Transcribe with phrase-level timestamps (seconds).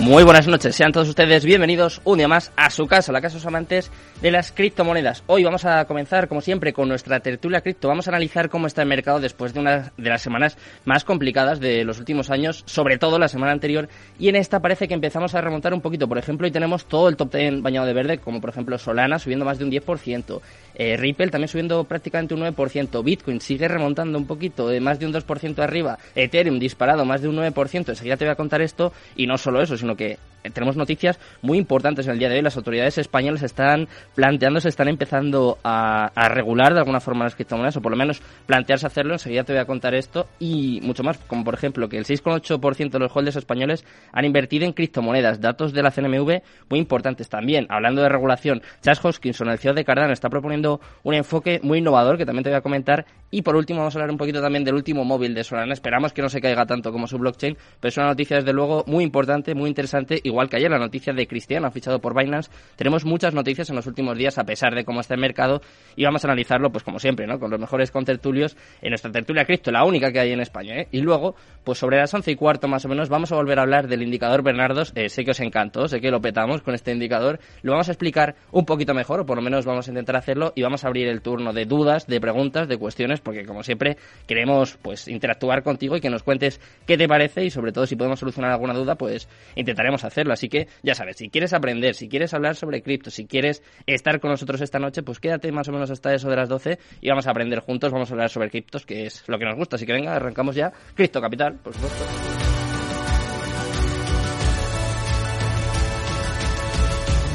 [0.00, 3.34] Muy buenas noches, sean todos ustedes bienvenidos un día más a su casa, la casa
[3.34, 5.22] de los amantes de las criptomonedas.
[5.26, 7.88] Hoy vamos a comenzar, como siempre, con nuestra tertulia cripto.
[7.88, 11.60] Vamos a analizar cómo está el mercado después de una de las semanas más complicadas
[11.60, 13.88] de los últimos años, sobre todo la semana anterior.
[14.18, 16.08] Y en esta parece que empezamos a remontar un poquito.
[16.08, 19.18] Por ejemplo, hoy tenemos todo el top 10 bañado de verde, como por ejemplo Solana
[19.18, 20.40] subiendo más de un 10%,
[20.74, 25.06] eh, Ripple también subiendo prácticamente un 9%, Bitcoin sigue remontando un poquito, de más de
[25.06, 27.90] un 2% arriba, Ethereum disparado más de un 9%.
[27.90, 30.18] Enseguida te voy a contar esto, y no solo eso, sino que
[30.52, 32.42] tenemos noticias muy importantes en el día de hoy.
[32.42, 37.82] Las autoridades españolas están planteándose, están empezando a, regular de alguna forma las criptomonedas, o
[37.82, 39.14] por lo menos plantearse hacerlo.
[39.14, 42.90] Enseguida te voy a contar esto y mucho más, como por ejemplo que el 6,8%
[42.90, 45.40] de los holders españoles han invertido en criptomonedas.
[45.40, 47.66] Datos de la CNMV muy importantes también.
[47.70, 52.18] Hablando de regulación, Charles Hoskinson, el CEO de Cardano, está proponiendo un enfoque muy innovador
[52.18, 53.06] que también te voy a comentar.
[53.30, 55.72] Y por último, vamos a hablar un poquito también del último móvil de Solana.
[55.72, 58.84] Esperamos que no se caiga tanto como su blockchain, pero es una noticia desde luego
[58.86, 62.50] muy importante, muy interesante igual que ayer la noticia de Cristiano, ha fichado por Binance.
[62.76, 65.62] Tenemos muchas noticias en los últimos días, a pesar de cómo está el mercado,
[65.96, 67.38] y vamos a analizarlo, pues como siempre, ¿no?
[67.38, 70.88] Con los mejores contertulios en nuestra tertulia cripto, la única que hay en España, ¿eh?
[70.90, 73.62] Y luego, pues sobre las once y cuarto más o menos, vamos a volver a
[73.62, 74.92] hablar del indicador Bernardos.
[74.96, 77.38] Eh, sé que os encantó, sé que lo petamos con este indicador.
[77.62, 80.52] Lo vamos a explicar un poquito mejor, o por lo menos vamos a intentar hacerlo,
[80.56, 83.96] y vamos a abrir el turno de dudas, de preguntas, de cuestiones, porque como siempre
[84.26, 87.96] queremos pues interactuar contigo y que nos cuentes qué te parece y sobre todo si
[87.96, 90.23] podemos solucionar alguna duda, pues intentaremos hacerlo.
[90.32, 94.20] Así que ya sabes, si quieres aprender, si quieres hablar sobre cripto, si quieres estar
[94.20, 97.08] con nosotros esta noche, pues quédate más o menos hasta eso de las 12 y
[97.08, 99.76] vamos a aprender juntos, vamos a hablar sobre criptos, que es lo que nos gusta.
[99.76, 100.72] Así que venga, arrancamos ya.
[100.94, 102.04] Cripto Capital, por supuesto.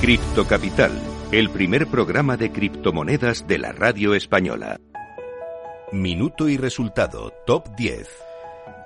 [0.01, 0.91] Cripto Capital,
[1.33, 4.79] el primer programa de criptomonedas de la radio española.
[5.91, 8.28] Minuto y resultado, top 10.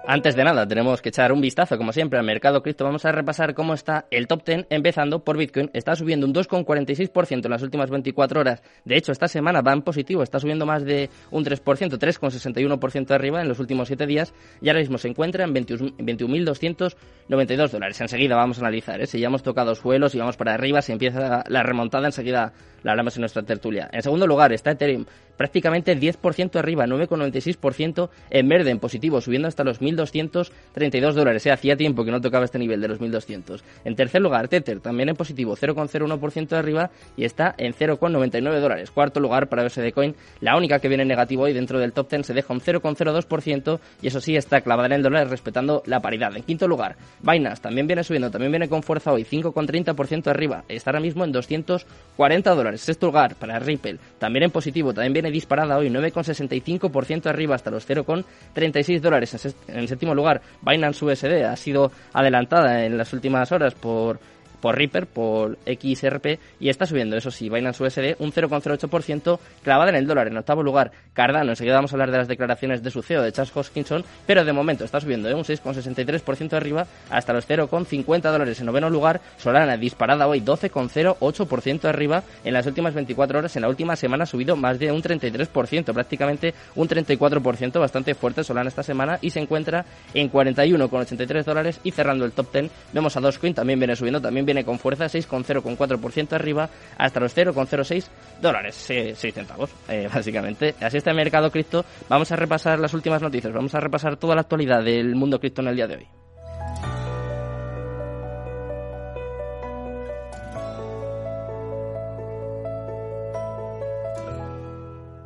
[0.05, 2.83] Antes de nada, tenemos que echar un vistazo, como siempre, al mercado cripto.
[2.83, 5.69] Vamos a repasar cómo está el top 10, empezando por Bitcoin.
[5.71, 8.61] Está subiendo un 2,46% en las últimas 24 horas.
[8.83, 13.41] De hecho, esta semana va en positivo, está subiendo más de un 3%, 3,61% arriba
[13.41, 14.33] en los últimos 7 días.
[14.61, 18.01] Y ahora mismo se encuentra en 21.292 dólares.
[18.01, 19.07] Enseguida vamos a analizar, ¿eh?
[19.07, 22.51] si ya hemos tocado suelos y vamos para arriba, si empieza la remontada, enseguida
[22.83, 23.89] la hablamos en nuestra tertulia.
[23.93, 25.05] En segundo lugar está Ethereum,
[25.37, 31.45] prácticamente 10% arriba, 9,96% en verde, en positivo, subiendo hasta los 1.232 dólares.
[31.45, 31.51] ¿eh?
[31.51, 33.61] Hacía tiempo que no tocaba este nivel de los 1.200.
[33.85, 38.91] En tercer lugar, Tether, también en positivo, 0,01% de arriba y está en 0,99 dólares.
[38.91, 42.27] Cuarto lugar para USD Coin, la única que viene negativo hoy dentro del top 10
[42.27, 46.35] se deja un 0,02% y eso sí está clavada en el dólar respetando la paridad.
[46.35, 50.63] En quinto lugar, Binance también viene subiendo, también viene con fuerza hoy, 5,30% arriba.
[50.67, 52.81] Está ahora mismo en 240 dólares.
[52.81, 57.87] Sexto lugar para Ripple, también en positivo, también viene disparada hoy, 9,65% arriba hasta los
[57.87, 59.55] 0,36 dólares.
[59.67, 64.19] En séptimo lugar, Binance USD ha sido adelantada en las últimas horas por
[64.63, 69.97] por Reaper, por XRP, y está subiendo, eso sí, Binance USD un 0,08% clavada en
[69.97, 70.27] el dólar.
[70.27, 73.33] En octavo lugar, Cardano, enseguida vamos a hablar de las declaraciones de su CEO, de
[73.33, 75.33] Charles Hoskinson, pero de momento está subiendo ¿eh?
[75.33, 78.57] un 6,63% arriba hasta los 0,50 dólares.
[78.61, 83.53] En noveno lugar, Solana, disparada hoy 12,08% arriba en las últimas 24 horas.
[83.57, 88.45] En la última semana ha subido más de un 33%, prácticamente un 34%, bastante fuerte
[88.45, 91.81] Solana esta semana, y se encuentra en 41,83 dólares.
[91.83, 94.77] Y cerrando el top 10, vemos a Dogecoin, también viene subiendo, también viene viene con
[94.77, 98.07] fuerza, 6,0,4% arriba, hasta los 0,06
[98.41, 100.75] dólares, 6 centavos, eh, básicamente.
[100.79, 101.83] Así está el mercado cripto.
[102.07, 105.61] Vamos a repasar las últimas noticias, vamos a repasar toda la actualidad del mundo cripto
[105.61, 106.07] en el día de hoy.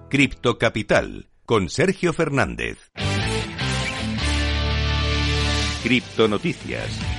[0.10, 2.78] Cripto Capital con Sergio Fernández.
[5.84, 7.17] Cripto Noticias.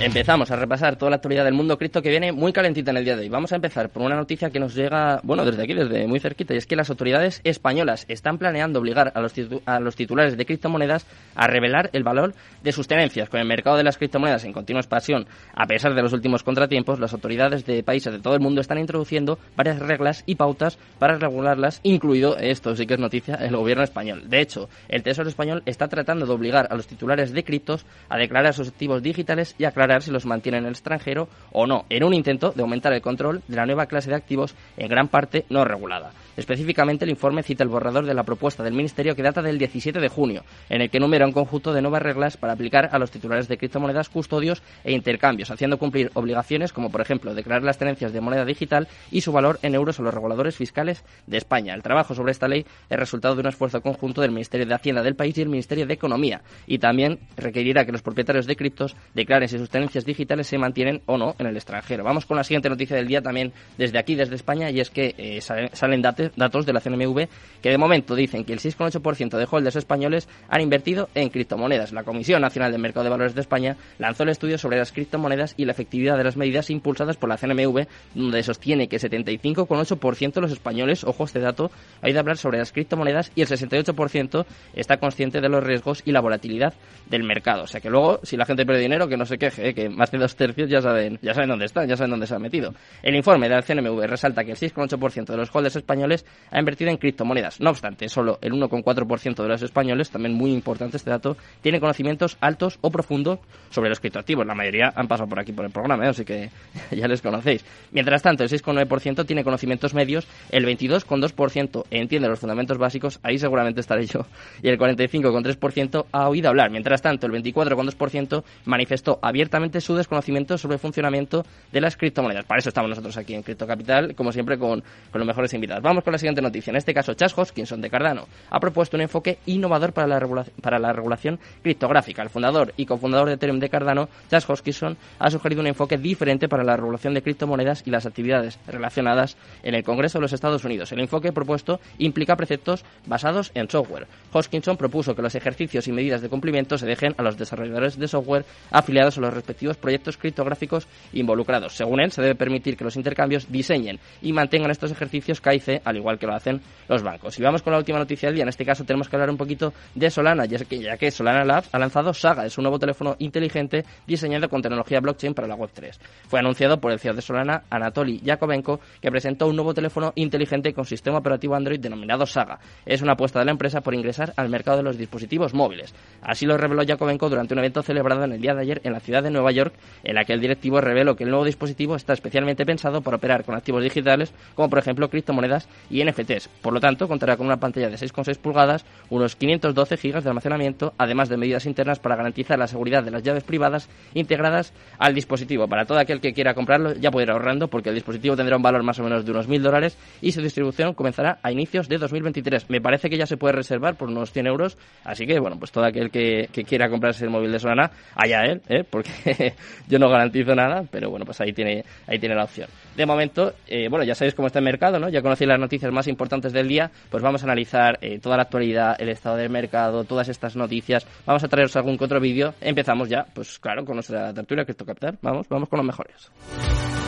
[0.00, 3.04] Empezamos a repasar toda la actualidad del mundo cripto que viene muy calentita en el
[3.04, 3.28] día de hoy.
[3.28, 6.54] Vamos a empezar por una noticia que nos llega, bueno, desde aquí, desde muy cerquita,
[6.54, 9.32] y es que las autoridades españolas están planeando obligar a los,
[9.66, 11.04] a los titulares de criptomonedas
[11.34, 13.28] a revelar el valor de sus tenencias.
[13.28, 17.00] Con el mercado de las criptomonedas en continua expansión, a pesar de los últimos contratiempos,
[17.00, 21.18] las autoridades de países de todo el mundo están introduciendo varias reglas y pautas para
[21.18, 24.30] regularlas, incluido, esto sí que es noticia, el gobierno español.
[24.30, 28.16] De hecho, el Tesoro español está tratando de obligar a los titulares de criptos a
[28.16, 31.86] declarar sus activos digitales y aclarar declarar si los mantiene en el extranjero o no,
[31.88, 35.08] en un intento de aumentar el control de la nueva clase de activos en gran
[35.08, 36.10] parte no regulada.
[36.36, 39.98] Específicamente, el informe cita el borrador de la propuesta del Ministerio que data del 17
[39.98, 43.10] de junio, en el que enumera un conjunto de nuevas reglas para aplicar a los
[43.10, 48.12] titulares de criptomonedas, custodios e intercambios, haciendo cumplir obligaciones como, por ejemplo, declarar las tenencias
[48.12, 51.74] de moneda digital y su valor en euros a los reguladores fiscales de España.
[51.74, 55.02] El trabajo sobre esta ley es resultado de un esfuerzo conjunto del Ministerio de Hacienda
[55.02, 58.94] del país y el Ministerio de Economía, y también requerirá que los propietarios de criptos
[59.14, 59.70] declaren si sus
[60.04, 62.04] digitales se mantienen o no en el extranjero.
[62.04, 65.14] Vamos con la siguiente noticia del día también desde aquí, desde España, y es que
[65.18, 67.28] eh, salen datos de la CNMV
[67.62, 71.92] que de momento dicen que el 6,8% de holders españoles han invertido en criptomonedas.
[71.92, 75.54] La Comisión Nacional del Mercado de Valores de España lanzó el estudio sobre las criptomonedas
[75.56, 80.40] y la efectividad de las medidas impulsadas por la CNMV, donde sostiene que 75,8% de
[80.40, 81.70] los españoles, ojo este dato,
[82.02, 86.02] ha ido a hablar sobre las criptomonedas y el 68% está consciente de los riesgos
[86.04, 86.74] y la volatilidad
[87.08, 87.64] del mercado.
[87.64, 89.74] O sea que luego, si la gente pierde dinero, que no se queje, ¿eh?
[89.74, 92.34] que más de dos tercios ya saben, ya saben dónde están, ya saben dónde se
[92.34, 92.74] ha metido.
[93.02, 96.96] El informe del CNMV resalta que el 6,8% de los holders españoles ha invertido en
[96.96, 97.60] criptomonedas.
[97.60, 102.36] No obstante, solo el 1,4% de los españoles, también muy importante este dato, tiene conocimientos
[102.40, 104.46] altos o profundos sobre los criptoactivos.
[104.46, 106.08] La mayoría han pasado por aquí por el programa, ¿eh?
[106.08, 106.50] así que
[106.90, 107.64] ya les conocéis.
[107.92, 113.80] Mientras tanto, el 6,9% tiene conocimientos medios, el 22,2% entiende los fundamentos básicos, ahí seguramente
[113.80, 114.26] estaré yo,
[114.62, 116.70] y el 45,3% ha oído hablar.
[116.70, 119.47] Mientras tanto, el 24,2% manifestó abiertamente
[119.80, 122.44] su desconocimiento sobre el funcionamiento de las criptomonedas.
[122.44, 125.82] Para eso estamos nosotros aquí en Cripto Capital, como siempre, con, los mejores invitados.
[125.82, 126.70] Vamos con la siguiente noticia.
[126.70, 130.78] En este caso, Chas Hoskinson de Cardano ha propuesto un enfoque innovador para la, para
[130.78, 132.22] la regulación criptográfica.
[132.22, 136.48] El fundador y cofundador de Ethereum de Cardano, Chas Hoskinson, ha sugerido un enfoque diferente
[136.48, 140.64] para la regulación de criptomonedas y las actividades relacionadas en el Congreso de los Estados
[140.64, 140.92] Unidos.
[140.92, 144.06] El enfoque propuesto implica preceptos basados en software.
[144.32, 148.08] Hoskinson propuso que los ejercicios y medidas de cumplimiento se dejen a los desarrolladores de
[148.08, 151.74] software afiliados a los respectivos proyectos criptográficos involucrados.
[151.74, 155.96] Según él, se debe permitir que los intercambios diseñen y mantengan estos ejercicios KIC, al
[155.96, 157.38] igual que lo hacen los bancos.
[157.38, 158.42] Y vamos con la última noticia del día.
[158.42, 161.44] En este caso tenemos que hablar un poquito de Solana, ya que, ya que Solana
[161.44, 165.56] Labs ha lanzado Saga, es un nuevo teléfono inteligente diseñado con tecnología blockchain para la
[165.56, 165.98] Web3.
[166.28, 170.72] Fue anunciado por el CEO de Solana, Anatoly Yakovenko, que presentó un nuevo teléfono inteligente
[170.72, 172.58] con sistema operativo Android denominado Saga.
[172.84, 175.94] Es una apuesta de la empresa por ingresar al mercado de los dispositivos móviles.
[176.22, 179.00] Así lo reveló Yakovenko durante un evento celebrado en el día de ayer en la
[179.00, 182.12] ciudad de Nueva York, en la que el directivo reveló que el nuevo dispositivo está
[182.12, 186.48] especialmente pensado para operar con activos digitales, como por ejemplo criptomonedas y NFTs.
[186.62, 190.94] Por lo tanto, contará con una pantalla de 6,6 pulgadas, unos 512 GB de almacenamiento,
[190.98, 195.68] además de medidas internas para garantizar la seguridad de las llaves privadas integradas al dispositivo.
[195.68, 198.62] Para todo aquel que quiera comprarlo, ya puede ir ahorrando porque el dispositivo tendrá un
[198.62, 201.98] valor más o menos de unos 1.000 dólares y su distribución comenzará a inicios de
[201.98, 202.70] 2023.
[202.70, 205.72] Me parece que ya se puede reservar por unos 100 euros, así que bueno, pues
[205.72, 208.84] todo aquel que, quiera comprarse el móvil de Solana, allá él, ¿eh?
[208.88, 209.10] porque
[209.88, 212.68] yo no garantizo nada, pero bueno, pues ahí tiene, ahí tiene la opción.
[212.96, 215.08] De momento, eh, bueno, ya sabéis cómo está el mercado, ¿no?
[215.08, 218.42] Ya conocéis las noticias más importantes del día, pues vamos a analizar eh, toda la
[218.44, 221.06] actualidad, el estado del mercado, todas estas noticias.
[221.26, 222.54] Vamos a traeros algún que otro vídeo.
[222.60, 225.18] Empezamos ya, pues claro, con nuestra tertulia Cripto Capital.
[225.22, 227.07] Vamos, vamos con los mejores.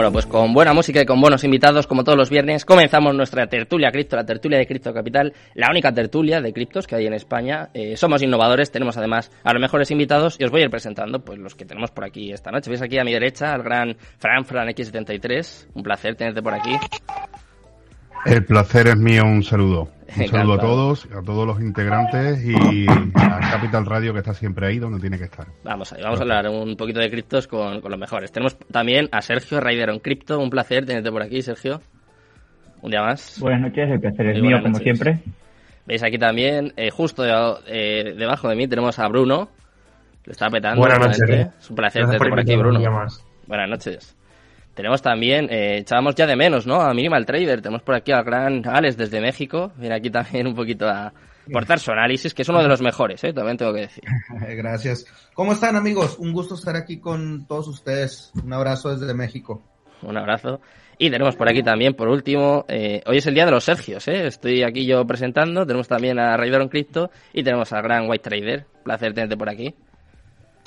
[0.00, 3.46] Bueno, pues con buena música y con buenos invitados, como todos los viernes, comenzamos nuestra
[3.48, 7.12] tertulia cripto, la tertulia de Cripto Capital, la única tertulia de criptos que hay en
[7.12, 7.68] España.
[7.74, 11.22] Eh, somos innovadores, tenemos además a los mejores invitados y os voy a ir presentando
[11.22, 12.70] pues los que tenemos por aquí esta noche.
[12.70, 15.66] Veis aquí a mi derecha al gran Fran Fran X73.
[15.74, 16.78] Un placer tenerte por aquí.
[18.26, 19.88] El placer es mío, un saludo.
[20.16, 24.66] Un saludo a todos, a todos los integrantes y a Capital Radio que está siempre
[24.66, 25.46] ahí donde tiene que estar.
[25.62, 28.32] Vamos vamos a hablar un poquito de criptos con, los mejores.
[28.32, 31.80] Tenemos también a Sergio Raideron Cripto, un placer tenerte por aquí, Sergio.
[32.82, 33.38] Un día más.
[33.38, 35.20] Buenas noches, el placer es mío, como siempre.
[35.86, 37.22] Veis aquí también, eh, justo
[37.68, 39.48] eh, debajo de mí tenemos a Bruno.
[40.24, 40.80] Lo está petando.
[40.80, 41.48] Buenas noches.
[41.60, 42.80] Es un placer tenerte por aquí, Bruno.
[43.46, 44.16] Buenas noches.
[44.74, 46.80] Tenemos también, eh, echábamos ya de menos, ¿no?
[46.80, 47.60] A Minimal Trader.
[47.60, 49.72] Tenemos por aquí al gran Alex desde México.
[49.76, 51.12] Viene aquí también un poquito a
[51.48, 53.32] aportar su análisis, que es uno de los mejores, ¿eh?
[53.32, 54.04] También tengo que decir.
[54.56, 55.06] Gracias.
[55.34, 56.18] ¿Cómo están, amigos?
[56.18, 58.32] Un gusto estar aquí con todos ustedes.
[58.42, 59.62] Un abrazo desde México.
[60.02, 60.60] Un abrazo.
[60.98, 64.06] Y tenemos por aquí también, por último, eh, hoy es el día de los Sergios,
[64.06, 64.26] ¿eh?
[64.26, 65.66] Estoy aquí yo presentando.
[65.66, 68.66] Tenemos también a Raideron Crypto y tenemos al gran White Trader.
[68.84, 69.74] Placer tenerte por aquí.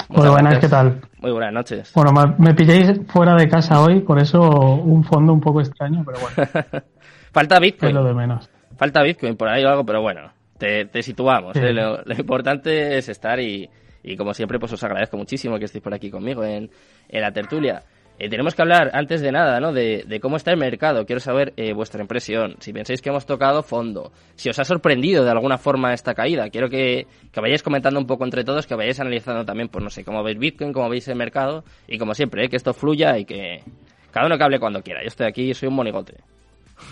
[0.10, 1.02] Muy buenas, ¿qué tal?
[1.20, 1.92] Muy buenas noches.
[1.96, 6.20] Bueno, me pilláis fuera de casa hoy, por eso un fondo un poco extraño, pero
[6.20, 6.84] bueno.
[7.32, 7.90] Falta Bitcoin.
[7.90, 8.50] Es lo de menos.
[8.78, 11.56] Falta Bitcoin por ahí o algo, pero bueno, te, situamos.
[11.56, 11.74] ¿eh?
[11.74, 13.70] Lo, importante es estar y,
[14.04, 16.70] y, como siempre, pues os agradezco muchísimo que estéis por aquí conmigo en,
[17.10, 17.84] en la tertulia.
[18.20, 19.74] Eh, tenemos que hablar, antes de nada, ¿no?
[19.74, 21.06] de, de cómo está el mercado.
[21.06, 22.56] Quiero saber eh, vuestra impresión.
[22.60, 24.12] Si pensáis que hemos tocado fondo.
[24.36, 26.50] Si os ha sorprendido de alguna forma esta caída.
[26.50, 29.90] Quiero que, que vayáis comentando un poco entre todos, que vayáis analizando también, pues no
[29.90, 31.64] sé, cómo veis Bitcoin, cómo veis el mercado.
[31.88, 32.50] Y como siempre, ¿eh?
[32.50, 33.64] que esto fluya y que
[34.12, 35.02] cada uno que hable cuando quiera.
[35.02, 36.18] Yo estoy aquí y soy un monigote.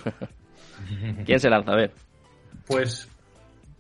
[1.26, 1.74] ¿Quién se lanza?
[1.74, 1.92] A ver.
[2.66, 3.08] Pues,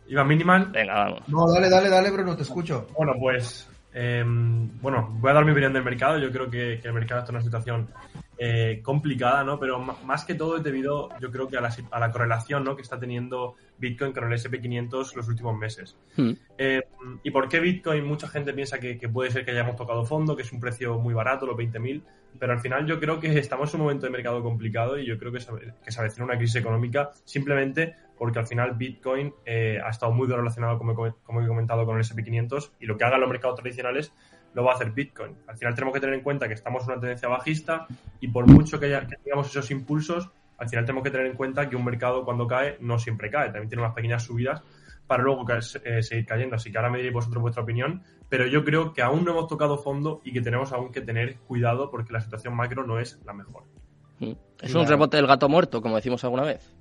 [0.08, 0.68] Iván Minimal.
[0.72, 1.28] Venga, vamos.
[1.28, 2.88] No, dale, dale, dale, Bruno, te escucho.
[2.96, 6.18] Bueno, pues eh, bueno, voy a dar mi opinión del mercado.
[6.18, 7.90] Yo creo que, el mercado está en una situación
[8.38, 9.60] eh, complicada, ¿no?
[9.60, 12.76] Pero más que todo es debido, yo creo que a la, a la correlación ¿no?
[12.76, 15.96] que está teniendo Bitcoin con el SP500 los últimos meses.
[16.16, 16.32] Hmm.
[16.58, 16.82] Eh,
[17.24, 18.06] ¿Y por qué Bitcoin?
[18.06, 21.14] Mucha gente piensa que, puede ser que hayamos tocado fondo, que es un precio muy
[21.14, 22.02] barato, los 20.000,
[22.40, 25.18] pero al final yo creo que estamos en un momento de mercado complicado y yo
[25.18, 25.52] creo que se,
[25.84, 30.78] que se una crisis económica simplemente porque al final Bitcoin eh, ha estado muy relacionado,
[30.78, 34.14] como, como he comentado, con el SP500 y lo que hagan los mercados tradicionales
[34.54, 35.36] lo va a hacer Bitcoin.
[35.48, 37.88] Al final tenemos que tener en cuenta que estamos en una tendencia bajista
[38.20, 41.34] y por mucho que, haya, que tengamos esos impulsos, al final tenemos que tener en
[41.36, 44.62] cuenta que un mercado cuando cae no siempre cae, también tiene unas pequeñas subidas
[45.08, 45.44] para luego
[45.84, 46.58] eh, seguir cayendo.
[46.58, 49.50] Así que ahora me diréis vosotros vuestra opinión, pero yo creo que aún no hemos
[49.50, 53.20] tocado fondo y que tenemos aún que tener cuidado porque la situación macro no es
[53.26, 53.66] la mejor.
[54.20, 54.32] Mm.
[54.62, 56.74] Es un rebote del gato muerto, como decimos alguna vez.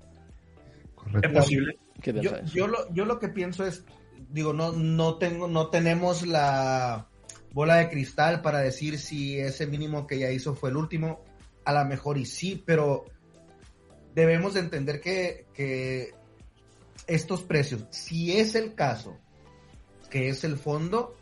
[1.20, 1.76] Es posible.
[2.04, 3.84] Yo, yo, lo, yo lo que pienso es,
[4.28, 7.08] digo, no, no tengo, no tenemos la
[7.52, 11.24] bola de cristal para decir si ese mínimo que ya hizo fue el último.
[11.64, 13.06] A lo mejor y sí, pero
[14.14, 16.14] debemos de entender que, que
[17.08, 19.18] estos precios, si es el caso,
[20.10, 21.16] que es el fondo,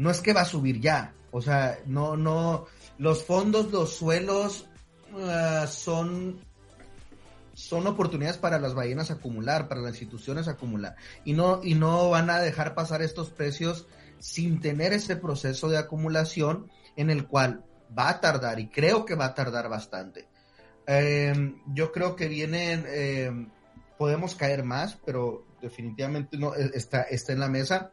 [0.00, 1.12] no es que va a subir ya.
[1.30, 2.64] O sea, no, no,
[2.96, 4.66] los fondos, los suelos
[5.14, 6.40] ah, son
[7.52, 10.96] son oportunidades para las ballenas acumular, para las instituciones acumular.
[11.26, 13.86] Y no, y no van a dejar pasar estos precios
[14.18, 17.62] sin tener ese proceso de acumulación en el cual
[17.96, 20.28] va a tardar y creo que va a tardar bastante.
[20.86, 23.50] Em, yo creo que vienen, em,
[23.98, 27.90] podemos caer más, pero definitivamente no e, está, está en la mesa.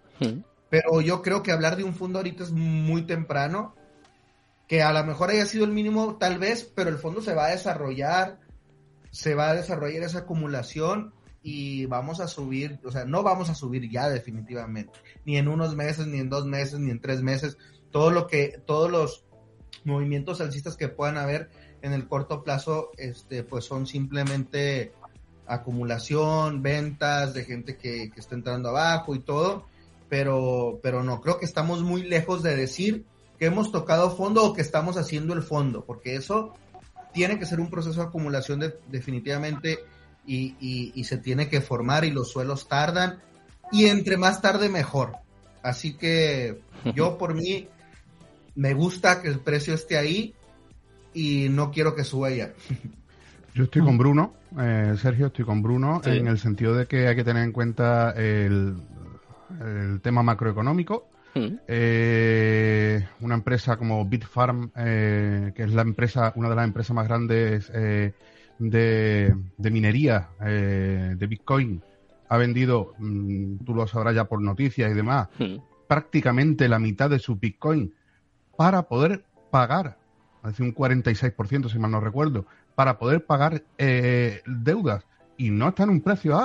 [0.69, 3.75] Pero yo creo que hablar de un fondo ahorita es muy temprano,
[4.67, 7.45] que a lo mejor haya sido el mínimo tal vez, pero el fondo se va
[7.45, 8.39] a desarrollar,
[9.11, 13.55] se va a desarrollar esa acumulación y vamos a subir, o sea, no vamos a
[13.55, 17.57] subir ya definitivamente, ni en unos meses, ni en dos meses, ni en tres meses,
[17.91, 19.25] todo lo que, todos los
[19.85, 21.49] movimientos alcistas que puedan haber
[21.81, 24.91] en el corto plazo, este, pues son simplemente
[25.45, 29.65] acumulación, ventas de gente que, que está entrando abajo y todo,
[30.09, 33.05] pero, pero no, creo que estamos muy lejos de decir
[33.37, 36.53] que hemos tocado fondo o que estamos haciendo el fondo, porque eso
[37.13, 39.79] tiene que ser un proceso de acumulación definitivamente
[40.25, 40.55] y,
[40.93, 43.19] y, se tiene que formar y los suelos tardan
[43.71, 45.13] y entre más tarde mejor.
[45.63, 46.59] Así que
[46.95, 47.67] yo por mí
[48.55, 50.33] me gusta que el precio esté ahí
[51.13, 52.53] y no quiero que suba ya.
[53.55, 57.15] Yo estoy con Bruno, eh, Sergio, estoy con Bruno en el sentido de que hay
[57.15, 58.75] que tener en cuenta el,
[59.61, 61.09] el tema macroeconómico.
[61.35, 61.59] Mm.
[61.67, 67.07] Eh, una empresa como Bitfarm, eh, que es la empresa, una de las empresas más
[67.07, 68.13] grandes eh,
[68.59, 71.81] de, minería de Bitcoin,
[72.29, 75.57] ha vendido, mm, tú lo sabrás ya por noticias y demás, mm.
[75.87, 77.93] prácticamente la mitad de su Bitcoin
[78.55, 79.97] para poder pagar,
[80.41, 85.05] hace un 46% si mal no recuerdo, para poder pagar deudas
[85.37, 86.37] y no está en un precio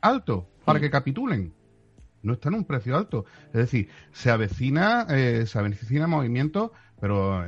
[0.00, 0.82] alto para mm.
[0.82, 1.52] que capitulen.
[2.26, 3.24] No está en un precio alto.
[3.48, 7.44] Es decir, se avecina, eh, se avecina movimiento, pero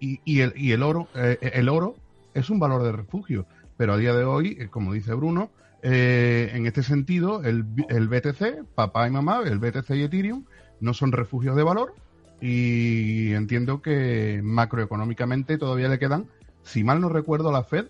[0.00, 1.96] y, el, y el oro, eh, el oro
[2.34, 3.46] es un valor de refugio.
[3.76, 5.50] Pero a día de hoy, como dice Bruno,
[5.82, 10.44] en este sentido, el, el BTC, papá y mamá, el BTC y Ethereum,
[10.80, 11.94] no son refugios de valor
[12.40, 16.26] y entiendo que macroeconómicamente todavía le quedan
[16.62, 17.86] si mal no recuerdo, la Fed,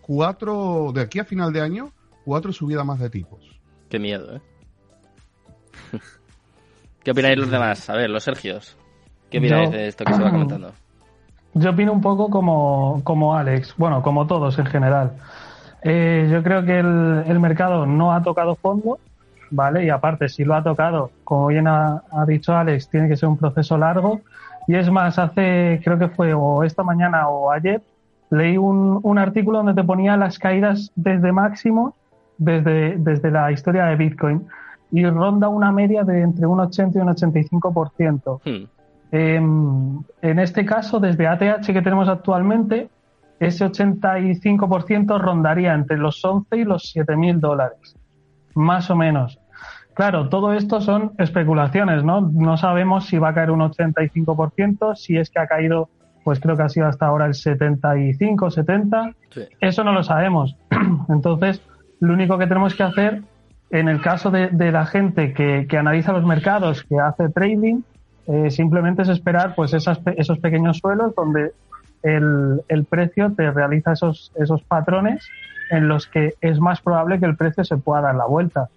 [0.00, 1.92] cuatro, de aquí a final de año,
[2.24, 3.60] cuatro subidas más de tipos.
[3.88, 4.40] Qué miedo, ¿eh?
[7.04, 7.88] ¿Qué opináis los demás?
[7.90, 8.76] A ver, los Sergios.
[9.30, 10.72] ¿Qué opináis de esto que se va comentando?
[11.54, 15.12] Yo opino un poco como, como Alex, bueno, como todos en general.
[15.82, 18.98] Eh, yo creo que el, el, mercado no ha tocado fondo,
[19.50, 19.84] ¿vale?
[19.84, 23.30] Y aparte, si lo ha tocado, como bien ha, ha dicho Alex, tiene que ser
[23.30, 24.20] un proceso largo.
[24.66, 27.80] Y es más, hace, creo que fue o esta mañana o ayer,
[28.30, 31.94] leí un, un, artículo donde te ponía las caídas desde máximo
[32.38, 34.46] desde, desde la historia de Bitcoin.
[34.90, 38.40] Y ronda una media de entre un 80 y un 85%.
[38.44, 38.66] Hmm.
[39.12, 42.88] Em, en este caso, desde ATH que tenemos actualmente,
[43.38, 47.96] ese 85% rondaría entre los 11 y los 7 mil dólares,
[48.54, 49.38] más o menos.
[49.94, 52.20] Claro, todo esto son especulaciones, ¿no?
[52.20, 55.88] No sabemos si va a caer un 85%, si es que ha caído,
[56.22, 59.12] pues creo que ha sido hasta ahora el 75, 70.
[59.60, 60.56] Eso no lo sabemos.
[61.08, 61.62] Entonces,
[62.00, 63.22] lo único que tenemos que hacer,
[63.70, 67.82] en el caso de, la gente que, analiza los mercados, que hace trading,
[68.26, 71.52] eh, simplemente es esperar pues esos pequeños suelos donde
[72.02, 75.28] el, precio te realiza esos, esos patrones
[75.70, 78.68] en los que es más probable que el precio se pueda dar la vuelta.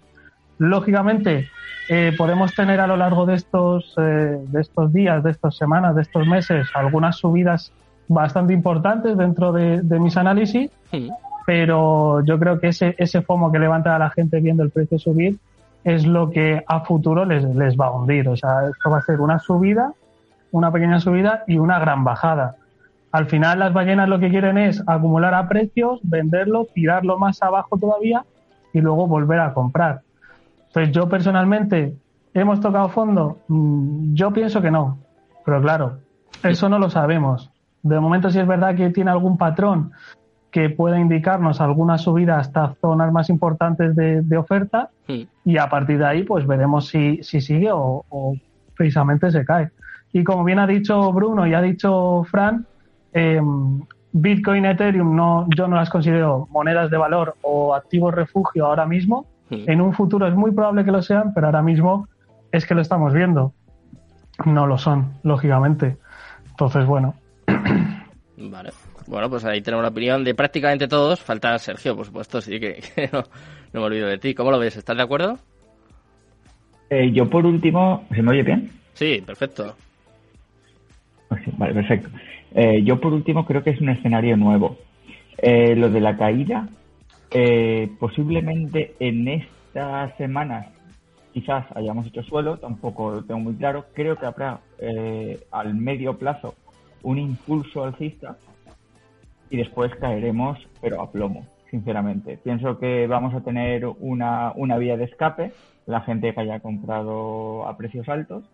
[0.58, 1.48] Lógicamente,
[1.88, 5.94] eh, podemos tener a lo largo de estos, eh, de estos días, de estas semanas,
[5.94, 7.72] de estos meses, algunas subidas
[8.08, 10.70] bastante importantes dentro de, mis análisis,
[11.50, 15.36] pero yo creo que ese, FOMO que levanta a la gente viendo el precio subir
[15.82, 18.28] es lo que a futuro les, les va a hundir.
[18.28, 19.92] O sea, esto va a ser una subida,
[20.52, 22.54] una pequeña subida y una gran bajada.
[23.10, 27.76] Al final las ballenas lo que quieren es acumular a precios, venderlo, tirarlo más abajo
[27.76, 28.24] todavía
[28.72, 30.02] y luego volver a comprar.
[30.68, 31.96] Entonces yo personalmente,
[32.32, 33.38] ¿hemos tocado fondo?
[33.48, 34.98] Mm, yo pienso que no,
[35.44, 35.98] pero claro,
[36.44, 37.50] eso no lo sabemos.
[37.82, 39.90] De momento sí es verdad que tiene algún patrón
[40.50, 44.90] que pueda indicarnos alguna subida hasta zonas más importantes de, oferta
[45.44, 48.34] y a partir de ahí pues veremos si, sigue o, o,
[48.76, 49.70] precisamente se cae.
[50.12, 52.66] Y como bien ha dicho Bruno y ha dicho Fran,
[53.12, 53.40] eh,
[54.12, 59.26] Bitcoin, Ethereum, no, yo no las considero monedas de valor o activos refugio ahora mismo.
[59.50, 59.64] Hmm.
[59.66, 62.08] En un futuro es muy probable que lo sean, pero ahora mismo
[62.50, 63.52] es que lo estamos viendo.
[64.44, 65.96] No lo son, lógicamente.
[66.50, 67.14] Entonces, bueno.
[68.36, 68.70] Vale.
[69.10, 71.20] Bueno, pues ahí tenemos la opinión de prácticamente todos.
[71.20, 72.80] Falta Sergio, por supuesto, sí que,
[73.12, 73.24] no,
[73.72, 74.34] me olvido de ti.
[74.34, 74.76] ¿Cómo lo ves?
[74.76, 75.36] ¿Estás de acuerdo?
[76.88, 78.70] Eh, yo por último, ¿se me oye bien?
[78.94, 79.74] Sí, perfecto.
[81.58, 82.08] Vale, perfecto.
[82.54, 84.76] Eh, yo por último creo que es un escenario nuevo.
[85.38, 86.68] Eh, lo de la caída,
[87.32, 90.68] eh, posiblemente en estas semanas
[91.34, 93.86] quizás hayamos hecho suelo, tampoco lo tengo muy claro.
[93.92, 94.60] Creo que habrá
[95.50, 96.54] al medio plazo
[97.02, 98.36] un impulso alcista
[99.50, 102.38] y después caeremos, pero a plomo, sinceramente.
[102.42, 105.52] Pienso que vamos a tener una, una vía de escape,
[105.86, 108.44] la gente que haya comprado a precios altos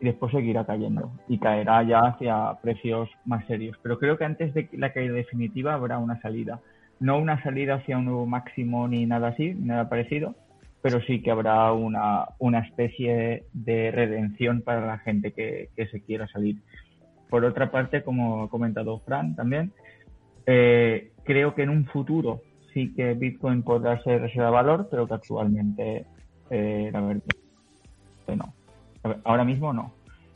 [0.00, 3.78] y después seguirá cayendo y caerá ya hacia precios más serios.
[3.82, 6.60] Pero creo que antes de la caída definitiva habrá una salida.
[7.00, 10.34] No una salida hacia un nuevo máximo ni nada así, nada parecido,
[10.84, 16.28] pero sí que habrá una, una especie de redención para la gente que, se quiera
[16.28, 16.56] salir.
[17.30, 19.72] Por otra parte, como ha comentado Fran también,
[20.46, 25.06] eh, creo que en un futuro sí que Bitcoin podrá ser reserva de valor, pero
[25.06, 26.04] que actualmente
[26.50, 27.22] eh, la verdad
[28.36, 28.52] no.
[29.24, 29.92] Ahora mismo no.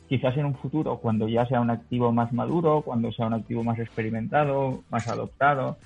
[0.09, 3.63] Quizás en un futuro, cuando ya sea un activo más maduro, cuando sea un activo
[3.65, 5.77] más experimentado, más adoptado.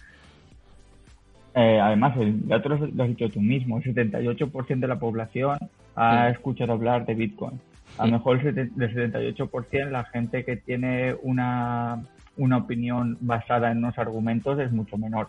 [1.55, 5.59] Eh, además, el dato lo, has dicho tú mismo, el 78% de la población
[5.97, 7.61] ha escuchado hablar de Bitcoin.
[7.99, 12.03] A lo mejor el 78% la gente que tiene una,
[12.37, 15.29] una opinión basada en unos argumentos es mucho menor.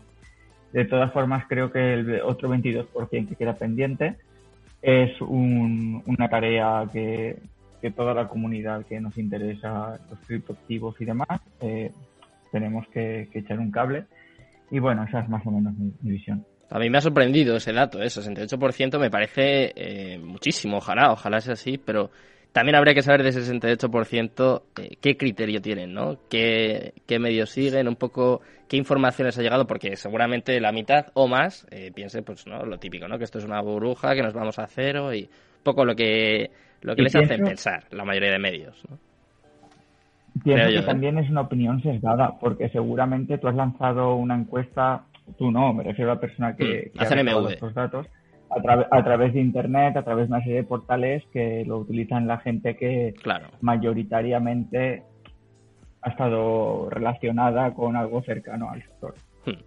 [0.71, 4.15] De todas formas, creo que el otro 22% que queda pendiente
[4.81, 7.37] es una tarea que,
[7.95, 11.91] toda la comunidad que nos interesa los criptoactivos y demás eh,
[12.51, 14.05] tenemos que, echar un cable.
[14.71, 16.45] Y bueno, esa es más o menos mi, visión.
[16.69, 18.07] A mí me ha sorprendido ese dato, ¿eh?
[18.07, 22.09] 68% me parece eh, muchísimo, ojalá, ojalá sea así, pero
[22.53, 26.17] también habría que saber de ese 68% eh, qué criterio tienen, ¿no?
[26.29, 31.67] ¿Qué, medios siguen, un poco qué informaciones ha llegado, porque seguramente la mitad o más
[31.71, 32.63] eh, piense, pues, ¿no?
[32.63, 33.17] Lo típico, ¿no?
[33.17, 36.51] Que esto es una burbuja, que nos vamos a cero y un poco lo que,
[36.83, 38.99] lo que les hace pensar la mayoría de medios, ¿no?
[40.43, 40.83] Pienso que ¿eh?
[40.83, 45.03] también es una opinión sesgada, porque seguramente tú has lanzado una encuesta,
[45.37, 48.07] tú no, me refiero a la persona que, mm, que ha estos datos,
[48.91, 52.39] a, través de Internet, a través de una serie de portales que lo utilizan la
[52.39, 53.13] gente que
[53.61, 55.03] mayoritariamente
[56.01, 59.15] ha estado relacionada con algo cercano al sector.
[59.45, 59.61] Hmm.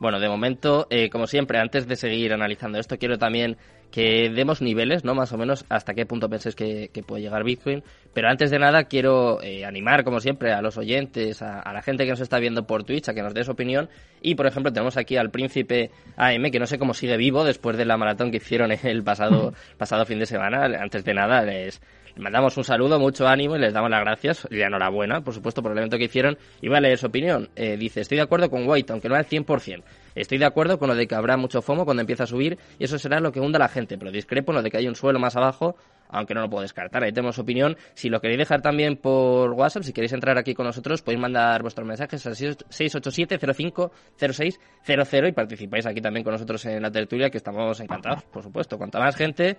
[0.00, 3.56] Bueno, de momento, eh, como siempre, antes de seguir analizando esto, quiero también
[3.90, 5.14] que demos niveles, ¿no?
[5.14, 7.82] Más o menos hasta qué punto penséis que, puede llegar Bitcoin.
[8.12, 12.04] Pero antes de nada quiero eh, animar, como siempre, a los oyentes, a, la gente
[12.04, 13.88] que nos está viendo por Twitch, a que nos dé su opinión.
[14.20, 17.76] Y, por ejemplo, tenemos aquí al príncipe AM, que no sé cómo sigue vivo después
[17.76, 20.64] de la maratón que hicieron el pasado, pasado fin de semana.
[20.64, 21.80] Antes de nada, les,
[22.16, 25.62] mandamos un saludo, mucho ánimo y les damos las gracias y la enhorabuena, por supuesto,
[25.62, 26.38] por el evento que hicieron.
[26.60, 27.48] Y leer su opinión.
[27.56, 29.82] Eh, dice, estoy de acuerdo con White, aunque no al 100%.
[30.14, 32.84] Estoy de acuerdo con lo de que habrá mucho FOMO cuando empieza a subir y
[32.84, 34.88] eso será lo que hunda a la gente, pero discrepo en lo de que hay
[34.88, 35.76] un suelo más abajo
[36.14, 37.02] aunque no lo puedo descartar.
[37.02, 37.76] Ahí tenemos opinión.
[37.94, 41.62] Si lo queréis dejar también por WhatsApp, si queréis entrar aquí con nosotros, podéis mandar
[41.62, 47.80] vuestros mensajes al 687-050600 y participáis aquí también con nosotros en la tertulia, que estamos
[47.80, 48.76] encantados, por supuesto.
[48.78, 49.56] Cuanta más gente,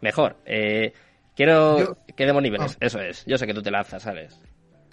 [0.00, 0.36] mejor.
[0.44, 0.92] Eh,
[1.34, 3.24] quiero que demos niveles, eso es.
[3.26, 4.40] Yo sé que tú te lanzas, ¿sabes?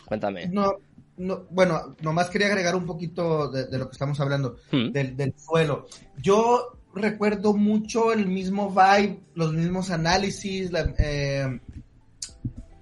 [0.05, 0.47] Cuéntame.
[0.47, 0.77] No,
[1.17, 4.91] no, bueno, nomás quería agregar un poquito de, lo que estamos hablando, hmm.
[4.91, 5.87] del, del suelo.
[6.17, 11.59] Yo recuerdo mucho el mismo vibe, los mismos análisis, eh,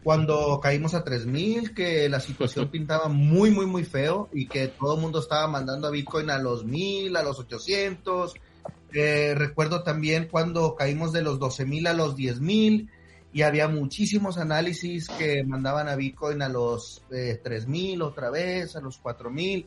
[0.03, 4.95] cuando caímos a 3000, que la situación pintaba muy, muy, muy feo y que todo
[4.95, 8.33] el mundo estaba mandando a Bitcoin a los 1000, a los 800.
[8.93, 12.89] Eh, recuerdo también cuando caímos de los 12000 a los 10000
[13.33, 18.81] y había muchísimos análisis que mandaban a Bitcoin a los eh, 3000 otra vez, a
[18.81, 19.65] los 4000.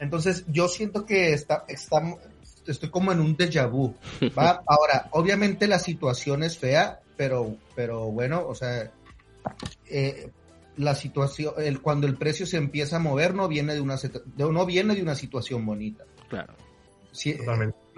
[0.00, 2.20] Entonces, yo siento que está, estamos,
[2.66, 3.94] estoy como en un déjà vu.
[4.38, 4.62] ¿va?
[4.66, 8.92] Ahora, obviamente la situación es fea, pero, pero bueno, o sea,
[9.86, 10.30] eh,
[10.76, 13.96] la situación, el, cuando el precio se empieza a mover, no viene de una,
[14.36, 16.04] no viene de una situación bonita.
[16.28, 16.54] Claro.
[17.12, 17.36] Sí,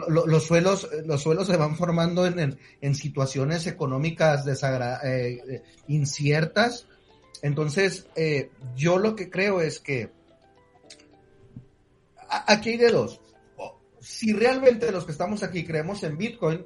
[0.08, 6.86] los suelos, los suelos se van formando en, en, situaciones económicas desagra eh, inciertas.
[7.42, 10.10] Entonces, eh, yo lo que creo es que
[12.28, 13.20] aquí hay de dos
[14.06, 16.64] si realmente los que estamos aquí creemos en Bitcoin,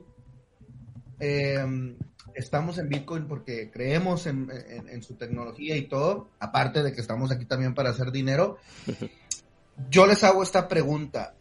[1.18, 1.96] eh,
[2.34, 7.46] estamos en Bitcoin porque creemos en, su tecnología y todo, aparte de que estamos aquí
[7.46, 8.58] también para hacer dinero,
[9.90, 11.34] yo les hago esta pregunta.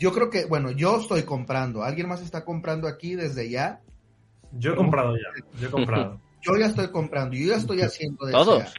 [0.00, 1.84] Yo creo que, bueno, yo estoy comprando.
[1.84, 3.82] ¿Alguien más está comprando aquí desde ya?
[4.52, 5.60] Yo he comprado ya.
[5.60, 6.18] Yo he comprado.
[6.40, 7.36] yo ya estoy comprando.
[7.36, 8.72] Yo ya estoy haciendo de Todos.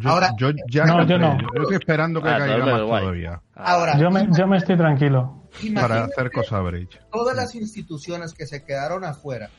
[0.00, 1.38] Yo, Ahora, yo ya no, yo no.
[1.38, 3.42] Yo estoy esperando que ah, caiga más todavía.
[3.54, 5.42] Ahora, yo me, yo me estoy tranquilo.
[5.74, 7.00] Para hacer cosa bridge.
[7.12, 9.50] Todas las instituciones que se quedaron afuera,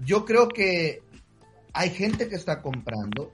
[0.00, 1.02] yo creo que
[1.72, 3.32] hay gente que está comprando,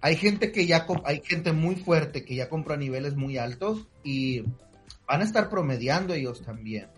[0.00, 3.88] hay gente que ya hay gente muy fuerte que ya compra a niveles muy altos
[4.02, 4.44] y
[5.06, 6.88] van a estar promediando ellos también.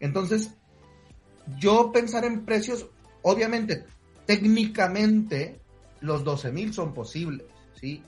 [0.00, 0.54] Entonces,
[1.58, 2.86] yo pensar en precios,
[3.22, 3.84] obviamente,
[4.26, 5.60] técnicamente
[6.00, 8.02] los 12.000 son posibles, ¿sí?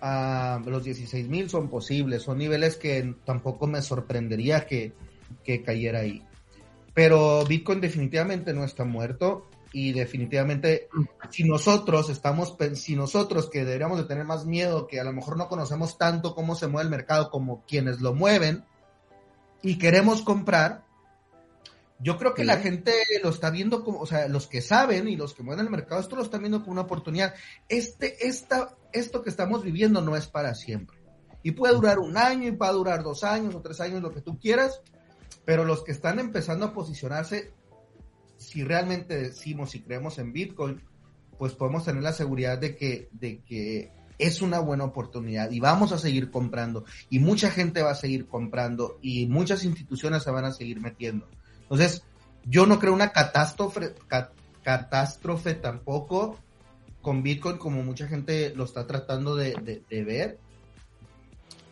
[0.00, 4.92] Ah, los 16.000 son posibles, son niveles que tampoco me sorprendería que,
[5.44, 6.22] que cayera ahí.
[6.92, 10.88] Pero Bitcoin definitivamente no está muerto y definitivamente
[11.30, 15.36] si nosotros estamos, si nosotros que deberíamos de tener más miedo, que a lo mejor
[15.36, 18.64] no conocemos tanto cómo se mueve el mercado como quienes lo mueven
[19.62, 20.84] y queremos comprar,
[22.02, 25.16] yo creo que la gente lo está viendo como, o sea, los que saben y
[25.16, 27.32] los que mueven el mercado, esto lo están viendo como una oportunidad.
[27.68, 30.98] Este, esta, esto que estamos viviendo no es para siempre.
[31.44, 34.20] Y puede durar un año, y puede durar dos años o tres años, lo que
[34.20, 34.80] tú quieras,
[35.44, 37.52] pero los que están empezando a posicionarse,
[38.42, 40.80] si realmente decimos y creemos en Bitcoin,
[41.38, 45.92] pues podemos tener la seguridad de que, de que es una buena oportunidad y vamos
[45.92, 50.44] a seguir comprando y mucha gente va a seguir comprando y muchas instituciones se van
[50.44, 51.26] a seguir metiendo.
[51.62, 52.04] Entonces,
[52.44, 53.94] yo no creo una catástrofe,
[54.62, 56.36] catástrofe tampoco
[57.00, 60.38] con Bitcoin como mucha gente lo está tratando de, ver.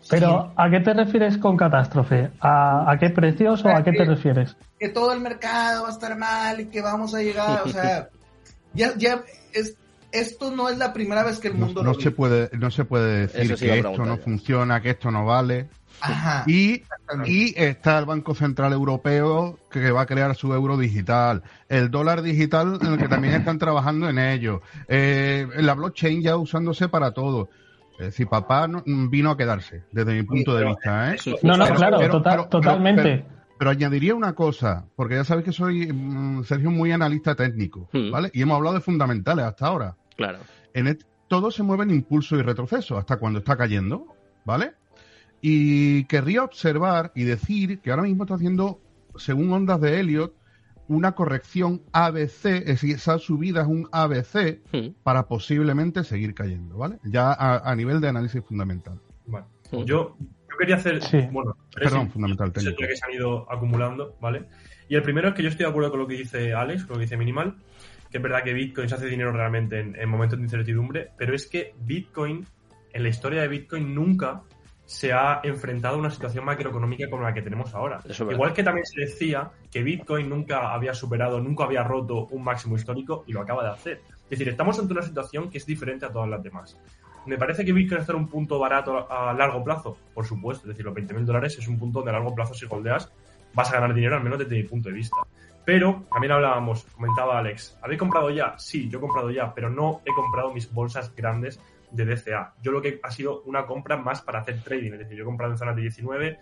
[0.09, 2.31] Pero, ¿a qué te refieres con catástrofe?
[2.41, 4.57] ¿A, qué precios o a qué te refieres?
[4.81, 8.09] Que todo el mercado va a estar mal y que vamos a llegar, o sea,
[8.75, 9.77] ya, ya es,
[10.11, 13.27] esto no es la primera vez que el mundo no, se puede no se puede
[13.27, 15.69] decir que esto no funciona que esto no vale
[16.47, 16.83] y,
[17.27, 22.23] y, está el Banco Central Europeo que va a crear su euro digital, el dólar
[22.23, 27.13] digital en el que también están trabajando en ello, eh, la blockchain ya usándose para
[27.13, 27.51] todo.
[27.99, 31.13] Es decir, papá vino a quedarse, desde mi punto de vista.
[31.13, 31.19] ¿eh?
[31.43, 33.03] No, no, claro, totalmente.
[33.03, 38.11] Pero, añadiría una cosa, porque ya sabéis que soy, mm, Sergio, muy analista técnico, hmm.
[38.11, 38.31] ¿vale?
[38.33, 39.97] Y hemos hablado de fundamentales hasta ahora.
[40.17, 40.39] Claro.
[40.73, 44.07] En todo se mueve en impulso y retroceso hasta cuando está cayendo,
[44.47, 44.73] ¿vale?
[45.43, 48.81] Y querría observar y decir que ahora mismo está haciendo,
[49.17, 50.35] según ondas de Elliot,
[50.89, 55.03] una corrección ABC, es decir, esa subida es un ABC hmm.
[55.03, 56.99] para posiblemente seguir cayendo, ¿vale?
[57.05, 58.99] Ya a, nivel de análisis fundamental.
[59.27, 59.45] Vale.
[59.71, 59.85] Hmm.
[59.85, 60.17] Yo,
[60.61, 61.01] quería hacer,
[61.33, 62.77] bueno, Perdón, fundamental técnico.
[62.79, 64.45] que se han ido acumulando, ¿vale?
[64.89, 66.95] Y el primero es que yo estoy de acuerdo con lo que dice Alex, con
[66.95, 67.57] lo que dice Minimal,
[68.11, 71.47] que es verdad que Bitcoin se hace dinero realmente en momentos de incertidumbre, pero es
[71.47, 72.47] que Bitcoin,
[72.93, 74.43] en la historia de Bitcoin, nunca
[74.85, 78.01] se ha enfrentado a una situación macroeconómica como la que tenemos ahora.
[78.29, 82.75] Igual que también se decía que Bitcoin nunca había superado, nunca había roto un máximo
[82.75, 84.01] histórico y lo acaba de hacer.
[84.25, 86.77] Es decir, estamos ante una situación que es diferente a todas las demás.
[87.27, 89.97] ¿Me parece que Bitcoin está en un punto barato a largo plazo?
[90.15, 93.13] Por supuesto, es decir, los 20.000 dólares es un punto de largo plazo si holdeas
[93.53, 95.17] vas a ganar dinero, al menos desde mi punto de vista.
[95.65, 98.59] Pero también hablábamos, comentaba Alex, ¿habéis comprado ya?
[98.59, 102.55] Sí, yo he comprado ya, pero no he comprado mis bolsas grandes de DCA.
[102.63, 105.27] Yo lo que ha sido una compra más para hacer trading, es decir, yo he
[105.27, 106.39] comprado en zonas de 19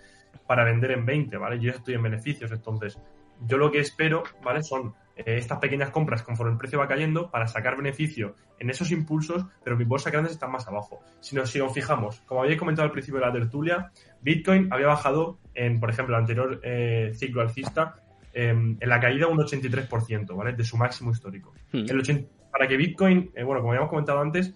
[0.46, 1.58] para vender en 20, ¿vale?
[1.58, 2.98] Yo estoy en beneficios, entonces
[3.46, 4.62] yo lo que espero, ¿vale?
[4.62, 4.94] Son
[5.26, 9.76] estas pequeñas compras conforme el precio va cayendo para sacar beneficio en esos impulsos, pero
[9.76, 11.00] mis bolsas grandes están más abajo.
[11.20, 14.86] Si nos, si nos fijamos, como habéis comentado al principio de la tertulia, Bitcoin había
[14.86, 17.96] bajado en, por ejemplo, el anterior eh, ciclo alcista,
[18.32, 20.52] em, en la caída un 83%, ¿vale?
[20.52, 21.52] De su máximo histórico.
[21.72, 21.84] Hmm.
[21.88, 24.54] El para que Bitcoin, eh, bueno, como habíamos comentado antes,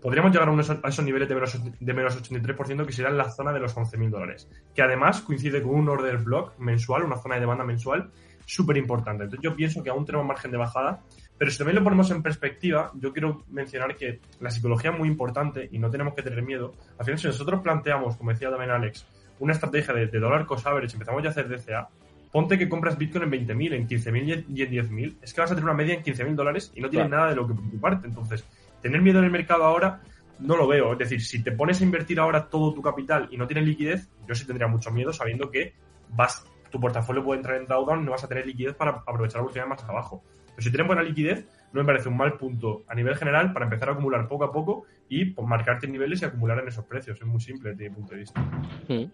[0.00, 3.60] podríamos llegar a, esos niveles de menos, de menos 83% que serían la zona de
[3.60, 4.48] los 11.000 dólares.
[4.74, 8.10] Que además coincide con un order block mensual, una zona de demanda mensual
[8.44, 9.24] súper importante.
[9.24, 11.00] Entonces yo pienso que aún tenemos margen de bajada,
[11.38, 15.08] pero si también lo ponemos en perspectiva, yo quiero mencionar que la psicología es muy
[15.08, 16.74] importante y no tenemos que tener miedo.
[16.98, 19.06] Al final, si nosotros planteamos, como decía también Alex,
[19.38, 21.88] una estrategia de, de dólar cost average, empezamos ya a hacer DCA,
[22.30, 25.54] ponte que compras Bitcoin en 20.000, en 15.000 y en 10.000, es que vas a
[25.54, 28.06] tener una media en 15.000 dólares y no tienes nada de lo que preocuparte.
[28.06, 28.44] Entonces,
[28.82, 30.00] tener miedo en el mercado ahora
[30.38, 30.92] no lo veo.
[30.92, 34.08] Es decir, si te pones a invertir ahora todo tu capital y no tienes liquidez,
[34.26, 35.74] yo sí tendría mucho miedo sabiendo que
[36.10, 39.36] vas, tu portafolio puede entrar en drawdown y no vas a tener liquidez para aprovechar
[39.36, 40.22] la oportunidad más abajo.
[40.46, 43.66] Pero si tienes buena liquidez, no me parece un mal punto a nivel general para
[43.66, 47.18] empezar a acumular poco a poco y pues, marcarte niveles y acumular en esos precios.
[47.20, 48.40] Es muy simple desde mi punto de vista.
[48.40, 49.04] Mm.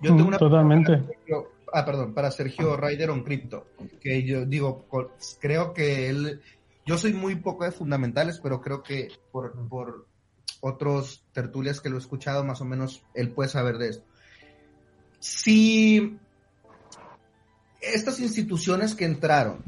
[0.00, 1.02] Yo tengo una Totalmente.
[1.72, 3.68] ah, perdón, para Sergio Ryder on Crypto,
[4.00, 4.86] que yo digo,
[5.40, 6.40] creo que él
[6.86, 10.06] yo soy muy poco de fundamentales, pero creo que por, por
[10.60, 14.04] otros tertulias que lo he escuchado, más o menos él puede saber de esto.
[15.18, 16.18] Si
[17.92, 19.64] estas instituciones que entraron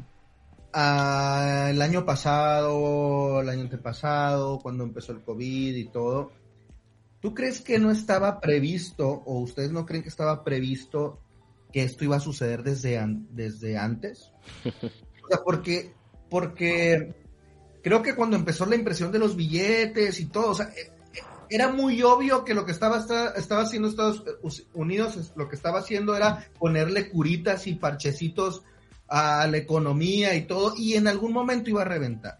[0.73, 6.31] ah, el año pasado, el año antepasado, cuando empezó el COVID y todo,
[7.19, 11.19] ¿tú crees que no estaba previsto o ustedes no creen que estaba previsto
[11.71, 12.99] que esto iba a suceder desde,
[13.31, 14.31] desde antes?
[15.19, 15.93] O sea, porque
[16.29, 17.15] porque
[17.83, 20.91] creo que cuando empezó la impresión de los billetes y todo, o sea, eh,
[21.49, 22.97] era muy obvio que lo que estaba,
[23.35, 24.23] estaba haciendo Estados
[24.73, 28.63] Unidos, lo que estaba haciendo era ponerle curitas y parchecitos
[29.07, 32.39] a la economía y todo, y en algún momento iba a reventar.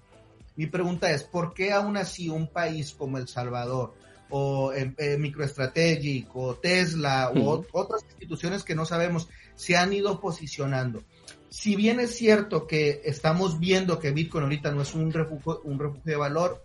[0.56, 3.94] Mi pregunta es, ¿por qué aún así un país como El Salvador,
[4.30, 11.04] o eh, MicroStrategic, o Tesla, o otras instituciones que no sabemos, se han ido posicionando?
[11.50, 15.80] si bien es cierto que estamos viendo que Bitcoin ahorita no es un refugio, un
[15.80, 16.64] refugio de valor,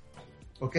[0.61, 0.77] ¿ok?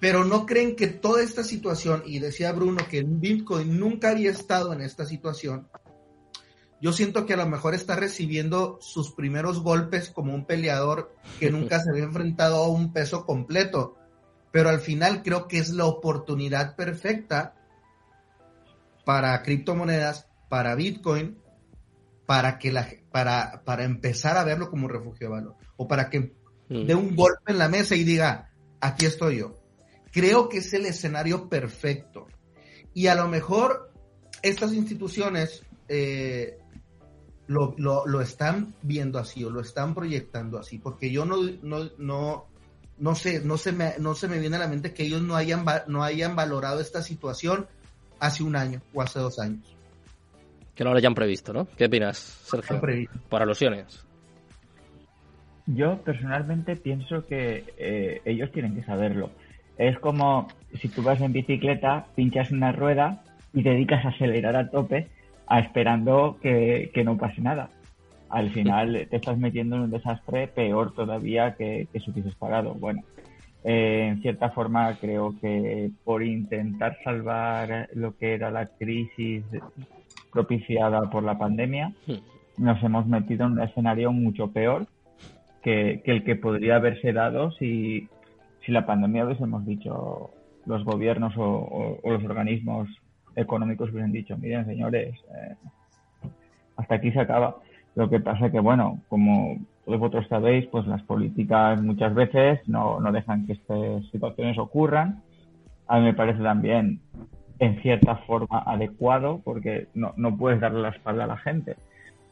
[0.00, 4.72] Pero no creen que toda esta situación, y decía Bruno que Bitcoin nunca había estado
[4.72, 5.68] en esta situación,
[6.80, 11.50] yo siento que a lo mejor está recibiendo sus primeros golpes como un peleador que
[11.50, 13.96] nunca se había enfrentado a un peso completo.
[14.50, 17.54] Pero al final creo que es la oportunidad perfecta
[19.04, 21.38] para criptomonedas, para Bitcoin,
[22.26, 26.08] para que la para, para empezar a verlo como un refugio de valor o para
[26.08, 26.32] que
[26.68, 26.86] mm.
[26.86, 29.59] dé un golpe en la mesa y diga aquí estoy yo
[30.10, 32.26] creo que es el escenario perfecto
[32.94, 33.92] y a lo mejor
[34.42, 36.58] estas instituciones eh,
[37.46, 42.46] lo, lo, están viendo así o lo están proyectando así porque yo no no no
[42.98, 45.34] no sé no se me no se me viene a la mente que ellos no
[45.34, 47.66] hayan no hayan valorado esta situación
[48.20, 49.76] hace un año o hace dos años
[50.80, 51.68] que no lo hayan previsto, ¿no?
[51.76, 52.80] ¿Qué opinas, Sergio?
[53.28, 54.02] Por alusiones.
[55.66, 59.30] Yo personalmente pienso que eh, ellos tienen que saberlo.
[59.80, 63.22] Es como si tú vas en bicicleta, pinchas una rueda
[63.54, 65.08] y te dedicas a acelerar a tope
[65.46, 67.70] a esperando que, no pase nada.
[68.28, 72.74] Al final te estás metiendo en un desastre peor todavía que, si hubieses parado.
[72.74, 73.02] Bueno,
[73.64, 79.44] eh, en cierta forma creo que por intentar salvar lo que era la crisis
[80.30, 81.94] propiciada por la pandemia,
[82.58, 84.86] nos hemos metido en un escenario mucho peor
[85.62, 88.08] que, el que podría haberse dado si,
[88.64, 90.30] si la pandemia hubiésemos dicho
[90.66, 92.88] los gobiernos o, los organismos
[93.36, 95.54] económicos hubiesen dicho, miren señores, eh,
[96.76, 97.56] hasta aquí se acaba.
[97.94, 103.00] Lo que pasa que, bueno, como todos vosotros sabéis, pues las políticas muchas veces no,
[103.00, 105.22] no dejan que estas situaciones ocurran.
[105.88, 107.00] A mí me parece también
[107.58, 111.76] en cierta forma adecuado porque no, no puedes darle la espalda a la gente.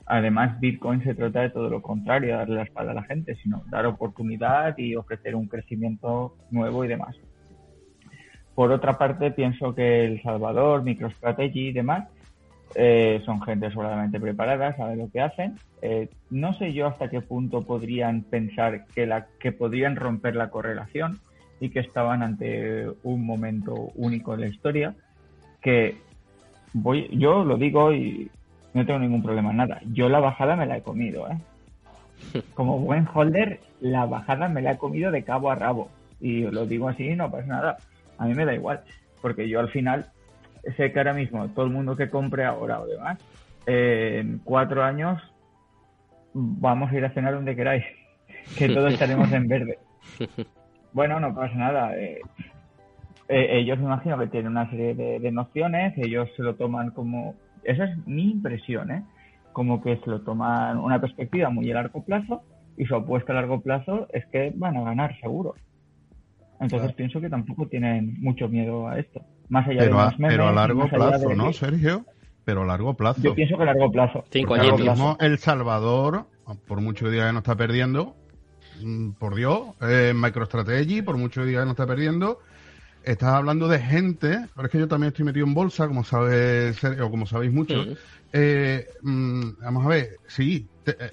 [0.09, 3.63] Además, Bitcoin se trata de todo lo contrario, darle la espalda a la gente, sino
[3.71, 7.15] dar oportunidad y ofrecer un crecimiento nuevo y demás.
[8.55, 12.09] Por otra parte, pienso que El Salvador, MicroStrategy y demás
[12.75, 15.57] eh, son gente solamente preparada, saben lo que hacen.
[15.83, 20.49] Eh, no sé yo hasta qué punto podrían pensar que, la, que podrían romper la
[20.49, 21.19] correlación
[21.61, 24.95] y que estaban ante un momento único en la historia
[25.61, 25.97] que
[26.73, 28.31] voy, yo lo digo y
[28.75, 29.81] no tengo ningún problema en nada.
[29.93, 31.39] Yo la bajada me la he comido, ¿eh?
[32.55, 35.91] Como buen holder, la bajada me la he comido de cabo a rabo.
[36.21, 37.77] Y lo digo así, no pasa nada.
[38.19, 38.81] A mí me da igual,
[39.23, 40.07] porque yo al final
[40.77, 43.19] sé que ahora mismo todo el mundo que compre ahora o demás,
[43.67, 45.23] en cuatro años
[46.33, 47.85] vamos a ir a cenar donde queráis,
[48.59, 49.79] que todos estaremos en verde.
[50.91, 51.97] Bueno, no pasa nada.
[51.97, 52.19] Eh,
[53.29, 57.35] eh, ellos me imagino que tienen una serie de, nociones, ellos se lo toman como...
[57.65, 59.03] Esa es mi impresión, ¿eh?
[59.53, 62.43] Como que se lo toman una perspectiva muy a largo plazo
[62.77, 65.55] y su apuesta a largo plazo es que van a ganar seguro.
[66.61, 69.23] Entonces pienso que tampoco tienen mucho miedo a esto.
[69.49, 72.05] Más allá pero de a, Pero a largo plazo, ¿no, Sergio?
[72.45, 73.21] Pero a largo plazo.
[73.23, 74.25] Yo pienso que a largo plazo.
[74.31, 74.81] Cinco años.
[74.81, 76.27] mismo El Salvador,
[76.67, 78.17] por mucho que diga que no está perdiendo,
[78.83, 82.39] mm, por Dios, eh, MicroStrategy, por mucho que diga que no está perdiendo,
[83.05, 86.83] estás hablando de gente, pero es que yo también estoy metido en bolsa, como sabes,
[86.85, 87.85] o como sabéis mucho.
[88.33, 90.67] Eh, mm, vamos a ver, sí,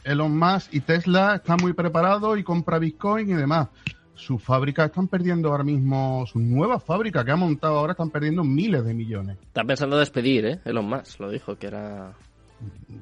[0.03, 3.69] Elon Musk y Tesla están muy preparados y compra Bitcoin y demás
[4.15, 8.43] sus fábricas están perdiendo ahora mismo, sus nuevas fábricas que ha montado ahora están perdiendo
[8.43, 9.37] miles de millones.
[9.41, 10.59] Está pensando despedir, ¿eh?
[10.65, 12.13] Elon Musk lo dijo, que era...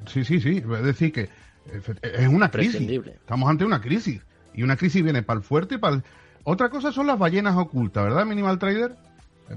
[0.08, 0.58] Sí, sí, sí.
[0.58, 1.30] Es decir, que
[2.02, 2.82] es una crisis.
[2.82, 4.22] Estamos ante una crisis.
[4.56, 6.04] Y una crisis viene para el fuerte y para el...
[6.44, 8.96] Otra cosa son las ballenas ocultas, ¿verdad, Minimal Trader?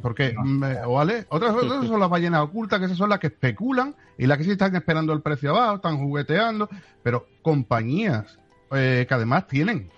[0.03, 1.27] Porque, mm, eh, ¿vale?
[1.29, 4.45] Otras cosas son las ballenas ocultas, que esas son las que especulan y las que
[4.45, 6.69] sí están esperando el precio abajo, están jugueteando,
[7.03, 8.39] pero compañías
[8.73, 9.91] eh, que además tienen,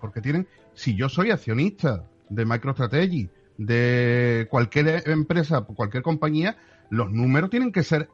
[0.00, 6.56] porque tienen si yo soy accionista de MicroStrategy, de cualquier empresa, cualquier compañía,
[6.90, 8.08] los números tienen que ser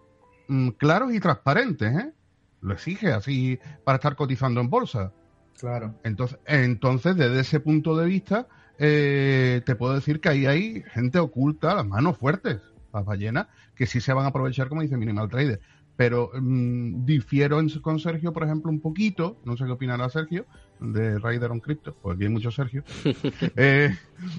[0.48, 2.12] mm, claros y transparentes, ¿eh?
[2.60, 5.12] Lo exige así para estar cotizando en bolsa.
[5.61, 5.94] Claro.
[6.03, 11.18] Entonces, entonces desde ese punto de vista, eh, te puedo decir que ahí hay gente
[11.18, 12.61] oculta, las manos fuertes,
[12.92, 15.61] las ballenas, que sí se van a aprovechar, como dice Minimal Trader
[16.01, 20.46] pero mm, difiero con Sergio, por ejemplo, un poquito, no sé qué opinará Sergio,
[20.81, 22.85] de Rider on Crypto, porque hay mucho Sergio,
[23.57, 23.94] eh,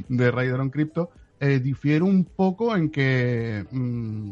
[0.10, 4.32] de Rider on Crypto, eh, difiero un poco en que mm,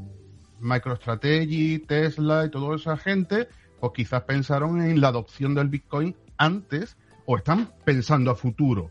[0.60, 3.48] MicroStrategy, Tesla y toda esa gente,
[3.80, 8.90] pues quizás pensaron en la adopción del Bitcoin antes o están pensando a futuro,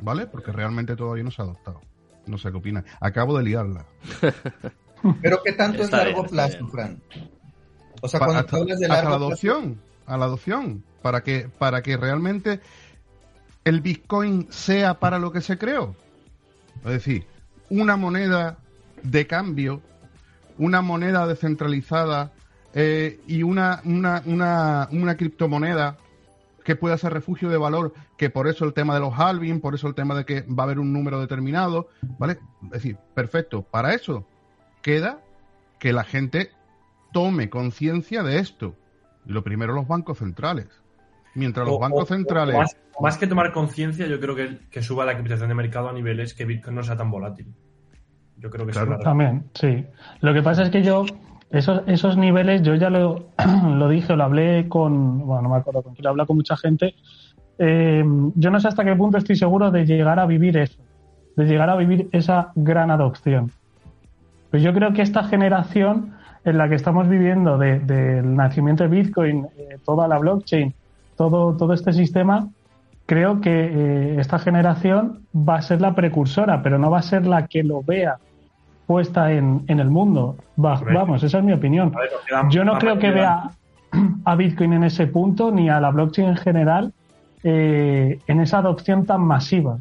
[0.00, 0.26] ¿vale?
[0.26, 1.82] Porque realmente todavía no se ha adoptado.
[2.26, 2.86] No sé qué opinan.
[3.00, 3.84] Acabo de liarla.
[5.22, 7.02] Pero ¿qué tanto es largo plazo, Fran?
[8.00, 11.96] O sea, cuando hablas de largo la adopción, a la adopción, para que, para que
[11.96, 12.60] realmente
[13.64, 15.94] el Bitcoin sea para lo que se creó.
[16.84, 17.26] Es decir,
[17.68, 18.58] una moneda
[19.02, 19.82] de cambio,
[20.56, 22.32] una moneda descentralizada
[22.74, 25.98] eh, y una, una, una, una criptomoneda
[26.68, 29.74] que pueda ser refugio de valor, que por eso el tema de los halving, por
[29.74, 32.40] eso el tema de que va a haber un número determinado, ¿vale?
[32.64, 33.62] Es decir, perfecto.
[33.62, 34.26] Para eso
[34.82, 35.22] queda
[35.78, 36.50] que la gente
[37.10, 38.74] tome conciencia de esto.
[39.24, 40.66] Y lo primero los bancos centrales.
[41.34, 42.76] Mientras los bancos centrales...
[43.00, 46.34] más, que tomar conciencia, yo creo que, que, suba la capitalización de mercado a niveles
[46.34, 47.46] que Bitcoin no sea tan volátil.
[48.36, 48.98] Yo creo que claro.
[48.98, 49.86] También, sí.
[50.20, 51.06] Lo que pasa es que yo,
[51.50, 53.26] esos, esos niveles, yo ya lo,
[53.74, 56.56] lo dije, lo hablé con, bueno, no me acuerdo con quién, lo hablé con mucha
[56.56, 56.94] gente.
[57.58, 60.78] Eh, yo no sé hasta qué punto estoy seguro de llegar a vivir eso,
[61.36, 63.50] de llegar a vivir esa gran adopción.
[64.50, 69.46] Pues yo creo que esta generación en la que estamos viviendo del nacimiento de Bitcoin,
[69.56, 70.72] eh, toda la blockchain,
[71.16, 72.48] todo, todo este sistema,
[73.06, 77.26] creo que eh, esta generación va a ser la precursora, pero no va a ser
[77.26, 78.18] la que lo vea
[78.88, 80.38] puesta en, el mundo.
[80.56, 81.92] vamos, esa es mi opinión.
[82.48, 83.50] Yo no creo que vea
[84.24, 86.94] a Bitcoin en ese punto, ni a la blockchain en general,
[87.44, 89.78] eh, en esa adopción tan masiva.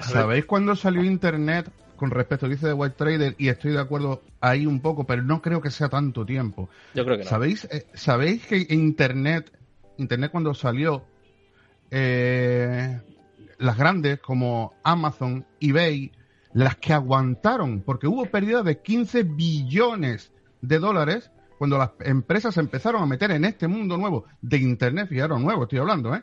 [0.00, 3.70] ¿Sabéis cuándo salió Internet con respecto a lo que dice de White Trader y estoy
[3.70, 6.68] de acuerdo ahí un poco, pero no creo que sea tanto tiempo.
[6.92, 7.30] Yo creo que no.
[7.30, 9.52] ¿Sabéis, eh, ¿sabéis que Internet,
[9.96, 11.04] Internet cuando salió,
[11.92, 13.00] eh,
[13.58, 16.10] las grandes como Amazon, eBay,
[16.52, 23.02] las que aguantaron, porque hubo pérdida de 15 billones de dólares cuando las empresas empezaron
[23.02, 26.22] a meter en este mundo nuevo de Internet, fijaros, nuevo estoy hablando, ¿eh?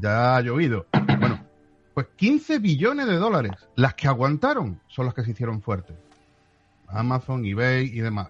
[0.00, 0.86] Ya ha llovido.
[1.20, 1.38] Bueno,
[1.94, 3.52] pues 15 billones de dólares.
[3.76, 5.96] Las que aguantaron son las que se hicieron fuertes.
[6.88, 8.28] Amazon, eBay y demás.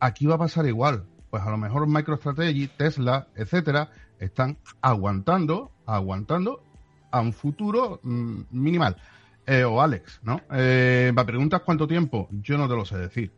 [0.00, 1.04] Aquí va a pasar igual.
[1.28, 6.62] Pues a lo mejor MicroStrategy, Tesla, etcétera, están aguantando, aguantando
[7.10, 8.96] a un futuro mm, minimal.
[9.48, 10.42] Eh, o Alex, ¿no?
[10.52, 12.28] Eh, me preguntas cuánto tiempo.
[12.42, 13.32] Yo no te lo sé decir.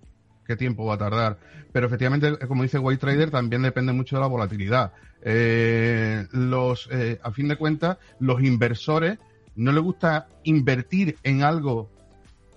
[0.45, 1.39] qué tiempo va a tardar.
[1.71, 4.93] Pero efectivamente, como dice White Trader, también depende mucho de la volatilidad.
[5.23, 9.21] Eh, los, eh, a fin de cuentas, los inversores
[9.55, 11.89] no les gusta invertir en algo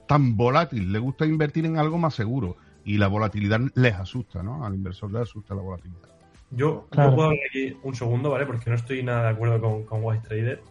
[0.08, 2.58] tan volátil, les gusta invertir en algo más seguro.
[2.86, 4.66] Y la volatilidad les asusta, ¿no?
[4.66, 6.10] Al inversor le asusta la volatilidad.
[6.49, 8.47] Yo no puedo hablar aquí un segundo, ¿vale?
[8.47, 10.62] Porque no estoy nada de acuerdo con, con White Trader.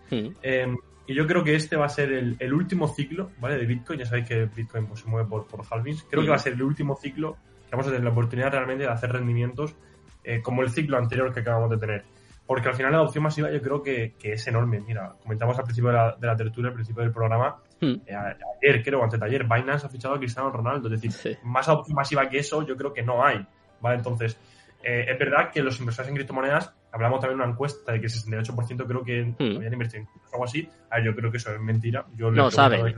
[0.42, 0.76] Em,
[1.06, 3.56] y yo creo que este va a ser el, último ciclo, ¿vale?
[3.56, 3.98] De Bitcoin.
[3.98, 6.04] Ya sabéis que Bitcoin pues, se mueve por, por halvings.
[6.04, 7.36] Creo que va a ser el último ciclo
[7.66, 9.74] que vamos a tener la oportunidad realmente de hacer rendimientos
[10.22, 12.04] eh, como el ciclo anterior que acabamos de tener.
[12.46, 14.80] Porque al final la adopción masiva yo creo que, es enorme.
[14.80, 17.94] Mira, comentamos al principio de la, de la tertulia, al principio del programa, hmm.
[18.06, 20.92] eh, ayer creo, antes de ayer, Binance ha fichado a Cristiano Ronaldo.
[20.92, 23.44] Es decir, más adopción masiva que eso yo creo que no hay.
[23.80, 23.96] ¿Vale?
[23.96, 24.38] Entonces,
[24.82, 28.06] eh, es verdad que los inversores en criptomonedas, hablamos también de una encuesta de que
[28.06, 29.56] el 68% creo que hmm.
[29.56, 30.68] habían invertido en algo así.
[30.90, 32.06] A ver, yo creo que eso es mentira.
[32.16, 32.96] Yo no, saben.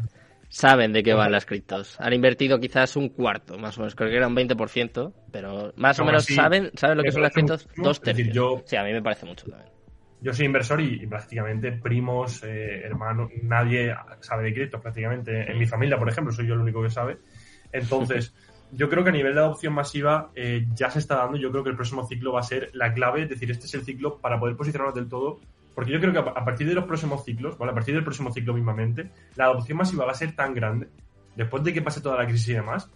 [0.49, 2.01] Saben de qué van las criptos.
[2.01, 3.95] Han invertido quizás un cuarto, más o menos.
[3.97, 7.33] Creo que era un 20%, pero más o menos saben, saben lo que son las
[7.33, 7.69] criptos.
[7.77, 8.33] Dos tercios.
[8.33, 9.73] yo, sí, a mí me parece mucho también.
[10.21, 15.51] Yo soy inversor y, prácticamente primos, eh, hermanos, nadie sabe de criptos prácticamente.
[15.51, 17.19] En mi familia, por ejemplo, soy yo el único que sabe.
[17.73, 18.33] Entonces,
[18.75, 21.39] yo creo que a nivel de adopción masiva eh, ya se está dando.
[21.39, 23.75] Yo creo que el próximo ciclo va a ser la clave, es decir, este es
[23.75, 25.41] el ciclo para poder posicionarnos del todo.
[25.75, 27.73] Porque yo creo que a partir de los próximos ciclos, ¿vale?
[27.73, 30.89] a partir del próximo ciclo mismamente, la adopción masiva va a ser tan grande,
[31.35, 32.91] después de que pase toda la crisis y demás,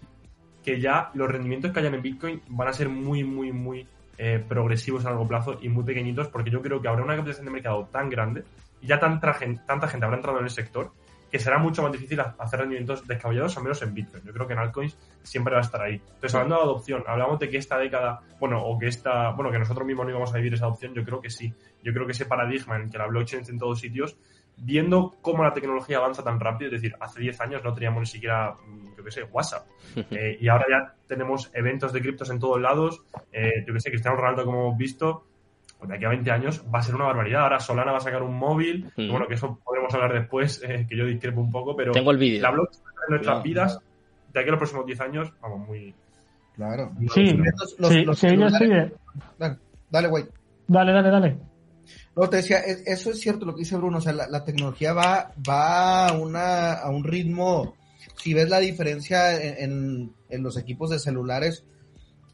[0.65, 4.45] que ya los rendimientos que hayan en Bitcoin van a ser muy, muy, muy eh,
[4.49, 7.51] progresivos a largo plazo y muy pequeñitos, porque yo creo que habrá una captación de
[7.51, 8.45] mercado tan grande
[8.81, 10.93] y ya tanta gente, tanta gente habrá entrado en el sector
[11.31, 14.25] que será mucho más difícil hacer rendimientos descabellados, al menos en Bitcoin.
[14.25, 15.95] Yo creo que en altcoins siempre va a estar ahí.
[15.95, 19.59] Entonces, hablando de adopción, hablamos de que esta década, bueno, o que esta, bueno, que
[19.59, 21.53] nosotros mismos no íbamos a vivir esa adopción, yo creo que sí.
[21.83, 24.17] Yo creo que ese paradigma en que la blockchain está en todos sitios,
[24.57, 28.07] viendo cómo la tecnología avanza tan rápido, es decir, hace 10 años no teníamos ni
[28.07, 29.67] siquiera, mm, yo qué sé, WhatsApp.
[30.11, 33.03] Eh, y ahora ya tenemos eventos de criptos en todos lados.
[33.33, 35.25] Eh, yo qué sé, Cristiano Ronaldo, como hemos visto,
[35.79, 37.43] pues de aquí a 20 años va a ser una barbaridad.
[37.43, 40.97] Ahora Solana va a sacar un móvil, bueno, que eso podemos hablar después, eh, que
[40.97, 42.43] yo discrepo un poco, pero Tengo el vídeo.
[42.43, 43.79] la blockchain en nuestras vidas,
[44.33, 45.95] de aquí a los próximos 10 años, vamos, muy...
[46.57, 46.91] Claro.
[47.15, 47.33] Sí,
[47.79, 48.53] los, sí, los,
[49.39, 49.59] Dale,
[49.89, 50.25] dale, güey.
[50.67, 51.39] Dale, dale, dale.
[52.17, 55.33] No, te decía, eso es cierto lo que dice Bruno, o sea, la, tecnología va,
[55.49, 57.77] va a, una, a un ritmo,
[58.17, 61.65] si ves la diferencia en, en los equipos de celulares,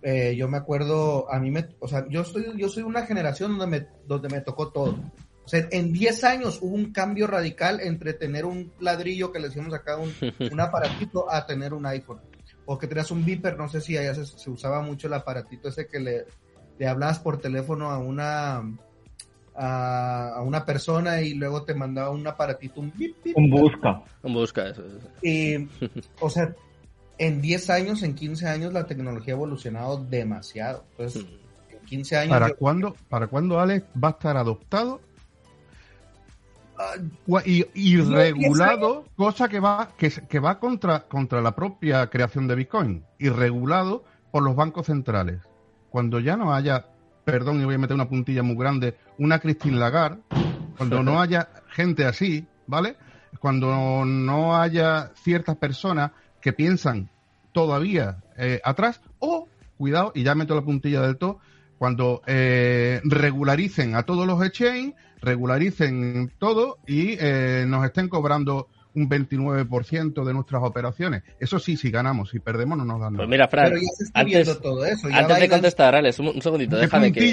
[0.06, 3.56] eh, yo me acuerdo, a mí me, o sea, yo soy, yo soy una generación
[3.56, 4.98] donde me, donde me tocó todo.
[5.42, 9.48] O sea, en 10 años hubo un cambio radical entre tener un ladrillo que le
[9.48, 10.12] decíamos acá, un,
[10.52, 12.20] un aparatito, a tener un iPhone.
[12.66, 15.86] O que tenías un beeper, no sé si allá se, usaba mucho el aparatito ese
[15.86, 16.26] que le,
[16.78, 18.62] le hablabas por teléfono a una,
[19.54, 24.02] a, una persona y luego te mandaba un aparatito, un beep, Un busca.
[24.22, 24.82] Un busca, eso.
[25.22, 25.66] Y,
[26.20, 26.54] o sea,
[27.18, 30.84] en 10 años, en 15 años, la tecnología ha evolucionado demasiado.
[30.92, 31.24] Entonces,
[31.70, 32.30] en 15 años.
[32.30, 35.00] ¿Para, cuándo, ¿Para cuándo, Alex, va a estar adoptado?
[37.44, 43.04] y, regulado, cosa que va, que, que, va contra, contra la propia creación de Bitcoin,
[43.18, 45.40] y regulado por los bancos centrales.
[45.90, 46.86] Cuando ya no haya,
[47.24, 50.22] perdón, y voy a meter una puntilla muy grande, una Christine Lagarde,
[50.76, 52.96] cuando no haya gente así, ¿vale?
[53.38, 56.10] Cuando no haya ciertas personas
[56.44, 57.08] que piensan
[57.52, 61.38] todavía eh, atrás o, cuidado, y ya meto la puntilla del todo,
[61.78, 69.08] cuando eh, regularicen a todos los exchange, regularicen todo y eh, nos estén cobrando un
[69.08, 71.22] 29% de nuestras operaciones.
[71.40, 73.24] Eso sí, si ganamos, si perdemos no nos dan nada.
[73.24, 73.72] Pues mira, Fran,
[74.14, 77.28] antes, todo eso, antes de contestar, Alex, un, segundito, déjame que...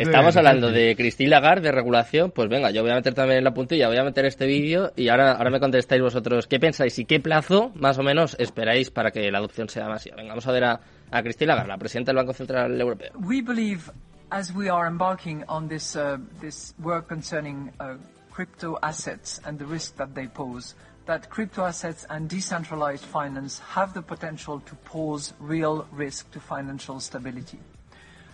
[0.00, 3.44] estamos hablando de Cristina Lagarde, de regulación, pues venga, yo voy a meter también en
[3.44, 6.98] la puntilla, voy a meter este vídeo y ahora, ahora me contestáis vosotros qué pensáis
[6.98, 10.16] y qué plazo, más o menos, esperáis para que la adopción sea masiva.
[10.16, 10.80] Venga, vamos a ver a,
[11.10, 13.12] a Cristina Lagarde, la presidenta del Banco Central Europeo.
[13.20, 13.90] We believe,
[14.30, 17.96] as we are embarking on this, uh, this work concerning uh,
[18.36, 20.74] crypto assets and the risk that they pose,
[21.06, 27.00] that crypto assets and decentralized finance have the potential to pose real risk to financial
[27.00, 27.58] stability.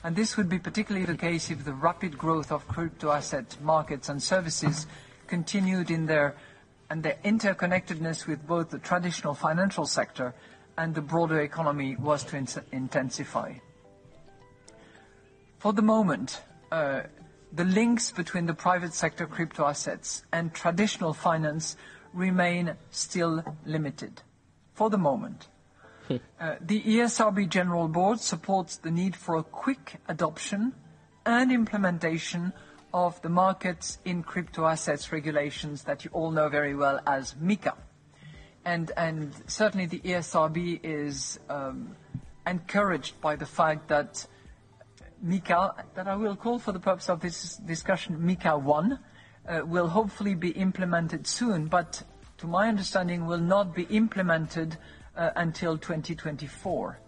[0.05, 4.09] And this would be particularly the case if the rapid growth of crypto asset markets
[4.09, 4.87] and services
[5.29, 6.35] continued in their
[6.91, 10.35] and their interconnectedness with both the traditional financial sector
[10.77, 13.55] and the broader economy was to in intensify.
[15.59, 17.03] For the moment, uh,
[17.53, 21.77] the links between the private sector crypto assets and traditional finance
[22.13, 24.23] remain still limited
[24.75, 25.49] for the moment.
[26.09, 26.17] Hmm.
[26.41, 30.73] uh, the ESRB General Board supports the need for a quick adoption
[31.25, 32.53] and implementation
[32.93, 37.75] of the markets in crypto assets regulations that you all know very well as MiCA.
[38.65, 41.97] And, and certainly the ESRB is um,
[42.47, 44.27] encouraged by the fact that
[45.25, 48.99] MiCA, that I will call for the purpose of this discussion MiCA 1,
[49.49, 52.03] uh, will hopefully be implemented soon, but
[52.39, 54.77] to my understanding will not be implemented
[55.17, 56.99] uh, until 2024,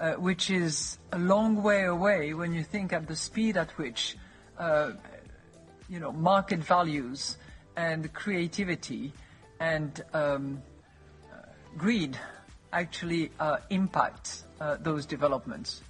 [0.00, 4.16] uh, which is a long way away when you think of the speed at which
[4.58, 4.92] uh,
[5.88, 7.36] you know, market values
[7.76, 9.12] and creativity
[9.58, 10.62] and um,
[11.76, 12.18] greed
[12.72, 15.82] actually uh, impact uh, those developments.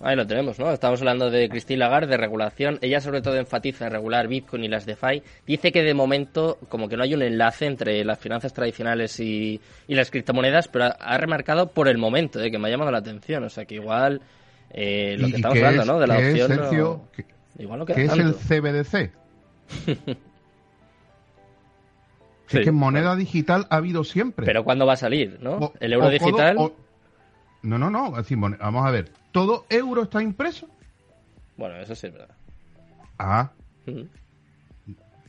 [0.00, 0.70] Ahí lo tenemos, ¿no?
[0.70, 2.78] Estamos hablando de Christine Lagarde, de regulación.
[2.82, 5.22] Ella sobre todo enfatiza regular Bitcoin y las DeFi.
[5.44, 9.60] Dice que de momento como que no hay un enlace entre las finanzas tradicionales y,
[9.88, 12.50] y las criptomonedas, pero ha, remarcado por el momento, ¿eh?
[12.50, 13.42] que me ha llamado la atención.
[13.42, 14.22] O sea que igual
[14.70, 15.98] eh, lo que estamos hablando, ¿no?
[15.98, 16.52] De la opción...
[16.52, 17.02] Es, Sergio,
[17.58, 19.10] igual no ¿Qué es el CBDC?
[22.50, 24.46] Es que moneda digital ha habido siempre.
[24.46, 25.74] Pero ¿cuándo va a salir, no?
[25.80, 26.56] el euro digital...
[27.60, 28.12] No, no, no.
[28.58, 29.10] vamos a ver.
[29.32, 30.68] ¿Todo euro está impreso?
[31.56, 32.34] Bueno, eso sí es verdad.
[33.18, 33.50] Ah.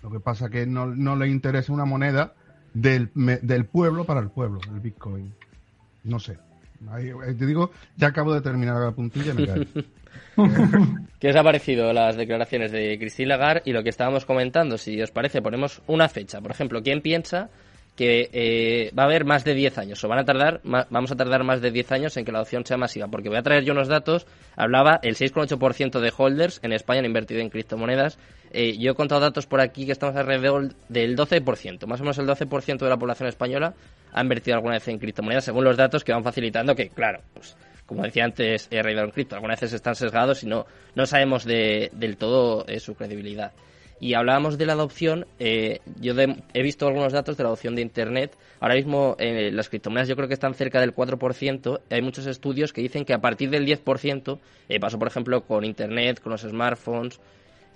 [0.03, 2.33] Lo que pasa es que no, no, le interesa una moneda
[2.73, 5.33] del, del pueblo para el pueblo, el Bitcoin.
[6.03, 6.37] No sé.
[6.99, 9.67] Eh, te digo, ya acabo de terminar la puntilla, me cae.
[11.19, 14.77] ¿Qué os ha parecido las declaraciones de Christine Lagarde y lo que estábamos comentando?
[14.77, 16.39] Si os parece, ponemos una fecha.
[16.39, 17.49] Por ejemplo, ¿quién piensa
[17.99, 21.17] que eh, va a haber más de 10 años, o van a tardar, vamos a
[21.17, 23.65] tardar más de 10 años en que la adopción sea masiva, porque voy a traer
[23.65, 24.25] yo unos datos,
[24.55, 28.17] hablaba el 6,8% de holders en España han invertido en criptomonedas,
[28.53, 32.17] eh, yo he contado datos por aquí que estamos alrededor del 12%, más o menos
[32.19, 33.73] el 12% de la población española
[34.13, 37.57] ha invertido alguna vez en criptomonedas, según los datos que van facilitando, que claro, pues
[37.85, 41.89] como decía antes, he en cripto, algunas veces están sesgados y no, no sabemos de,
[41.91, 43.51] del todo eh, su credibilidad.
[43.99, 46.13] Y hablábamos de la adopción, eh, yo
[46.53, 48.37] he visto algunos datos de la adopción de Internet.
[48.61, 51.81] Ahora mismo eh, las criptomonedas yo creo que están cerca del 4%.
[51.89, 54.39] Hay muchos estudios que dicen que a partir del 10%,
[54.69, 57.19] eh, pasó por ejemplo con Internet, con los smartphones,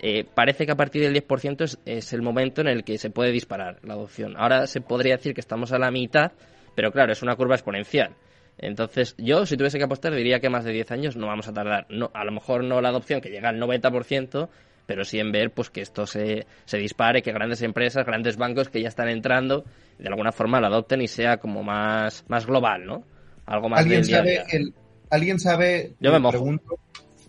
[0.00, 3.10] eh, parece que a partir del 10% es, es el momento en el que se
[3.10, 4.34] puede disparar la adopción.
[4.36, 6.32] Ahora se podría decir que estamos a la mitad,
[6.74, 8.14] pero claro, es una curva exponencial.
[8.58, 11.52] Entonces, yo, si tuviese que apostar, diría que más de 10 años no vamos a
[11.52, 11.86] tardar.
[11.88, 14.48] No, a lo mejor no la adopción que llega al 90%,
[14.86, 18.68] pero sí en ver pues que esto se, se dispare, que grandes empresas, grandes bancos
[18.68, 19.64] que ya están entrando,
[19.98, 23.04] de alguna forma lo adopten y sea como más, más global, ¿no?
[23.46, 24.74] Algo más ¿Alguien sabe El,
[25.10, 25.94] ¿Alguien sabe?
[26.00, 26.78] Yo me eh, Pregunto,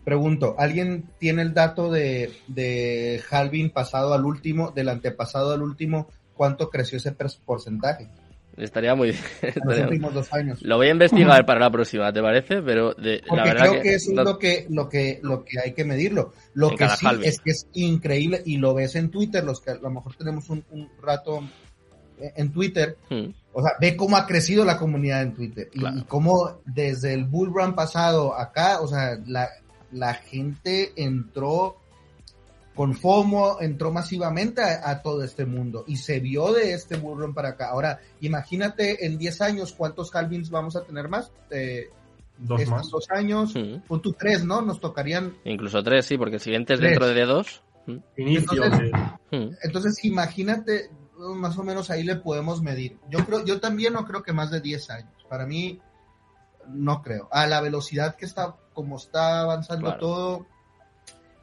[0.03, 6.08] pregunto, ¿alguien tiene el dato de, de Halvin pasado al último, del antepasado al último,
[6.34, 8.08] cuánto creció ese porcentaje?
[8.58, 9.14] Estaría muy
[9.66, 10.62] Los últimos dos años.
[10.62, 12.62] Lo voy a investigar para la próxima, ¿te parece?
[12.62, 15.84] Pero de, la verdad creo que, es lo que, lo que, lo que hay que
[15.84, 16.34] medirlo.
[16.53, 19.76] Lo que sí es que es increíble y lo ves en Twitter, los que a
[19.76, 20.64] lo mejor tenemos un,
[21.01, 21.41] rato
[22.18, 23.26] en Twitter, hmm.
[23.51, 27.53] o sea, ve cómo ha crecido la comunidad en Twitter y, cómo desde el bull
[27.53, 29.49] run pasado acá, o sea, la,
[29.91, 31.78] la gente entró
[32.76, 37.49] con FOMO entró masivamente a, todo este mundo y se vio de este burrón para
[37.49, 37.69] acá.
[37.69, 41.32] Ahora, imagínate en 10 años cuántos halvings vamos a tener más.
[41.49, 41.89] Eh,
[42.38, 42.89] dos más.
[42.89, 43.53] Dos años,
[43.88, 44.61] punto tres, ¿no?
[44.61, 45.36] Nos tocarían.
[45.45, 47.63] Incluso tres, sí, porque el siguiente es dentro de dos.
[48.17, 48.63] Inicio.
[48.63, 48.91] Entonces,
[49.63, 52.97] entonces, imagínate, más o menos ahí le podemos medir.
[53.09, 55.26] Yo creo, yo también no creo que más de 10 años.
[55.30, 55.80] Para mí,
[56.67, 57.30] no creo.
[57.32, 60.45] A la velocidad que está, como está avanzando todo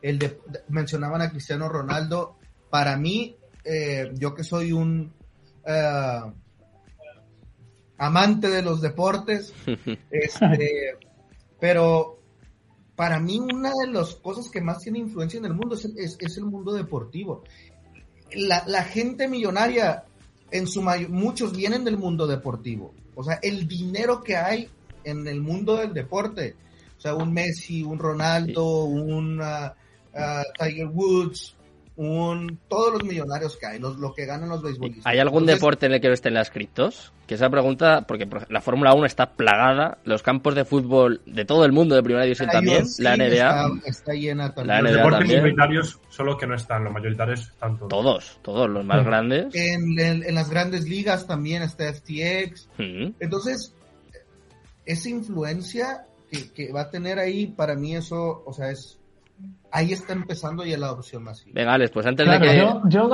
[0.03, 0.39] el de,
[0.69, 2.37] mencionaban a Cristiano Ronaldo.
[2.69, 5.13] Para mí, eh, yo que soy un
[5.65, 6.21] eh,
[7.99, 9.55] amante de los deportes,
[10.11, 10.99] este,
[11.61, 12.19] pero
[12.97, 16.37] para mí una de las cosas que más tiene influencia en el mundo es, es,
[16.37, 17.45] el mundo deportivo.
[18.35, 20.05] La, la, gente millonaria,
[20.51, 22.95] en su mayor, muchos vienen del mundo deportivo.
[23.15, 24.69] O sea, el dinero que hay
[25.05, 26.57] en el mundo del deporte,
[26.97, 28.85] o sea, un Messi, un Ronaldo,
[30.15, 31.57] un Tiger Woods,
[31.97, 35.07] un, todos los millonarios que hay, los, lo que ganan los beisbolistas.
[35.07, 37.13] ¿Hay algún deporte en el que no estén las criptos?
[37.27, 41.65] Que esa pregunta, porque la Fórmula 1 está plagada, los campos de fútbol de todo
[41.65, 43.81] el mundo de primera división también, la NBA.
[43.85, 44.77] Está, llena también.
[44.77, 47.91] La los deportes mayoritarios son los que no están, los mayoritarios están todos.
[47.91, 49.55] Todos, todos, los más grandes.
[49.55, 52.69] En, en, las grandes ligas también está FTX.
[52.79, 53.75] Entonces,
[54.87, 58.99] esa influencia que, que va a tener ahí, para mí eso, o sea, es
[59.73, 61.53] ahí está empezando ya la adopción masiva.
[61.55, 62.59] Venga, pues antes de que...
[62.59, 63.11] Yo, yo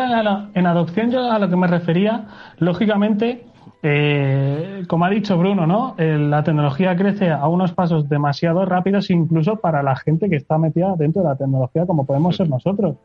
[0.55, 2.27] en adopción, yo a lo que me refería,
[2.59, 3.47] lógicamente,
[3.83, 5.95] eh, como ha dicho Bruno, ¿no?
[5.99, 10.95] la tecnología crece a unos pasos demasiado rápidos, incluso para la gente que está metida
[10.97, 12.97] dentro de la tecnología, como podemos ser nosotros.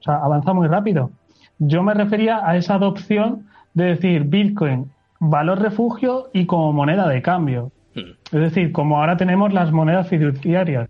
[0.00, 1.10] O sea, avanza muy rápido.
[1.58, 4.90] Yo me refería a esa adopción de decir Bitcoin,
[5.20, 7.72] valor refugio y como moneda de cambio.
[7.94, 8.12] Hmm.
[8.24, 10.88] Es decir, como ahora tenemos las monedas fiduciarias.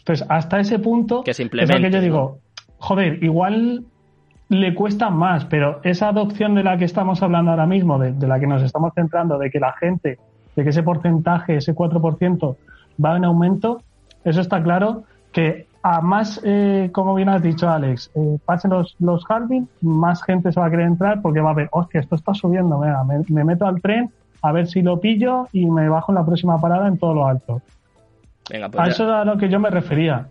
[0.00, 2.38] Entonces, hasta ese punto que es lo que yo digo,
[2.78, 3.84] joder, igual
[4.48, 8.26] le cuesta más, pero esa adopción de la que estamos hablando ahora mismo, de, de
[8.26, 10.18] la que nos estamos centrando, de que la gente,
[10.56, 12.56] de que ese porcentaje, ese 4%,
[13.02, 13.82] va en aumento,
[14.24, 18.96] eso está claro que a más, eh, como bien has dicho Alex, eh, pasen los,
[18.98, 19.24] los
[19.80, 22.80] más gente se va a querer entrar porque va a ver, hostia, esto está subiendo,
[23.28, 24.10] me, meto al tren
[24.42, 27.26] a ver si lo pillo y me bajo en la próxima parada en todo lo
[27.26, 27.62] alto.
[28.50, 30.28] Venga, pues a eso es a lo que yo me refería.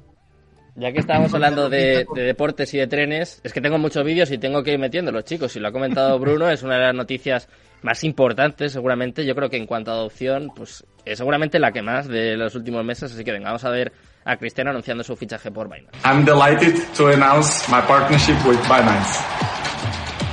[0.75, 4.37] Ya que estábamos hablando de, deportes y de trenes, es que tengo muchos vídeos y
[4.37, 5.51] tengo que ir metiéndolos, chicos.
[5.51, 7.49] Si lo ha comentado Bruno, es una de las noticias
[7.81, 9.25] más importantes, seguramente.
[9.25, 12.55] Yo creo que en cuanto a adopción, pues es seguramente la que más de los
[12.55, 13.13] últimos meses.
[13.13, 13.91] Así que venga, vamos a ver
[14.25, 15.97] a Cristiano anunciando su fichaje por Binance.
[16.05, 19.19] I'm delighted to announce my partnership with Binance.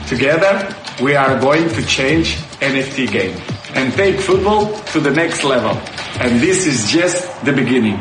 [0.09, 0.69] Together,
[1.01, 3.37] we are going to change NFT game
[3.75, 5.77] and take football to the next level.
[6.21, 8.01] And this is just the beginning.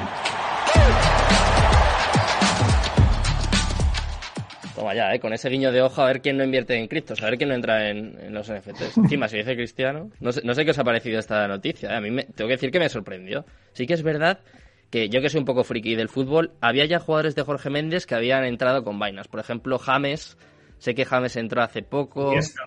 [4.75, 5.19] Toma ya, ¿eh?
[5.19, 7.49] con ese guiño de ojo a ver quién no invierte en criptos, a ver quién
[7.49, 8.97] no entra en, los NFTs.
[9.03, 11.89] Encima, si dice Cristiano, no sé, no sé qué os ha parecido esta noticia.
[11.89, 11.95] ¿eh?
[11.95, 13.45] A mí me, tengo que decir que me sorprendió.
[13.73, 14.39] Sí que es verdad
[14.89, 18.05] que yo que soy un poco friki del fútbol, había ya jugadores de Jorge Méndez
[18.05, 19.27] que habían entrado con vainas.
[19.27, 20.37] Por ejemplo, James,
[20.77, 22.31] sé que James entró hace poco.
[22.31, 22.63] Iniesta.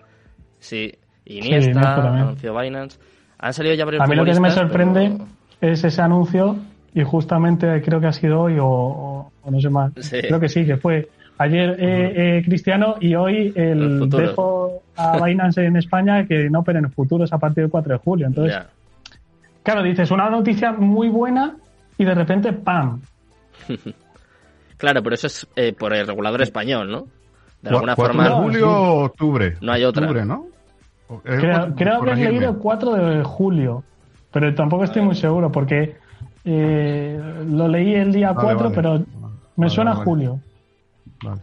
[0.59, 0.93] Sí,
[1.25, 2.99] Iniesta, anunció Binance.
[3.39, 5.17] Han salido ya varios A mí lo que me sorprende
[5.61, 6.57] es ese anuncio
[6.93, 9.91] y justamente creo que ha sido hoy o, no sé más.
[10.09, 15.65] Creo que sí, que fue ayer eh, eh, Cristiano y hoy el dejo a Binance
[15.65, 18.27] en España que no operen futuros a partir del 4 de julio.
[18.27, 18.57] Entonces,
[19.63, 21.55] claro, dices una noticia muy buena
[21.97, 23.01] y de repente ¡pam!
[24.77, 27.07] claro, pero eso es eh, por el regulador español, ¿no?
[27.61, 28.29] De alguna forma.
[28.31, 29.57] julio o octubre?
[29.61, 30.03] No hay otra.
[30.03, 30.47] Octubre, ¿no?
[31.23, 33.83] Creo, creo que he leído el 4 de julio,
[34.31, 35.97] pero tampoco estoy muy seguro porque
[36.45, 39.03] eh, lo leí el día 4, pero
[39.55, 40.39] me suena a julio.
[41.23, 41.41] Vale.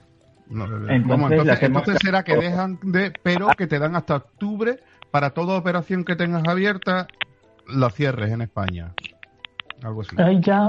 [0.88, 4.78] entonces, entonces, será que dejan de, pero que te dan hasta octubre
[5.10, 7.08] para toda operación que tengas abierta,
[7.68, 8.92] la cierres en España.
[9.82, 10.16] Algo así.
[10.18, 10.66] Ahí ya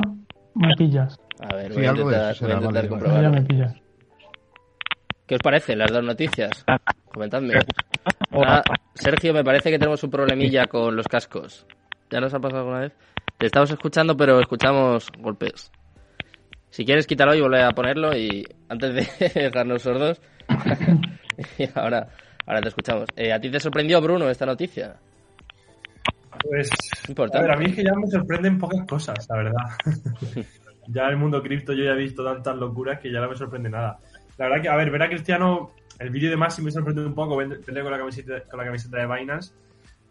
[0.56, 1.20] me pillas.
[1.40, 3.46] A ver, voy, a intentar, comprobarlo.
[5.28, 6.66] ¿Qué os parece las dos noticias?
[7.14, 7.54] Comentadme.
[8.32, 8.62] Ah,
[8.94, 11.66] Sergio, me parece que tenemos un problemilla con los cascos.
[12.10, 12.94] ¿Ya nos ha pasado alguna vez?
[13.38, 15.72] Te estamos escuchando, pero escuchamos golpes.
[16.70, 20.22] Si quieres, quítalo y volver a ponerlo y antes de dejarnos sordos.
[21.58, 22.08] y ahora,
[22.46, 23.10] ahora te escuchamos.
[23.16, 24.96] Eh, ¿A ti te sorprendió, Bruno, esta noticia?
[26.50, 26.70] Pues,
[27.34, 29.66] a, ver, a mí es que ya me sorprenden pocas cosas, la verdad.
[30.88, 33.36] ya en el mundo cripto yo ya he visto tantas locuras que ya no me
[33.36, 34.00] sorprende nada.
[34.38, 37.16] La verdad que, a ver, ver a Cristiano, el vídeo de Maxi me sorprendió un
[37.16, 39.54] poco, verle con la camiseta, con la camiseta de Binance,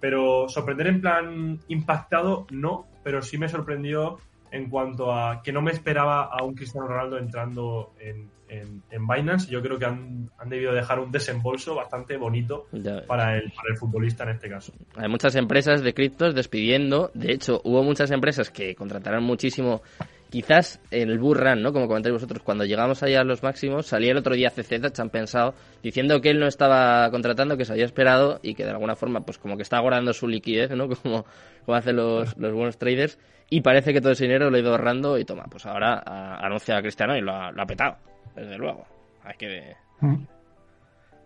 [0.01, 4.19] pero sorprender en plan impactado, no, pero sí me sorprendió
[4.51, 9.51] en cuanto a que no me esperaba a un Cristiano Ronaldo entrando en, en, Binance.
[9.51, 12.67] Yo creo que han, debido dejar un desembolso bastante bonito
[13.07, 14.73] para el, para el futbolista en este caso.
[14.97, 17.11] Hay muchas empresas de criptos despidiendo.
[17.15, 19.83] De hecho, hubo muchas empresas que contrataron muchísimo.
[20.31, 21.73] Quizás en el Burran, ¿no?
[21.73, 25.11] Como comentáis vosotros, cuando llegamos allá a los máximos, salía el otro día CZ, han
[25.11, 28.97] pensado, diciendo que él no estaba contratando, que se había esperado y que de alguna
[28.97, 30.89] forma, pues como que está guardando su liquidez, ¿no?
[31.03, 31.25] Como,
[31.65, 33.19] como hacen los, los buenos traders.
[33.49, 36.03] Y parece que todo ese dinero lo ha ido ahorrando y toma, pues ahora
[36.45, 37.97] anuncia a Cristiano y lo ha, lo ha petado
[38.35, 38.85] desde luego.
[39.23, 40.25] Hay que, mm.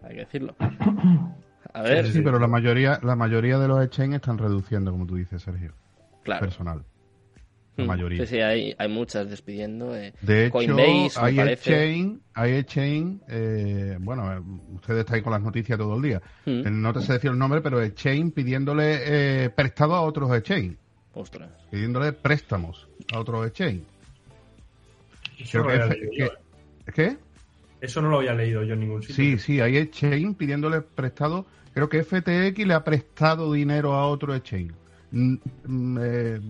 [0.03, 0.55] hay que decirlo.
[1.73, 2.07] A ver.
[2.09, 5.73] Sí, pero la mayoría, la mayoría de los exchanges están reduciendo, como tú dices, Sergio.
[6.25, 6.41] Claro.
[6.41, 6.85] Personal.
[7.77, 7.87] La mm.
[7.87, 8.27] mayoría.
[8.27, 9.97] Sí, sí, hay, hay muchas despidiendo.
[9.97, 10.13] Eh.
[10.21, 10.59] De hecho,
[11.21, 14.41] hay exchange, hay exchange, eh, bueno, eh,
[14.75, 16.23] ustedes están ahí con las noticias todo el día.
[16.47, 16.81] Mm.
[16.81, 20.77] No te sé decir el nombre, pero exchange pidiéndole eh, prestado a otros exchange.
[21.15, 21.51] Ostras.
[21.71, 23.83] Pidiéndole préstamos a otros exchange.
[25.51, 26.31] Creo que,
[26.93, 27.17] ¿Qué?
[27.81, 29.15] Eso no lo había leído yo en ningún sitio.
[29.17, 31.47] Sí, sí, hay exchange pidiéndole prestado.
[31.73, 34.73] Creo que FTX le ha prestado dinero a otro exchange.
[35.13, 35.35] Mm,
[35.67, 36.41] mm, eh,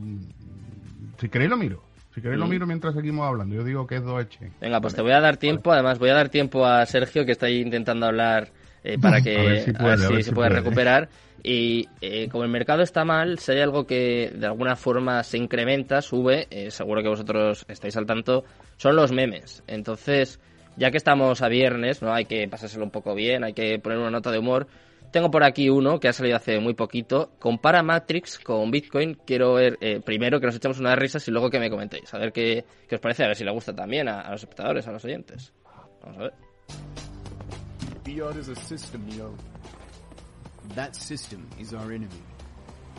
[1.21, 1.83] si queréis lo miro.
[2.15, 2.51] Si queréis lo mm.
[2.51, 3.55] miro mientras seguimos hablando.
[3.55, 4.53] Yo digo que es dos exchange.
[4.61, 5.73] Venga, pues te voy a dar tiempo.
[5.73, 8.49] Además, voy a dar tiempo a Sergio que está ahí intentando hablar
[8.83, 11.09] eh, para que si, se puede recuperar.
[11.43, 15.39] Y eh, como el mercado está mal, si hay algo que de alguna forma se
[15.39, 18.45] incrementa, sube, seguro que vosotros estáis al tanto,
[18.77, 19.63] son los memes.
[19.67, 20.39] Entonces,
[20.77, 22.13] ya que estamos a viernes, ¿no?
[22.13, 24.67] Hay que pasárselo un poco bien, hay que poner una nota de humor.
[25.11, 27.33] Tengo por aquí uno que ha salido hace muy poquito.
[27.39, 29.19] Compara Matrix con Bitcoin.
[29.27, 32.13] Quiero ver eh, primero que nos echemos unas risas y luego que me comentéis.
[32.15, 34.43] A ver qué, qué os parece, a ver si le gusta también a, a los
[34.43, 35.53] espectadores, a los oyentes.
[36.03, 36.33] Vamos a ver.
[38.05, 39.35] Fiat is a system, Neo.
[40.75, 42.23] That system is our enemy.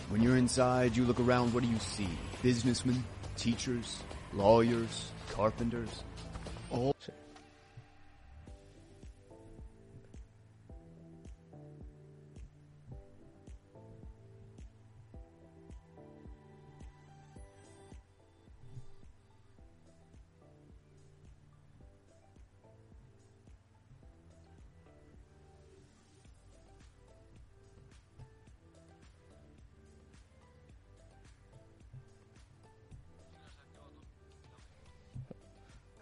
[0.09, 2.09] When you're inside, you look around, what do you see?
[2.43, 3.01] Businessmen,
[3.37, 4.03] teachers,
[4.33, 6.03] lawyers, carpenters,
[6.69, 6.93] all...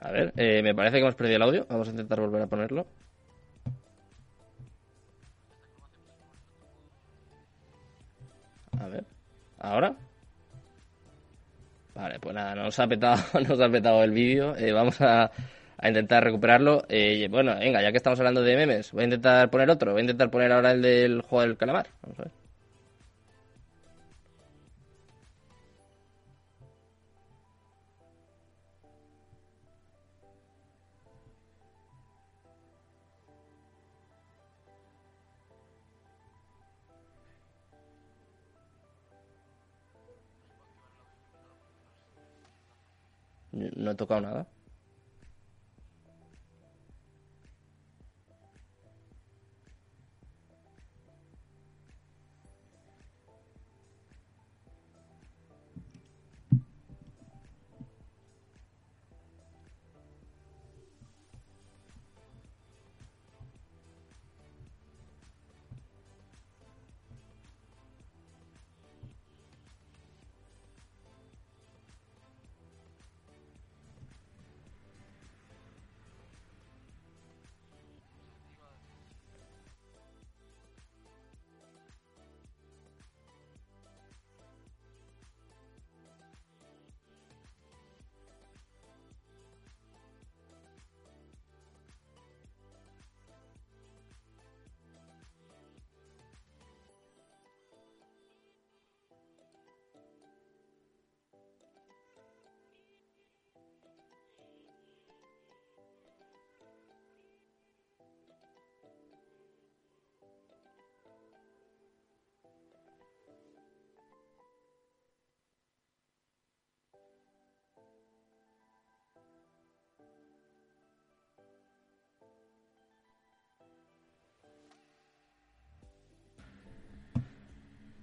[0.09, 1.67] A ver, eh, me parece que hemos perdido el audio.
[1.69, 2.87] Vamos a intentar volver a ponerlo.
[8.79, 9.05] A ver,
[9.59, 9.95] ¿ahora?
[11.93, 14.55] Vale, pues nada, nos ha petado, nos ha petado el vídeo.
[14.55, 15.31] Eh, vamos a,
[15.77, 16.85] a, intentar recuperarlo.
[16.89, 19.91] Eh, bueno, venga, ya que estamos hablando de memes, voy a intentar poner otro.
[19.91, 21.85] Voy a intentar poner ahora el del juego del calamar.
[22.01, 22.38] Vamos a ver.
[43.89, 44.47] No he tocado nada.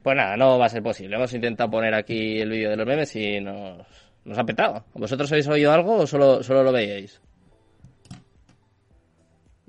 [0.06, 1.16] Pues nada, no va a ser posible.
[1.16, 3.84] Hemos intentado poner aquí el vídeo de los memes y nos,
[4.24, 4.84] nos ha petado.
[4.94, 7.20] ¿Vosotros habéis oído algo o solo, solo lo veíais?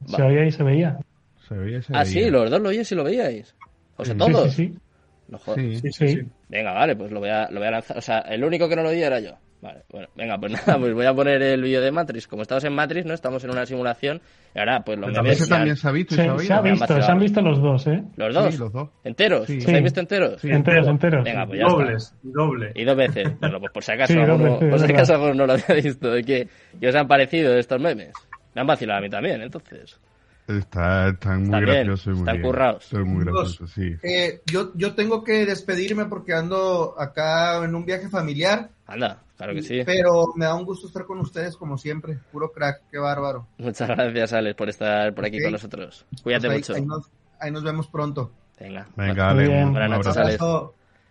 [0.06, 1.00] Se oía y se veía.
[1.48, 2.06] Se oía y se ah, veía.
[2.06, 3.56] sí, los dos lo oíais y lo veíais.
[3.96, 4.54] O sea, Sí, todos.
[4.54, 4.80] Sí, sí,
[5.28, 5.60] No jodas.
[5.60, 5.80] sí.
[5.92, 6.22] sí, sí.
[6.50, 7.98] Venga, vale, pues lo voy, a, lo voy a lanzar.
[7.98, 9.32] O sea, el único que no lo oía era yo.
[9.60, 12.28] Vale, bueno, venga, pues nada, pues voy a poner el vídeo de Matrix.
[12.28, 13.14] Como estamos en Matrix, ¿no?
[13.16, 14.22] Estamos en una simulación.
[14.54, 15.32] Y ahora, pues memes.
[15.42, 17.42] ese ya- también se ha visto y Se, se ha se visto, se han visto
[17.42, 18.04] los dos, ¿eh?
[18.18, 18.54] ¿Los dos?
[18.54, 18.90] Sí, los dos.
[19.04, 19.48] ¿Enteros?
[19.48, 19.58] Sí.
[19.58, 19.70] ¿Os Sí.
[19.70, 20.42] habéis visto enteros?
[20.42, 20.50] Sí.
[20.52, 21.24] Enteros, enteros.
[21.24, 21.78] Venga, pues ya está.
[21.78, 22.72] Dobles, doble.
[22.76, 23.28] Y dos veces.
[23.40, 25.76] Bueno, pues por si acaso, Sí, alguno, veces, por si acaso alguno no lo había
[25.84, 26.12] visto.
[26.12, 26.48] ¿De qué,
[26.80, 28.14] qué os han parecido estos memes?
[28.54, 30.00] Me han vacilado a mí también, entonces.
[30.48, 32.46] Está, están muy Están bien, graciosos muy están bien.
[32.46, 32.86] currados.
[32.86, 33.96] Son muy graciosos, sí.
[34.02, 39.54] Eh, yo, yo tengo que despedirme porque ando acá en un viaje familiar, Anda, claro
[39.54, 39.82] que sí.
[39.86, 42.18] pero me da un gusto estar con ustedes como siempre.
[42.32, 43.48] Puro crack, qué bárbaro.
[43.58, 46.06] Muchas gracias, Alex, por estar por aquí con nosotros.
[46.24, 46.74] Cuídate Pues ahí, mucho.
[46.76, 47.10] ahí nos,
[47.40, 48.32] ahí nos vemos pronto.
[48.60, 48.88] Venga.
[48.96, 50.18] Venga, Buenas noches.
[50.18, 50.40] Alex.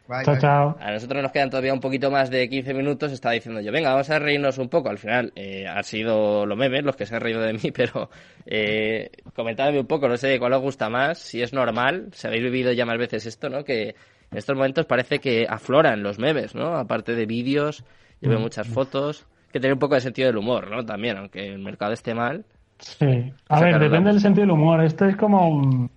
[0.09, 0.41] Bye, Chao, bye.
[0.41, 0.77] chao.
[0.79, 3.11] A nosotros nos quedan todavía un poquito más de 15 minutos.
[3.11, 4.89] Estaba diciendo yo, venga, vamos a reírnos un poco.
[4.89, 8.09] Al final, eh, han sido los memes los que se han reído de mí, pero
[8.45, 12.45] eh, comentadme un poco, no sé cuál os gusta más, si es normal, si habéis
[12.45, 13.65] vivido ya más veces esto, ¿no?
[13.65, 13.97] Que
[14.31, 16.77] en estos momentos parece que afloran los memes, ¿no?
[16.77, 17.83] Aparte de vídeos,
[18.21, 20.85] yo veo muchas fotos, que tiene un poco de sentido del humor, ¿no?
[20.85, 22.45] También, aunque el mercado esté mal.
[22.79, 23.33] Sí.
[23.49, 24.83] A ver, depende del sentido del humor.
[24.85, 25.89] Esto es como mm,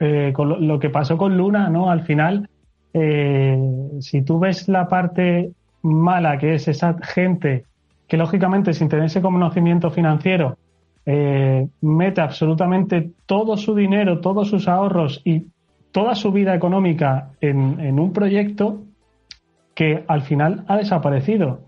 [0.00, 1.90] eh, con lo, lo que pasó con Luna, ¿no?
[1.90, 2.48] Al final,
[2.94, 3.58] eh,
[4.00, 5.50] si tú ves la parte
[5.82, 7.64] mala, que es esa gente
[8.06, 10.56] que lógicamente sin tener ese conocimiento financiero
[11.04, 15.46] eh, mete absolutamente todo su dinero, todos sus ahorros y
[15.92, 18.82] toda su vida económica en, en un proyecto
[19.78, 21.60] que al final ha desaparecido.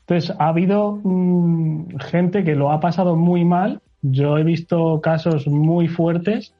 [0.00, 3.82] Entonces, ha habido mm, gente que lo ha pasado muy mal.
[4.00, 6.54] Yo he visto casos muy fuertes.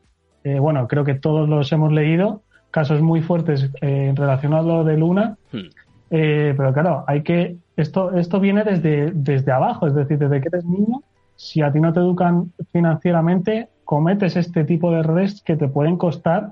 [0.44, 2.42] eh, bueno, creo que todos los hemos leído.
[2.70, 5.38] Casos muy fuertes eh, relacionados a lo de Luna.
[5.50, 5.70] Hmm.
[6.10, 7.56] Eh, pero claro, hay que.
[7.74, 11.02] Esto, esto viene desde, desde abajo, es decir, desde que eres niño.
[11.36, 15.96] Si a ti no te educan financieramente, cometes este tipo de errores que te pueden
[15.96, 16.50] costar,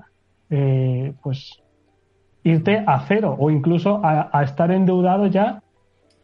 [0.49, 1.61] eh, pues,
[2.47, 5.61] irte a cero o incluso a, estar endeudado ya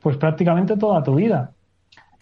[0.01, 1.51] pues prácticamente toda tu vida.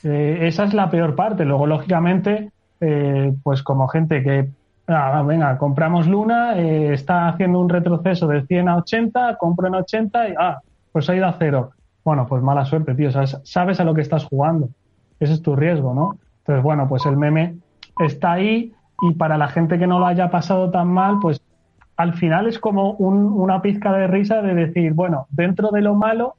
[0.04, 1.46] Eh, esa es la peor parte.
[1.46, 4.50] Luego, lógicamente, eh, pues como gente que,
[4.88, 9.76] ah, venga, compramos Luna, eh, está haciendo un retroceso de 100 a 80, compro en
[9.76, 10.60] 80 y, ah,
[10.92, 11.72] pues ha ido a cero.
[12.04, 13.10] Bueno, pues mala suerte, tío.
[13.44, 14.70] sabes a lo que estás jugando.
[15.20, 16.18] Ese es tu riesgo, ¿no?
[16.40, 17.56] Entonces, bueno, pues el meme
[18.00, 21.42] está ahí y para la gente que no lo haya pasado tan mal, pues
[22.02, 26.36] al final es como una pizca de risa de decir, bueno, dentro de lo malo,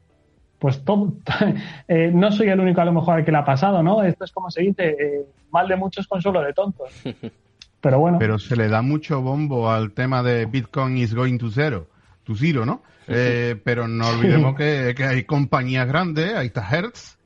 [0.58, 1.12] pues todo,
[1.88, 4.02] eh, no soy el único a lo mejor al que le ha pasado, ¿no?
[4.02, 6.90] Esto es como se dice, eh, mal de muchos consuelo de tontos.
[7.80, 8.18] Pero bueno.
[8.18, 11.86] Pero se le da mucho bombo al tema de Bitcoin is going to zero,
[12.24, 12.82] to zero, ¿no?
[13.08, 17.18] Eh, pero no olvidemos que, que, hay compañías grandes, ahí está Hertz,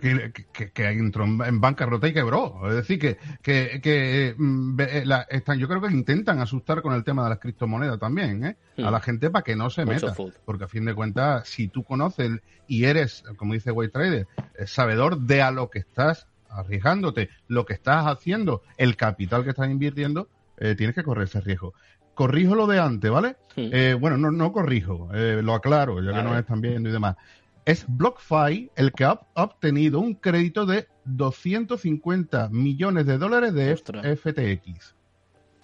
[0.00, 2.68] que, que, que, entró en bancarrota y quebró.
[2.68, 7.02] Es decir, que, que, que mm, eh, están, yo creo que intentan asustar con el
[7.02, 8.56] tema de las criptomonedas también, ¿eh?
[8.78, 9.02] A la hmm.
[9.02, 10.14] gente para que no se meta.
[10.44, 14.26] Porque a fin de cuentas, si tú conoces y eres, como dice White Trader,
[14.58, 19.50] eh, sabedor de a lo que estás arriesgándote, lo que estás haciendo, el capital que
[19.50, 21.74] estás invirtiendo, eh, tienes que correr ese riesgo
[22.14, 23.36] corrijo lo de antes, ¿vale?
[23.56, 23.70] Hmm.
[23.72, 27.16] Eh, bueno, no, no corrijo, eh, lo aclaro, ya que nos están viendo y demás
[27.64, 34.94] es BlockFi el que ha obtenido un crédito de 250 millones de dólares de FTX.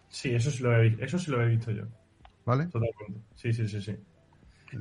[0.09, 1.85] Sí, eso sí, lo he, eso sí lo he visto yo.
[2.45, 2.67] ¿Vale?
[2.67, 3.21] Totalmente.
[3.35, 3.97] Sí, sí, sí, sí.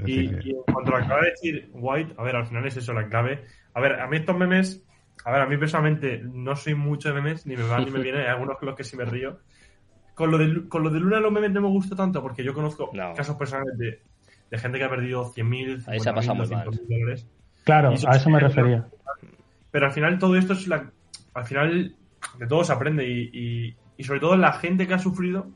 [0.06, 3.08] Y, en cuanto a acaba de decir White, a ver, al final es eso la
[3.08, 3.46] clave.
[3.74, 4.86] A ver, a mí estos memes,
[5.26, 8.00] a ver, a mí personalmente no soy mucho de memes, ni me van ni me
[8.04, 9.40] vienen, hay algunos con los que sí me río.
[10.16, 12.54] Con lo de, con lo de Luna los memes no me gusta tanto porque yo
[12.54, 14.02] conozco casos personales de
[14.50, 17.28] de gente que ha perdido 100.000, Ahí se ha pasado dólares.
[17.64, 18.88] Claro, a eso me refería.
[19.72, 20.91] Pero al final todo esto es la...
[21.34, 21.95] Al final
[22.38, 25.47] de todo se aprende y, y, sobre todo la gente que ha sufrido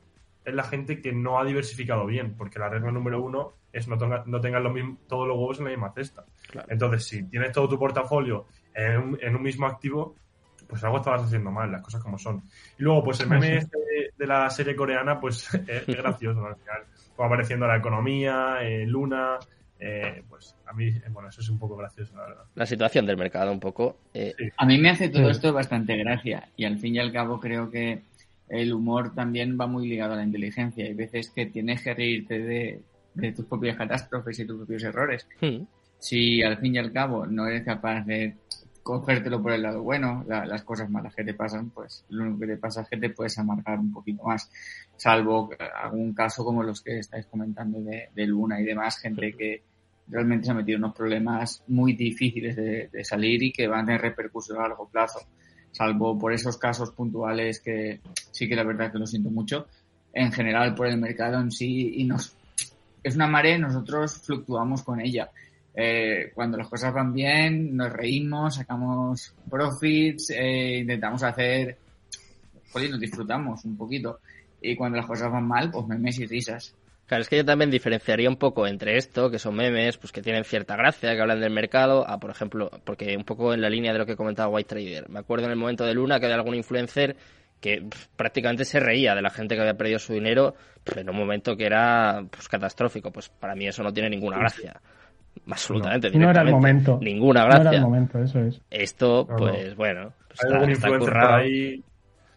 [0.45, 3.95] es la gente que no ha diversificado bien, porque la regla número uno es no,
[3.95, 4.61] no tengas
[5.07, 6.25] todos los huevos en la misma cesta.
[6.67, 10.15] Entonces, si tienes todo tu portafolio en un, en un, mismo activo,
[10.67, 12.43] pues algo estabas haciendo mal, las cosas como son.
[12.77, 13.77] Y luego, pues el meme este
[14.17, 16.83] de, la serie coreana, pues es, gracioso al final
[17.19, 19.37] va apareciendo la economía, eh, Luna,
[19.79, 22.43] eh, pues a mí, eh, bueno, eso es un poco gracioso, la verdad.
[22.55, 23.97] La situación del mercado, un poco.
[24.57, 27.69] A mí me hace todo esto bastante gracia y al fin y al cabo creo
[27.69, 28.03] que
[28.49, 30.85] el humor también va muy ligado a la inteligencia.
[30.85, 35.27] Hay veces que tienes que reírte de, tus propias catástrofes y tus propios errores.
[35.41, 35.63] Hmm.
[35.97, 38.35] Si al fin y al cabo no eres capaz de
[38.83, 42.47] cogértelo por el lado bueno, las cosas malas que te pasan, pues lo único que
[42.47, 44.51] te pasa es que te puedes amargar un poquito más,
[44.97, 45.49] salvo
[45.81, 49.63] algún caso como los que estáis comentando de, Luna y demás, gente que
[50.07, 53.85] realmente se ha metido en unos problemas muy difíciles de, salir y que van a
[53.85, 55.19] tener repercusión a largo plazo,
[55.71, 59.67] salvo por esos casos puntuales que sí que la verdad que lo siento mucho,
[60.13, 62.35] en general por el mercado en sí y nos
[63.01, 65.29] es una marea, nosotros fluctuamos con ella
[65.75, 71.77] eh, cuando las cosas van bien, nos reímos, sacamos profits, eh, intentamos hacer,
[72.71, 74.19] joder, nos disfrutamos un poquito.
[74.61, 76.75] Y cuando las cosas van mal, pues memes y risas.
[77.05, 80.21] Claro, es que yo también diferenciaría un poco entre esto, que son memes, pues que
[80.21, 83.69] tienen cierta gracia, que hablan del mercado, a, por ejemplo, porque un poco en la
[83.69, 85.09] línea de lo que comentaba White Trader.
[85.09, 87.17] Me acuerdo en el momento de Luna que había algún influencer
[87.59, 90.55] que prácticamente se reía de la gente que había perdido su dinero
[90.95, 93.11] en un momento que era pues catastrófico.
[93.11, 94.81] Pues para mí eso no tiene ninguna gracia.
[95.49, 96.11] Absolutamente.
[96.11, 96.99] No, era el momento.
[97.01, 97.63] Ninguna gracia.
[97.63, 98.61] No era el momento, eso es.
[98.69, 101.35] Esto, pues bueno, está, currado.
[101.35, 101.83] Ahí...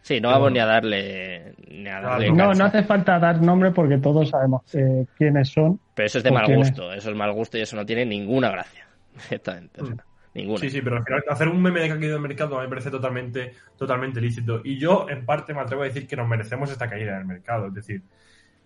[0.03, 1.55] Sí, no vamos ni a darle.
[1.69, 5.81] Ni a darle no, no hace falta dar nombre porque todos sabemos eh, quiénes son.
[5.95, 6.93] Pero eso es de mal gusto.
[6.93, 8.87] Eso es mal gusto y eso no tiene ninguna gracia.
[9.17, 9.83] Exactamente.
[9.83, 9.97] Mm.
[10.35, 10.59] ninguna.
[10.61, 12.69] Sí, sí, pero al final hacer un meme de que ha caído el mercado me
[12.69, 14.61] parece totalmente, totalmente lícito.
[14.63, 17.67] Y yo, en parte, me atrevo a decir que nos merecemos esta caída del mercado.
[17.69, 18.03] Es decir,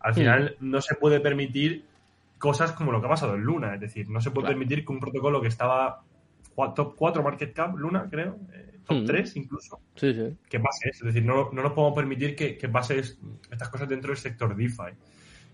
[0.01, 1.85] al final no se puede permitir
[2.41, 3.75] cosas como lo que ha pasado en Luna.
[3.75, 6.03] Es decir, no se puede permitir que un protocolo que estaba
[6.75, 11.07] top 4 market cap, Luna, creo, eh, top 3 incluso, que pase eso.
[11.07, 14.57] Es decir, no, no nos podemos permitir que, que pase estas cosas dentro del sector
[14.57, 14.97] DeFi.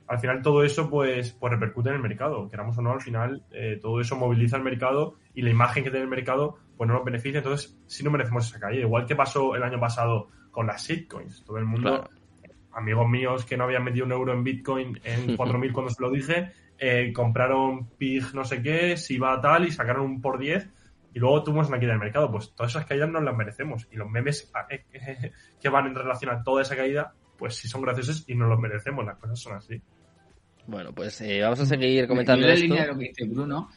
[0.08, 2.48] Al final todo eso pues, pues repercute en el mercado.
[2.48, 5.90] Queramos o no, al final eh, todo eso moviliza el mercado y la imagen que
[5.90, 7.38] tiene el mercado pues no nos beneficia.
[7.38, 8.82] Entonces sí no merecemos esa caída.
[8.82, 11.44] Igual que pasó el año pasado con las shitcoins.
[11.44, 12.08] Todo el mundo,
[12.72, 16.10] amigos míos que no habían metido un euro en Bitcoin en 4.000 cuando se lo
[16.10, 20.68] dije, eh, compraron PIG no sé qué, si va tal y sacaron un por 10
[21.14, 22.30] y luego tuvimos una caída del mercado.
[22.30, 25.94] Pues todas esas caídas nos las merecemos y los memes ah, eh, que van en
[25.94, 29.38] relación a toda esa caída, pues sí son graciosos y nos los merecemos, las cosas
[29.40, 29.80] son así.
[30.66, 33.70] Bueno, pues eh, vamos a seguir comentando en la línea de lo que dice Bruno,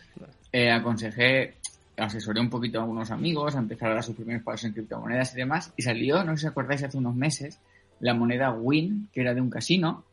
[0.74, 1.56] aconsejé,
[1.96, 5.34] asesoré un poquito a algunos amigos a empezar a dar sus primeros pasos en criptomonedas
[5.34, 7.60] y demás, y salió, no sé si os acordáis, hace unos meses,
[8.00, 10.06] la moneda WIN, que era de un casino,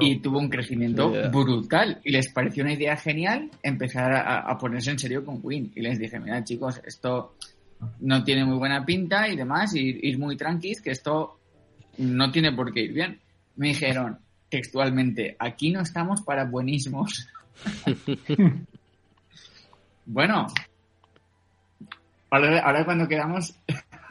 [0.00, 2.00] Y tuvo un crecimiento brutal.
[2.04, 5.72] Y les pareció una idea genial empezar a, ponerse en serio con Win.
[5.74, 7.36] Y les dije, mira chicos, esto
[8.00, 11.38] no tiene muy buena pinta y demás, y ir muy tranquilos, que esto
[11.98, 13.20] no tiene por qué ir bien.
[13.56, 14.18] Me dijeron
[14.48, 17.28] textualmente, aquí no estamos para buenísimos.
[20.06, 20.46] bueno,
[22.30, 23.54] ahora, cuando quedamos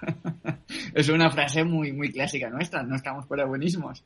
[0.94, 4.04] es una frase muy, muy clásica nuestra, no estamos para buenísimos.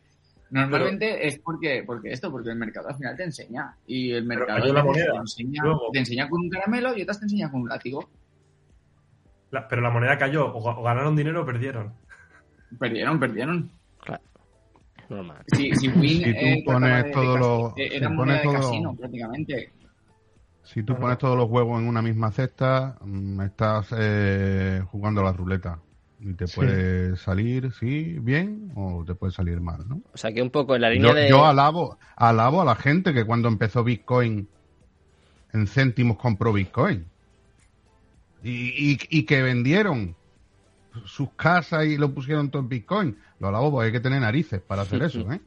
[0.52, 3.76] Normalmente es porque, porque esto, porque el mercado al final te enseña.
[3.86, 7.62] Y el mercado te, enseña, te, enseña, con un caramelo y otras te enseña con
[7.62, 8.10] un látigo.
[9.70, 11.94] pero la moneda cayó, o, ganaron dinero o perdieron.
[12.80, 13.72] Perdieron, perdieron.
[14.02, 14.24] Claro.
[15.10, 15.44] Normal.
[15.48, 17.74] Si, si, Win, si tú pones todos los.
[17.78, 19.72] Era moneda de casino, prácticamente.
[20.64, 25.26] Si tú pones todos los huevos en una misma cesta, mm, estás eh, jugando a
[25.26, 25.80] la ruleta.
[26.22, 30.02] Y te puede salir, sí, bien, o te puede salir mal, ¿no?
[30.14, 31.30] O sea que un poco en la línea yo, de...
[31.30, 34.48] Yo alabo, alabo a la gente que cuando empezó Bitcoin
[35.54, 37.06] en céntimos compró Bitcoin.
[38.44, 40.16] Y, y, que vendieron
[41.06, 43.18] sus casas y lo pusieron todo en Bitcoin.
[43.40, 45.42] Lo alabo porque hay que tener narices para hacer eso, ¿eh?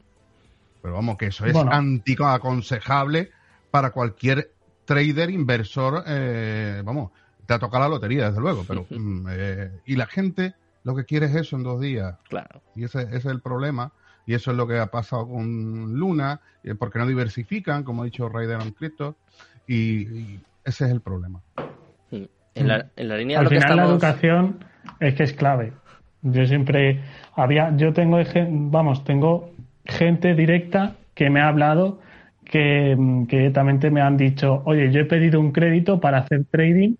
[0.83, 3.31] Pero vamos, que eso es antico aconsejable
[3.71, 4.53] para cualquier
[4.85, 7.13] trader, inversor, eh, vamos,
[7.47, 8.87] te ha tocado la lotería, desde luego, pero...
[8.91, 10.55] Mm, eh, y la gente
[10.85, 12.17] lo que quiere es eso en dos días.
[12.29, 12.61] Claro.
[12.75, 13.93] Y ese, es el problema.
[14.27, 18.05] Y eso es lo que ha pasado con Luna, eh, porque no diversifican, como ha
[18.05, 19.17] dicho Raider on Crypto,
[19.67, 21.41] y, ese es el problema.
[22.55, 24.65] En la, en la línea Al final la educación
[25.01, 25.73] es que es clave.
[26.21, 27.01] Yo siempre
[27.35, 28.19] había, yo tengo,
[28.71, 29.51] vamos, tengo
[29.87, 31.99] gente directa que me ha hablado
[32.53, 32.95] que,
[33.31, 36.97] directamente me han dicho, oye, yo he pedido un crédito para hacer trading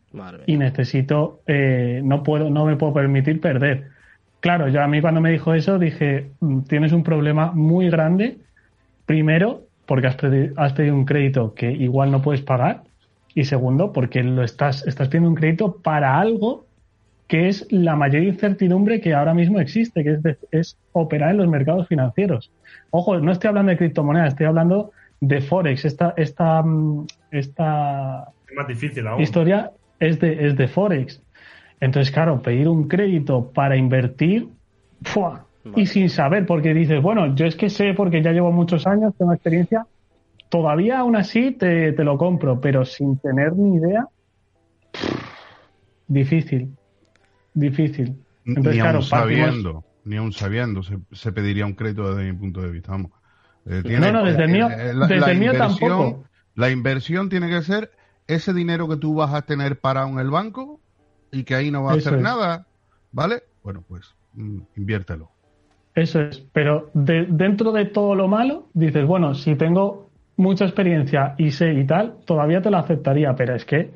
[0.47, 3.89] y necesito, eh, no puedo, no me puedo permitir perder.
[4.41, 8.39] Claro, yo a mí cuando me dijo eso dije, mm, tienes un problema muy grande.
[9.05, 12.85] Primero, porque has pedido, has pedido un crédito que igual no puedes pagar.
[13.35, 16.65] Y segundo, porque lo estás, estás pidiendo un crédito para algo
[17.29, 21.49] que es la mayor incertidumbre que ahora mismo existe, que es, es operar en los
[21.49, 22.51] mercados financieros.
[22.91, 24.93] Ojo, no estoy hablando de criptomonedas, estoy hablando
[25.23, 25.85] de Forex.
[25.85, 29.23] Esta, esta, mm, esta más difícil aún.
[29.23, 31.23] historia es de, es de Forex.
[31.81, 34.49] Entonces, claro, pedir un crédito para invertir,
[35.75, 39.15] y sin saber, porque dices, bueno, yo es que sé porque ya llevo muchos años,
[39.17, 39.87] tengo experiencia,
[40.49, 44.07] todavía aún así te, te lo compro, pero sin tener ni idea,
[46.07, 46.77] difícil,
[47.55, 48.17] difícil.
[48.45, 52.39] Entonces, ni claro, aún sabiendo, ni aún sabiendo se, se, pediría un crédito desde mi
[52.39, 52.93] punto de vista.
[52.93, 53.11] Vamos.
[53.67, 56.25] Eh, no, no, desde el mío, eh, desde el mío tampoco.
[56.55, 57.91] La inversión tiene que ser
[58.27, 60.81] ese dinero que tú vas a tener parado en el banco
[61.31, 62.67] y que ahí no va a hacer nada,
[63.11, 63.43] ¿vale?
[63.63, 65.31] Bueno, pues mm, inviértelo.
[65.95, 71.51] Eso es, pero dentro de todo lo malo, dices, bueno, si tengo mucha experiencia y
[71.51, 73.91] sé y tal, todavía te lo aceptaría, pero es que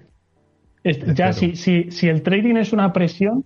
[1.15, 3.45] ya si, si, si el trading es una presión,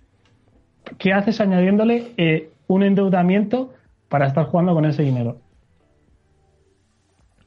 [0.97, 3.73] ¿qué haces añadiéndole eh, un endeudamiento
[4.09, 5.40] para estar jugando con ese dinero?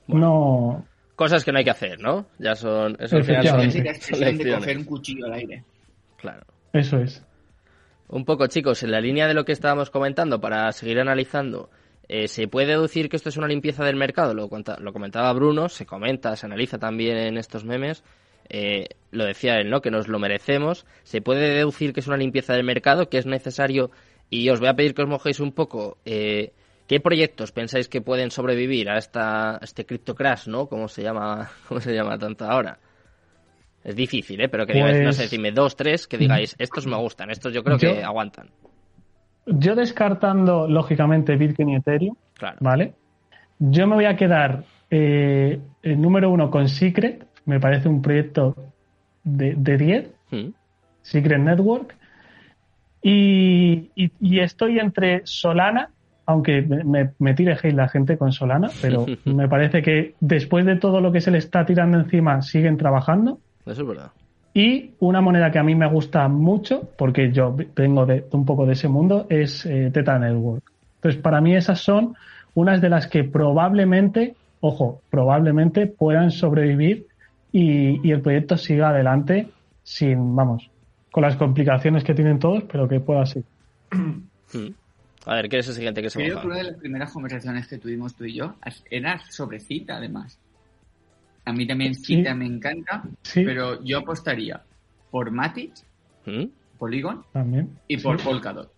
[0.06, 0.86] No.
[1.16, 2.26] Cosas que no hay que hacer, ¿no?
[2.38, 2.96] Ya son.
[2.98, 5.64] Eso al final son, de coger un cuchillo al aire.
[6.16, 6.44] Claro.
[6.72, 7.24] Eso es.
[8.08, 11.70] Un poco, chicos, en la línea de lo que estábamos comentando, para seguir analizando,
[12.08, 14.34] eh, ¿se puede deducir que esto es una limpieza del mercado?
[14.34, 14.48] Lo,
[14.78, 18.04] lo comentaba Bruno, se comenta, se analiza también en estos memes.
[18.48, 19.80] Eh, lo decía él, ¿no?
[19.80, 20.84] Que nos lo merecemos.
[21.02, 23.90] ¿Se puede deducir que es una limpieza del mercado, que es necesario?
[24.30, 25.96] Y os voy a pedir que os mojéis un poco.
[26.04, 26.52] Eh,
[26.86, 30.66] ¿Qué proyectos pensáis que pueden sobrevivir a esta este crypto crash, ¿no?
[30.66, 32.78] ¿Cómo se llama, cómo se llama tanto ahora?
[33.82, 34.48] Es difícil, ¿eh?
[34.48, 37.52] Pero que digáis, no sé, pues decime dos, tres, que digáis, estos me gustan, estos
[37.52, 38.48] yo creo que aguantan.
[39.46, 42.16] Yo descartando, lógicamente, Bitcoin y Ethereum,
[42.60, 42.94] ¿vale?
[43.58, 48.56] Yo me voy a quedar, eh, el número uno, con Secret, me parece un proyecto
[49.22, 50.48] de 10, mm.
[51.02, 51.94] Secret Network,
[53.02, 55.90] y, y estoy entre Solana
[56.26, 60.76] aunque me, me tire hate la gente con Solana, pero me parece que después de
[60.76, 63.38] todo lo que se le está tirando encima, siguen trabajando.
[63.66, 64.10] Eso es verdad.
[64.54, 68.64] Y una moneda que a mí me gusta mucho, porque yo vengo de, un poco
[68.66, 70.62] de ese mundo, es eh, Teta Network.
[70.96, 72.14] Entonces, para mí esas son
[72.54, 77.08] unas de las que probablemente, ojo, probablemente puedan sobrevivir
[77.50, 79.48] y, el proyecto siga adelante
[79.82, 80.70] sin, vamos,
[81.10, 83.46] con las complicaciones que tienen todos, pero que pueda seguir.
[85.26, 87.66] A ver, ¿qué es el siguiente que se Creo que una de las primeras conversaciones
[87.66, 88.56] que tuvimos tú y yo
[88.90, 90.38] era sobre Cita, además.
[91.46, 93.02] A mí también Cita me encanta,
[93.34, 94.62] pero yo apostaría
[95.10, 95.72] por Matic,
[96.26, 96.44] ¿Mm?
[96.78, 97.78] Polygon también.
[97.88, 98.72] y por Polkadot.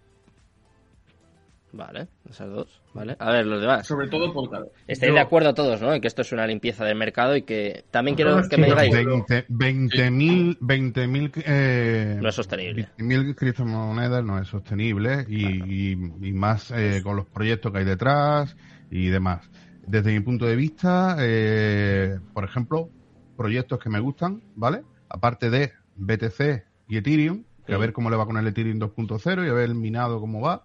[1.72, 2.82] Vale, esas dos.
[2.94, 3.16] Vale.
[3.18, 3.86] A ver, los demás.
[3.86, 4.72] Sobre todo Polkadot.
[4.86, 5.92] Estáis de acuerdo todos, ¿no?
[5.92, 8.94] En que esto es una limpieza del mercado y que también quiero que me digáis.
[8.94, 12.88] 20.000 20, eh, no es sostenible.
[12.98, 18.56] 20.000 criptomonedas no es sostenible y, y, más eh, con los proyectos que hay detrás
[18.90, 19.48] y demás.
[19.86, 22.90] Desde mi punto de vista, eh, por ejemplo,
[23.36, 24.82] proyectos que me gustan, ¿vale?
[25.08, 29.46] Aparte de BTC y Ethereum, que a ver cómo le va con el Ethereum 2.0
[29.46, 30.64] y a ver el minado cómo va.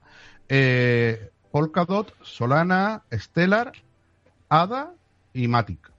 [0.49, 3.71] Eh, Polkadot, Solana, Stellar,
[4.49, 4.93] ADA
[5.33, 5.91] y Matic.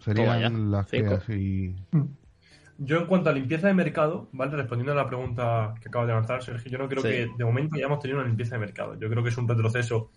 [0.00, 1.74] Serían las que así.
[2.78, 4.56] Yo en cuanto a limpieza de mercado, ¿vale?
[4.56, 7.76] Respondiendo a la pregunta que acaba de lanzar Sergio, yo no creo que de momento
[7.76, 8.96] ya hemos tenido una limpieza de mercado.
[8.98, 10.10] Yo creo que es un retroceso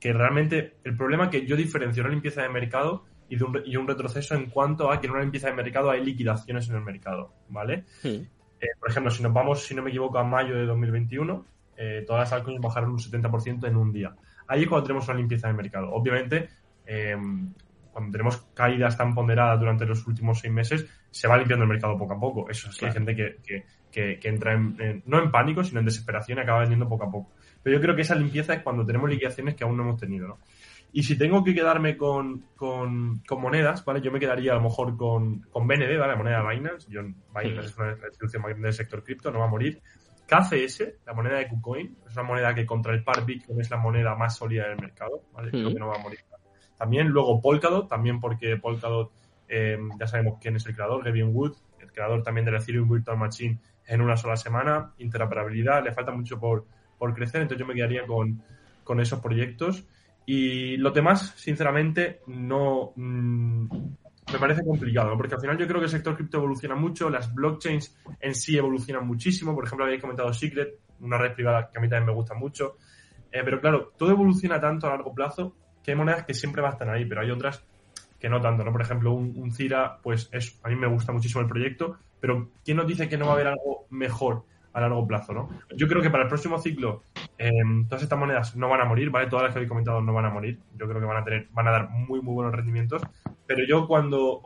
[0.00, 3.62] que realmente el problema es que yo diferencio una limpieza de mercado y, de un,
[3.66, 6.76] y un retroceso en cuanto a que en una limpieza de mercado hay liquidaciones en
[6.76, 7.84] el mercado, ¿vale?
[8.02, 8.26] Eh,
[8.78, 11.44] por ejemplo, si nos vamos, si no me equivoco, a mayo de 2021,
[11.82, 14.14] eh, todas las altcoins bajaron un 70% en un día.
[14.46, 15.90] Ahí es cuando tenemos una limpieza de mercado.
[15.90, 16.50] Obviamente,
[16.84, 17.16] eh,
[17.90, 21.96] cuando tenemos caídas tan ponderadas durante los últimos seis meses, se va limpiando el mercado
[21.96, 22.50] poco a poco.
[22.50, 23.36] Eso es hay gente que,
[23.90, 27.10] que, que, entra en, no en pánico, sino en desesperación y acaba vendiendo poco a
[27.10, 27.32] poco.
[27.62, 30.28] Pero yo creo que esa limpieza es cuando tenemos liquidaciones que aún no hemos tenido,
[30.28, 30.38] ¿no?
[30.92, 34.02] Y si tengo que quedarme con, con, monedas, ¿vale?
[34.02, 36.12] Yo me quedaría a lo mejor con, con BNB, ¿vale?
[36.12, 36.90] La moneda Binance.
[36.90, 39.80] Yo, Binance es una institución más grande del sector cripto, no va a morir.
[40.30, 43.78] KCS, la moneda de KuCoin, es una moneda que contra el par Bitcoin es la
[43.78, 45.50] moneda más sólida del mercado, ¿vale?
[45.50, 46.20] Creo que no va a morir.
[46.78, 49.10] También luego Polkadot, también porque Polkadot,
[49.48, 53.18] eh, ya sabemos quién es el creador, Gavin Wood, el creador también del Ethereum Virtual
[53.18, 53.58] Machine
[53.88, 56.64] en una sola semana, interoperabilidad, le falta mucho por,
[56.96, 58.40] por crecer, entonces yo me quedaría con,
[58.84, 59.84] con esos proyectos.
[60.26, 63.66] Y los demás, sinceramente, no mm,
[64.32, 67.34] me parece complicado, porque al final yo creo que el sector cripto evoluciona mucho, las
[67.34, 69.54] blockchains en sí evolucionan muchísimo.
[69.54, 72.76] Por ejemplo, habéis comentado Secret, una red privada que a mí también me gusta mucho.
[73.32, 76.72] Eh, pero claro, todo evoluciona tanto a largo plazo que hay monedas que siempre van
[76.72, 77.64] a estar ahí, pero hay otras
[78.18, 78.72] que no tanto, ¿no?
[78.72, 82.50] Por ejemplo, un, un Cira, pues es, a mí me gusta muchísimo el proyecto, pero
[82.64, 85.48] ¿quién nos dice que no va a haber algo mejor a largo plazo, ¿no?
[85.76, 87.02] Yo creo que para el próximo ciclo
[87.38, 89.28] em, todas estas monedas no van a morir, ¿vale?
[89.28, 90.60] Todas las que habéis comentado no van a morir.
[90.76, 93.02] Yo creo que van a tener, van a dar muy, muy buenos rendimientos.
[93.46, 94.40] Pero yo cuando,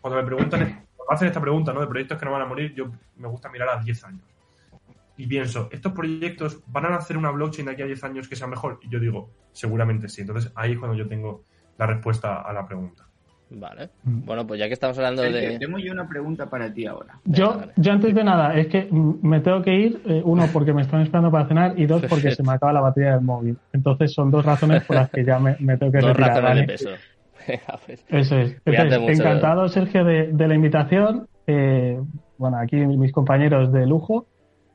[0.00, 1.80] cuando me preguntan, hacen esta pregunta, ¿no?
[1.80, 4.24] De proyectos que no van a morir, yo me gusta mirar a 10 años.
[5.16, 8.36] Y pienso, ¿estos proyectos van a hacer una blockchain de aquí a 10 años que
[8.36, 8.80] sea mejor?
[8.82, 10.22] Y yo digo, seguramente sí.
[10.22, 11.44] Entonces ahí es cuando yo tengo
[11.76, 13.09] la respuesta a la pregunta.
[13.50, 13.90] Vale.
[14.04, 14.24] Mm.
[14.24, 15.58] Bueno, pues ya que estamos hablando de.
[15.58, 17.18] Tengo yo una pregunta para ti ahora.
[17.24, 20.82] Yo, yo antes de nada, es que me tengo que ir, eh, uno, porque me
[20.82, 23.58] están esperando para cenar, y dos, porque se me acaba la batería del móvil.
[23.72, 26.56] Entonces son dos razones por las que ya me, tengo que dos retirar.
[26.56, 26.90] de peso.
[27.86, 28.04] Pues.
[28.08, 28.54] Eso es.
[28.64, 31.26] encantado, Sergio, de, la invitación.
[31.46, 31.98] Eh,
[32.38, 34.26] bueno, aquí mis compañeros de lujo.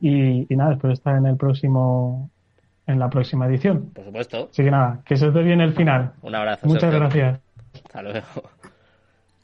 [0.01, 2.29] Y, y nada, espero estar en el próximo
[2.87, 3.91] en la próxima edición.
[3.93, 4.49] Por supuesto.
[4.51, 6.13] Así que nada, que se os dé bien el final.
[6.21, 6.67] Un abrazo.
[6.67, 7.39] Muchas gracias.
[7.73, 8.25] Hasta luego.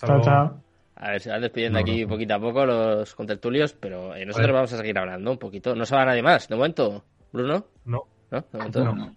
[0.06, 0.62] Chao, chao.
[0.95, 4.74] A ver, se van despidiendo aquí poquito a poco los contertulios, pero eh, nosotros vamos
[4.74, 5.76] a seguir hablando un poquito.
[5.76, 7.66] ¿No se va nadie más de momento, Bruno?
[7.86, 8.04] No.
[8.30, 8.41] ¿No?
[8.52, 9.16] De momento no.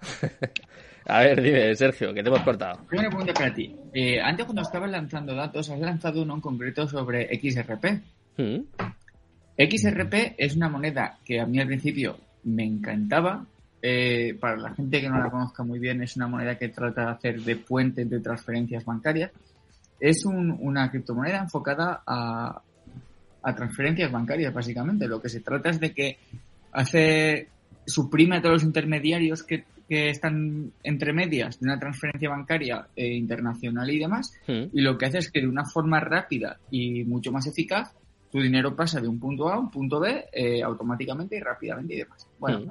[1.07, 2.81] a ver, dime, Sergio, que te hemos cortado.
[2.91, 3.77] Una pregunta para ti.
[3.93, 7.85] Eh, antes, cuando estabas lanzando datos, has lanzado uno en concreto sobre XRP.
[8.39, 8.61] ¿Mm?
[9.59, 13.45] XRP es una moneda que a mí al principio me encantaba.
[13.83, 17.05] Eh, para la gente que no la conozca muy bien, es una moneda que trata
[17.05, 19.31] de hacer de puente de transferencias bancarias
[20.01, 22.63] es una criptomoneda enfocada a,
[23.57, 25.07] transferencias bancarias, básicamente.
[25.07, 26.19] Lo que se trata es de que
[26.73, 27.49] hace
[27.87, 33.89] suprime a todos los intermediarios que, están entre medias de una transferencia bancaria eh, internacional
[33.91, 34.65] y demás, hmm.
[34.73, 37.95] y lo que hace es que de una forma rápida y mucho más eficaz,
[38.33, 41.95] tu dinero pasa de un punto A a un punto B eh, automáticamente y rápidamente
[41.95, 42.27] y demás.
[42.41, 42.71] Bueno, hmm.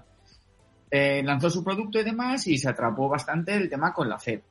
[0.90, 4.41] eh, lanzó su producto y demás y se atrapó bastante el tema con la FED.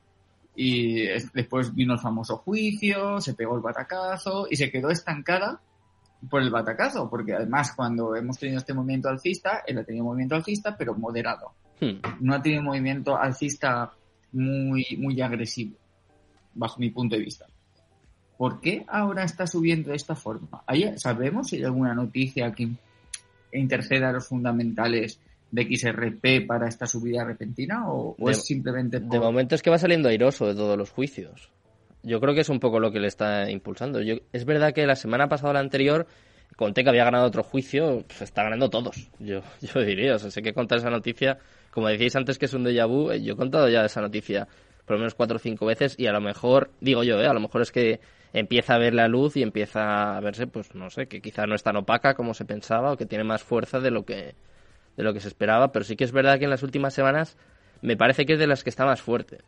[0.55, 5.61] Y después vino el famoso juicio, se pegó el batacazo y se quedó estancada
[6.29, 10.35] por el batacazo, porque además cuando hemos tenido este movimiento alcista, él ha tenido movimiento
[10.35, 11.53] alcista, pero moderado.
[11.81, 11.99] Hmm.
[12.21, 13.91] No ha tenido movimiento alcista
[14.31, 15.75] muy, muy agresivo,
[16.53, 17.45] bajo mi punto de vista.
[18.37, 20.63] ¿Por qué ahora está subiendo de esta forma?
[20.97, 22.69] ¿Sabemos si hay alguna noticia que
[23.51, 25.19] interceda a los fundamentales
[25.53, 28.99] de XRP para esta subida repentina o, es simplemente...
[28.99, 31.51] De momento es que va saliendo airoso de todos los juicios.
[32.01, 34.01] Yo creo que es un poco lo que le está impulsando.
[34.01, 36.07] Yo, es verdad que la semana pasada o la anterior
[36.55, 39.11] conté que había ganado otro juicio, pues está ganando todos.
[39.19, 41.37] Yo, yo diría, o sea, sé que contar esa noticia,
[41.69, 44.47] como decíais antes que es un déjà vu, eh, yo he contado ya esa noticia
[44.85, 47.33] por lo menos cuatro o cinco veces y a lo mejor, digo yo, eh, a
[47.33, 47.99] lo mejor es que
[48.33, 51.53] empieza a ver la luz y empieza a verse, pues no sé, que quizá no
[51.53, 54.33] es tan opaca como se pensaba o que tiene más fuerza de lo que
[54.97, 57.37] de lo que se esperaba, pero sí que es verdad que en las últimas semanas
[57.81, 59.39] me parece que es de las que está más fuerte.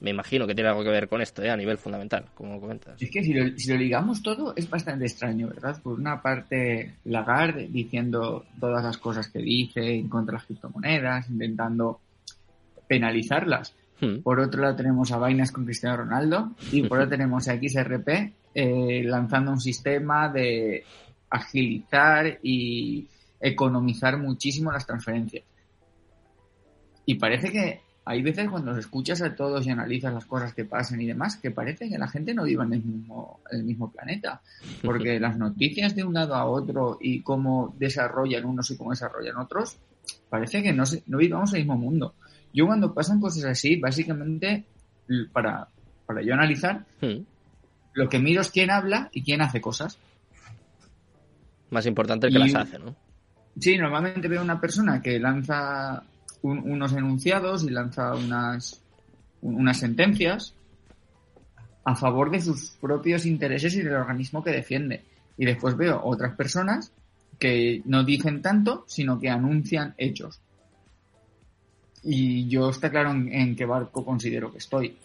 [0.00, 1.50] Me imagino que tiene algo que ver con esto, ¿eh?
[1.50, 3.02] a nivel fundamental, como comentas.
[3.02, 5.80] Es que si lo, si lo ligamos todo es bastante extraño, ¿verdad?
[5.82, 11.28] Por una parte, Lagarde diciendo todas las cosas que dice en contra de las criptomonedas,
[11.28, 12.00] intentando
[12.86, 13.74] penalizarlas.
[14.00, 14.18] Hmm.
[14.18, 18.08] Por otro lado tenemos a Vainas con Cristiano Ronaldo y por otro tenemos a XRP
[18.54, 20.84] eh, lanzando un sistema de
[21.28, 23.08] agilizar y
[23.40, 25.44] economizar muchísimo las transferencias.
[27.06, 30.64] Y parece que hay veces cuando los escuchas a todos y analizas las cosas que
[30.64, 33.92] pasan y demás, que parece que la gente no vive en el mismo, el mismo
[33.92, 34.40] planeta.
[34.82, 39.36] Porque las noticias de un lado a otro y cómo desarrollan unos y cómo desarrollan
[39.36, 39.76] otros,
[40.30, 42.14] parece que no, no vivamos el mismo mundo.
[42.52, 44.64] Yo cuando pasan cosas así, básicamente,
[45.30, 45.68] para,
[46.06, 47.20] para yo analizar, hmm.
[47.92, 49.98] lo que miro es quién habla y quién hace cosas.
[51.68, 52.96] Más importante el que las hace, ¿no?
[53.60, 56.02] Sí, normalmente veo una persona que lanza
[56.42, 58.80] unos enunciados y lanza unas,
[59.42, 60.54] unas sentencias
[61.84, 65.02] a favor de sus propios intereses y del organismo que defiende.
[65.36, 66.92] Y después veo otras personas
[67.38, 70.40] que no dicen tanto, sino que anuncian hechos.
[72.02, 74.96] Y yo está claro en, qué barco considero que estoy.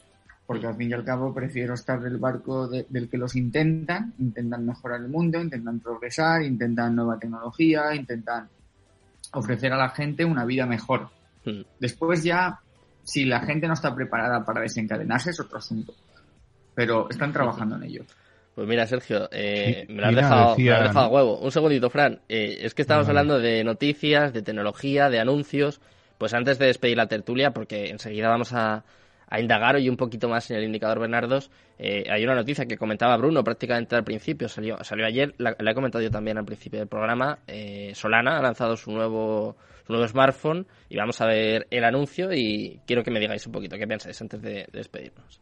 [0.45, 4.65] Porque al fin y al cabo prefiero estar del barco del que los intentan, intentan
[4.65, 8.49] mejorar el mundo, intentan progresar, intentan nueva tecnología, intentan
[9.33, 11.09] ofrecer a la gente una vida mejor.
[11.45, 11.61] Hmm.
[11.79, 12.59] Después ya,
[13.03, 15.93] si la gente no está preparada para desencadenarse es otro asunto.
[16.75, 18.03] Pero están trabajando en ello.
[18.55, 21.39] Pues mira, Sergio, eh, me, lo has dejado, a huevo.
[21.39, 22.19] Un segundito, Fran.
[22.29, 25.81] Eh, es que estamos hablando de noticias, de tecnología, de anuncios.
[26.19, 28.83] Pues antes de despedir la tertulia, porque enseguida vamos a,
[29.39, 33.17] indagar hoy un poquito más en el indicador Bernardos, eh, hay una noticia que comentaba
[33.17, 36.87] Bruno prácticamente al principio, salió, salió ayer, la, he comentado yo también al principio del
[36.87, 37.39] programa.
[37.93, 39.55] Solana ha lanzado su nuevo
[39.85, 43.53] su nuevo smartphone y vamos a ver el anuncio y quiero que me digáis un
[43.53, 45.41] poquito qué pensáis antes de despedirnos.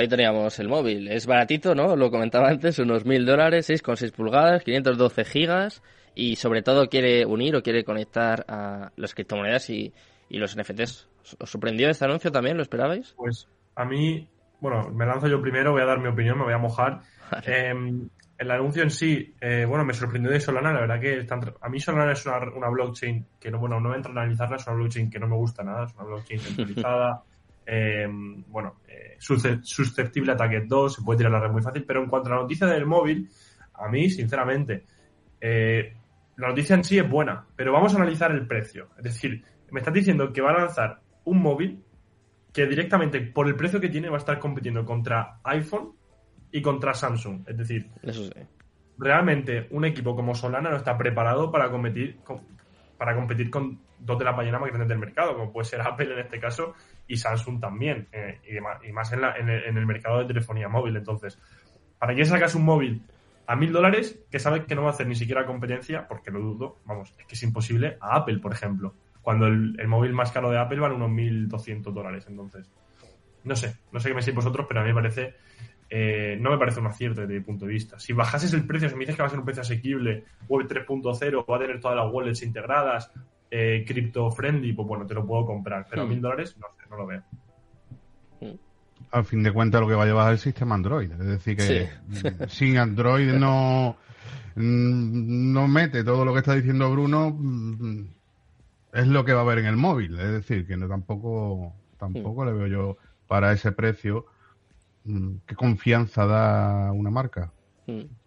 [0.00, 1.08] Ahí teníamos el móvil.
[1.08, 1.96] Es baratito, ¿no?
[1.96, 5.82] Lo comentaba antes, unos mil dólares, 6,6 pulgadas, 512 gigas
[6.14, 9.92] y sobre todo quiere unir o quiere conectar a las criptomonedas y,
[10.28, 11.08] y los NFTs.
[11.38, 12.56] ¿Os sorprendió este anuncio también?
[12.56, 13.14] ¿Lo esperabais?
[13.16, 14.28] Pues a mí,
[14.60, 17.00] bueno, me lanzo yo primero, voy a dar mi opinión, me voy a mojar.
[17.44, 18.08] Em,
[18.38, 21.26] el anuncio en sí, eh, bueno, me sorprendió de Solana, la verdad que
[21.60, 24.66] a mí Solana es una, una, blockchain que no, bueno, no entro a analizarla, es
[24.66, 27.22] una blockchain que no me gusta nada, es una blockchain centralizada,
[27.66, 32.02] em, bueno, eh, susceptible a Target 2, se puede tirar la red muy fácil, pero
[32.02, 33.28] en cuanto a la noticia del móvil,
[33.74, 34.84] a mí, sinceramente,
[35.40, 35.94] eh,
[36.36, 38.88] la noticia en sí es buena, pero vamos a analizar el precio.
[38.98, 41.82] Es decir, me estás diciendo que va a lanzar un móvil
[42.52, 45.92] que directamente por el precio que tiene va a estar compitiendo contra iPhone
[46.50, 47.42] y contra Samsung.
[47.46, 47.90] Es decir,
[48.98, 52.40] realmente un equipo como Solana no está preparado para competir con,
[52.98, 56.12] para competir con dos de las ballenas más grandes del mercado, como puede ser Apple
[56.12, 56.74] en este caso
[57.12, 60.96] y Samsung también, eh, y, más en, en, el, mercado de telefonía móvil.
[60.96, 61.38] Entonces,
[61.98, 63.02] ¿para qué sacas un móvil
[63.46, 66.40] a mil dólares que sabes que no va a hacer ni siquiera competencia, porque lo
[66.40, 68.94] dudo, vamos, es que es imposible, a Apple, por ejemplo?
[69.22, 72.26] cuando el, móvil más caro de Apple vale unos 1.200 dólares.
[72.28, 72.70] Entonces,
[73.44, 75.34] no sé, no sé qué me decís vosotros, pero a mí me parece,
[75.88, 77.98] eh, no me parece un acierto desde mi punto de vista.
[77.98, 80.66] Si bajases el precio, si me dices que va a ser un precio asequible, Web
[80.68, 83.12] 3.0, va a tener todas las wallets integradas,
[83.50, 86.08] eh, crypto friendly, pues bueno, te lo puedo comprar, pero hmm.
[86.08, 87.22] mil dólares no sé, no lo veo.
[88.40, 88.56] Hmm.
[89.10, 91.10] Al fin de cuentas, lo que va a llevar es el sistema Android.
[91.10, 91.88] Es decir, que
[92.48, 93.96] sin Android no,
[94.54, 98.06] no mete todo lo que está diciendo Bruno mm,
[98.92, 100.18] es lo que va a haber en el móvil.
[100.18, 102.96] Es decir, que no tampoco, tampoco le veo yo
[103.26, 104.26] para ese precio
[105.04, 107.52] mm, qué confianza da una marca.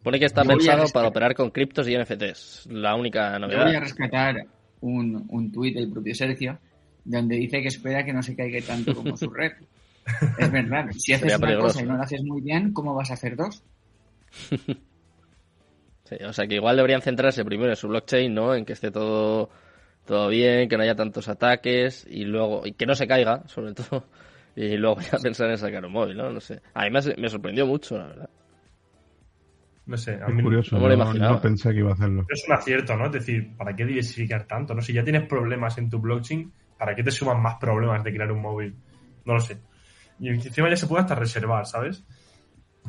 [0.01, 2.67] Pone que está pensado para operar con criptos y NFTs.
[2.69, 3.67] La única novedad.
[3.67, 4.45] voy a rescatar
[4.84, 6.60] un, un tuit del propio Sergio
[7.05, 9.51] donde dice que espera que no se caiga tanto como su red.
[10.38, 13.14] es verdad, si haces una cosa y no la haces muy bien, ¿cómo vas a
[13.14, 13.64] hacer dos?
[16.27, 18.53] o sea que igual deberían centrarse primero en su blockchain, ¿no?
[18.53, 19.49] En que esté todo
[20.05, 23.73] todo bien, que no haya tantos ataques y luego, y que no se caiga, sobre
[23.73, 24.05] todo,
[24.55, 26.30] y luego ya pensar en sacar un móvil, ¿no?
[26.31, 26.61] No sé.
[26.73, 28.30] A mí me, sorprendió mucho, la verdad.
[29.85, 32.26] No sé, a mí es curioso, no, no, pensé que iba a hacerlo.
[32.30, 33.07] Es un acierto, ¿no?
[33.07, 34.73] Es decir, ¿para qué diversificar tanto?
[34.73, 38.14] No si ya tienes problemas en tu blockchain, ¿para qué te suman más problemas de
[38.14, 38.76] crear un móvil?
[39.26, 39.57] No lo sé.
[40.19, 42.05] Y encima ya se puede hasta reservar, ¿sabes?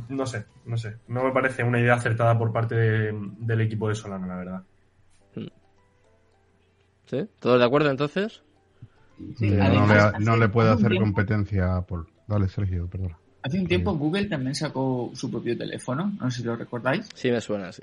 [0.08, 0.98] No sé, no sé.
[1.08, 4.62] No me parece una idea acertada por parte del equipo de Solana, la verdad.
[7.06, 7.28] ¿Sí?
[7.40, 8.42] ¿Todos de acuerdo entonces?
[9.18, 12.04] no, le, puede hacer competencia a Apple.
[12.26, 13.16] Dale, Sergio, perdón.
[13.44, 17.06] Hace un tiempo Google también sacó su propio teléfono, no sé si lo recordáis.
[17.14, 17.82] Sí, me suena, sí.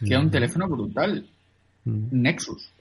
[0.00, 1.24] Que era un teléfono brutal.
[1.84, 2.08] Mm.
[2.10, 2.72] Nexus.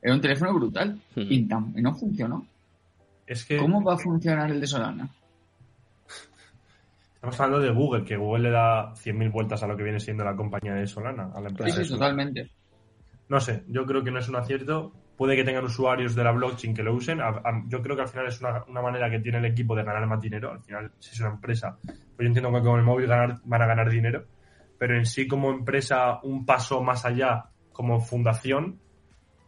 [0.00, 0.96] Era un teléfono brutal.
[1.16, 1.20] Mm.
[1.28, 1.48] Y,
[1.82, 2.46] no funcionó.
[3.26, 3.56] Es que...
[3.56, 5.10] ¿Cómo va a funcionar el de Solana?
[7.16, 10.22] Estamos hablando de Google, que Google le da 100.000 vueltas a lo que viene siendo
[10.22, 11.78] la compañía de Solana, a la empresa.
[11.78, 12.48] Sí, sí, totalmente.
[13.28, 14.92] No sé, yo creo que no es un acierto.
[15.18, 17.18] Puede que tengan usuarios de la blockchain que lo usen.
[17.66, 20.20] yo creo que al final es una, manera que tiene el equipo de ganar más
[20.20, 20.52] dinero.
[20.52, 23.62] Al final, si es una empresa, pues yo entiendo que con el móvil ganar, van
[23.62, 24.24] a ganar dinero.
[24.78, 28.78] Pero en sí, como empresa, un paso más allá, como fundación,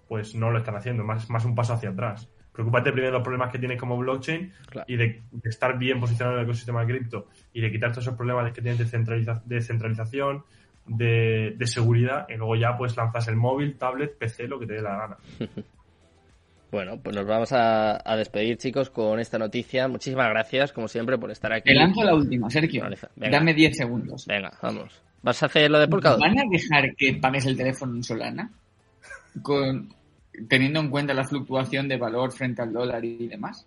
[0.08, 1.04] pues no lo están haciendo.
[1.04, 2.28] Más, más un paso hacia atrás.
[2.52, 4.52] Preocúpate primero de los problemas que tienes como blockchain
[4.88, 8.16] y de, estar bien posicionado en el ecosistema de cripto y de quitar todos esos
[8.16, 10.42] problemas que tienes de, de centralización,
[10.90, 14.82] de, seguridad y luego ya pues lanzas el móvil, tablet, PC, lo que te dé
[14.82, 15.16] la gana.
[16.72, 19.88] Bueno, pues nos vamos a, despedir, chicos, con esta noticia.
[19.88, 21.68] Muchísimas gracias, como siempre, por estar aquí.
[21.68, 22.84] Te lanzo la última, Sergio.
[23.16, 24.24] Dame 10 segundos.
[24.24, 25.02] Venga, vamos.
[25.20, 26.20] ¿Vas a hacer lo de Polkadot?
[26.20, 28.52] ¿Van a dejar que pagues el teléfono en Solana?
[29.42, 29.92] Con,
[30.48, 33.66] teniendo en cuenta la fluctuación de valor frente al dólar y demás.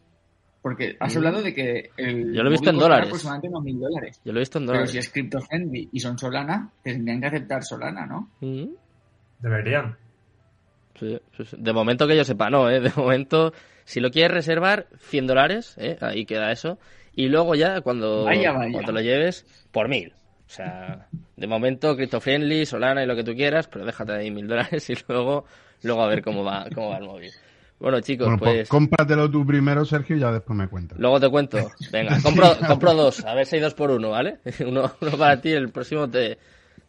[0.64, 1.18] Porque has mm.
[1.18, 3.08] hablado de que el Yo lo he visto en dólares.
[3.08, 4.22] aproximadamente unos mil dólares.
[4.24, 4.90] Yo lo he visto en dólares.
[4.90, 8.30] Pero si es crypto friendly y son Solana, tendrían que aceptar Solana, ¿no?
[8.40, 8.70] Mm.
[9.40, 9.98] Deberían.
[11.58, 12.80] De momento que yo sepa, no, ¿eh?
[12.80, 13.52] De momento,
[13.84, 15.98] si lo quieres reservar, 100 dólares, ¿eh?
[16.00, 16.80] Ahí queda eso.
[17.14, 20.14] Y luego ya, cuando, cuando lo lleves, por mil.
[20.48, 24.32] O sea, de momento, crypto friendly, Solana y lo que tú quieras, pero déjate ahí
[24.32, 25.46] mil dólares y luego,
[25.82, 27.32] luego a ver cómo va, cómo va el móvil.
[27.80, 28.70] Bueno, chicos, pues, pues...
[28.70, 30.98] Cómpratelo tú primero, Sergio, y ya después me cuentas.
[31.00, 31.58] Luego te cuento.
[31.92, 33.26] Venga, compro, compro dos.
[33.26, 34.40] A ver si hay dos por uno, ¿vale?
[34.66, 36.38] Uno, uno para ti, el próximo te,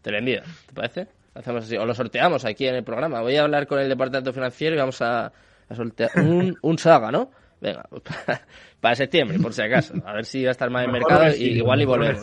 [0.03, 0.43] te lo envío.
[0.67, 1.09] ¿Te parece?
[1.35, 1.77] Hacemos así.
[1.77, 3.21] O lo sorteamos aquí en el programa.
[3.23, 5.27] Voy a hablar con el departamento financiero y vamos a,
[5.69, 7.31] a sortear un, un saga, ¿no?
[7.61, 7.89] Venga,
[8.81, 9.95] para septiembre, por si acaso.
[10.05, 12.23] A ver si va a estar más en mercado y igual y volvemos.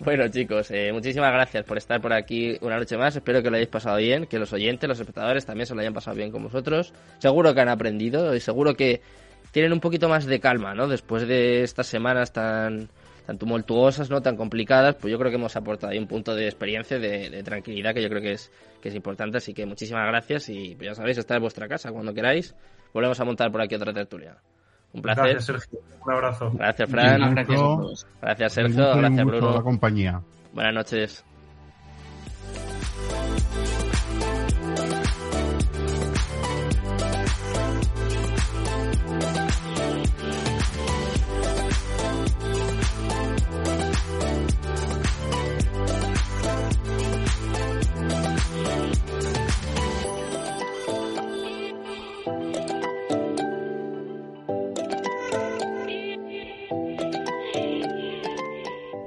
[0.00, 3.16] Bueno, chicos, eh, muchísimas gracias por estar por aquí una noche más.
[3.16, 5.92] Espero que lo hayáis pasado bien, que los oyentes, los espectadores también se lo hayan
[5.92, 6.94] pasado bien con vosotros.
[7.18, 9.00] Seguro que han aprendido y seguro que
[9.50, 10.86] tienen un poquito más de calma, ¿no?
[10.86, 12.88] Después de estas semanas tan,
[13.26, 14.22] tan tumultuosas, ¿no?
[14.22, 17.92] Tan complicadas, pues yo creo que hemos aportado ahí un punto de experiencia, de, tranquilidad,
[17.92, 19.38] que yo creo que es, que es importante.
[19.38, 22.54] Así que muchísimas gracias y pues ya sabéis, estar en vuestra casa cuando queráis.
[22.94, 24.36] Volvemos a montar por aquí otra tertulia.
[24.92, 25.24] Un placer.
[25.24, 25.80] Gracias, Sergio.
[26.04, 26.50] Un abrazo.
[26.54, 27.34] Gracias, Fran.
[27.34, 28.96] Gracias, gracias Sergio.
[28.96, 29.54] Gracias, Bruno.
[29.54, 30.22] la compañía.
[30.52, 31.24] Buenas noches.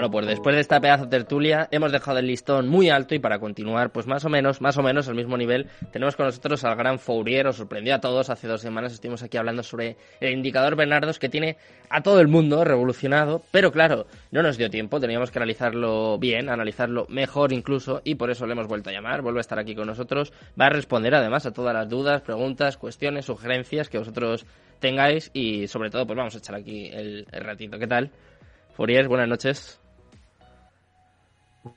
[0.00, 3.18] Bueno, pues después de esta pedazo de tertulia hemos dejado el listón muy alto y
[3.18, 6.64] para continuar, pues más o menos, más o menos al mismo nivel, tenemos con nosotros
[6.64, 10.32] al gran Fourier, os sorprendió a todos, hace dos semanas estuvimos aquí hablando sobre el
[10.32, 11.58] indicador Bernardos que tiene
[11.90, 16.48] a todo el mundo revolucionado, pero claro, no nos dio tiempo, teníamos que analizarlo bien,
[16.48, 19.74] analizarlo mejor incluso y por eso le hemos vuelto a llamar, vuelve a estar aquí
[19.74, 24.46] con nosotros, va a responder además a todas las dudas, preguntas, cuestiones, sugerencias que vosotros
[24.78, 27.78] tengáis y sobre todo pues vamos a echar aquí el, el ratito.
[27.78, 28.10] ¿Qué tal?
[28.80, 29.78] Fourier, buenas noches.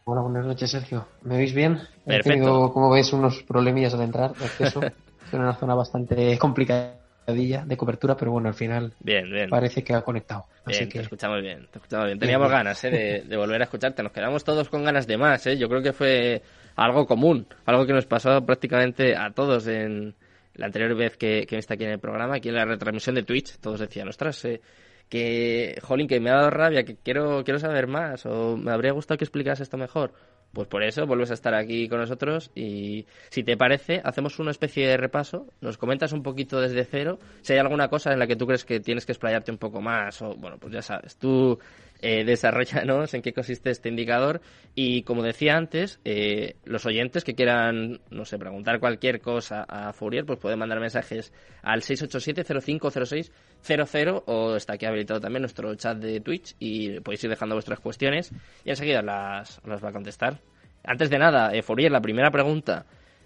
[0.06, 1.08] Hola, buenas noches, Sergio.
[1.24, 1.80] ¿Me veis bien?
[2.06, 2.30] Perfecto.
[2.30, 4.82] He tenido, como veis, unos problemillas al entrar de acceso.
[5.34, 9.50] en una zona bastante complicadilla de cobertura, pero bueno, al final bien, bien.
[9.50, 10.46] parece que ha conectado.
[10.66, 12.20] Bien, te escuchamos bien, te escuchamos bien.
[12.20, 13.24] Teníamos ganas ¿eh?
[13.28, 15.46] de, volver a escucharte, nos quedamos todos con ganas de más.
[15.48, 15.58] ¿eh?
[15.58, 16.42] Yo creo que fue
[16.76, 20.16] algo común, algo que nos pasó prácticamente a todos en
[20.56, 23.24] la anterior vez que, que está aquí en el programa, aquí en la retransmisión de
[23.24, 23.58] Twitch.
[23.58, 24.62] Todos decían, ostras, eh,
[25.10, 28.92] que, jolín, que me ha dado rabia, que quiero, quiero saber más, o me habría
[28.94, 30.14] gustado que explicase esto mejor.
[30.54, 34.52] pues por eso vuelves a estar aquí con nosotros y si te parece, hacemos una
[34.52, 38.28] especie de repaso, nos comentas un poquito desde cero, si hay alguna cosa en la
[38.28, 41.18] que tú crees que tienes que explayarte un poco más o bueno, pues ya sabes,
[41.18, 41.58] tú
[42.06, 44.42] eh, desarrollanos en qué consiste este indicador
[44.76, 49.94] y como decía antes, eh, los oyentes que quieran, no sé, preguntar cualquier cosa a
[49.94, 51.32] Fourier, pues pueden mandar mensajes
[51.62, 57.56] al 687-0506-00 o está aquí habilitado también nuestro chat de Twitch y podéis ir dejando
[57.56, 58.34] vuestras cuestiones
[58.66, 60.42] y enseguida las, las va a contestar.
[60.84, 62.86] Antes de nada, eh, Fourier, la primera pregunta.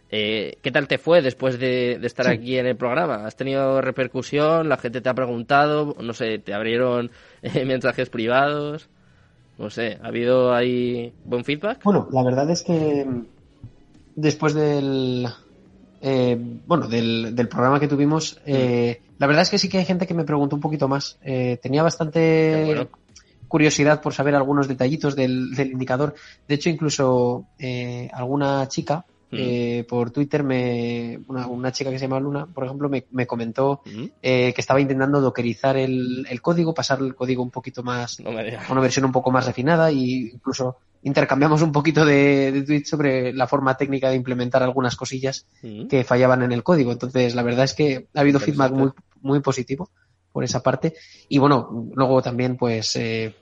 [0.10, 3.26] Eh, ¿Qué tal te fue después de, estar aquí en el programa?
[3.26, 4.70] ¿Has tenido repercusión?
[4.70, 5.96] ¿La gente te ha preguntado?
[6.02, 7.12] No sé, ¿te abrieron
[7.42, 8.88] eh, mensajes privados?
[9.58, 11.84] No sé, ¿ha habido ahí buen feedback?
[11.84, 13.26] Bueno, la verdad es que mm,
[14.16, 15.28] después del,
[16.02, 20.14] eh, bueno, del, programa que tuvimos, la verdad es que sí que hay gente que
[20.14, 21.18] me preguntó un poquito más.
[21.62, 22.88] tenía bastante
[23.48, 26.14] curiosidad por saber algunos detallitos del, del indicador.
[26.48, 27.46] De hecho, incluso
[28.14, 33.28] alguna chica eh, por Twitter me una, chica que se llama Luna, por ejemplo, me,
[33.28, 33.82] comentó
[34.22, 38.82] eh, que estaba intentando dockerizar el, código, pasar el código un poquito más a una
[38.82, 43.48] versión un poco más refinada y incluso intercambiamos un poquito de, de tweets sobre la
[43.48, 45.45] forma técnica de implementar algunas cosillas
[45.90, 46.91] que fallaban en el código.
[46.91, 48.91] Entonces, la verdad es que ha habido feedback muy,
[49.22, 49.90] muy positivo
[50.32, 50.94] por esa parte.
[51.30, 53.34] Y bueno, luego también, pues, eh,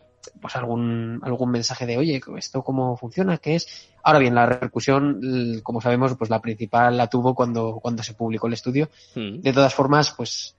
[0.41, 3.38] pues algún, algún mensaje de, oye, ¿esto cómo funciona?
[3.38, 3.89] ¿Qué es?
[4.03, 8.47] Ahora bien, la repercusión, como sabemos, pues la principal la tuvo cuando, cuando se publicó
[8.47, 8.89] el estudio.
[9.15, 9.41] Hmm.
[9.41, 10.56] De todas formas, pues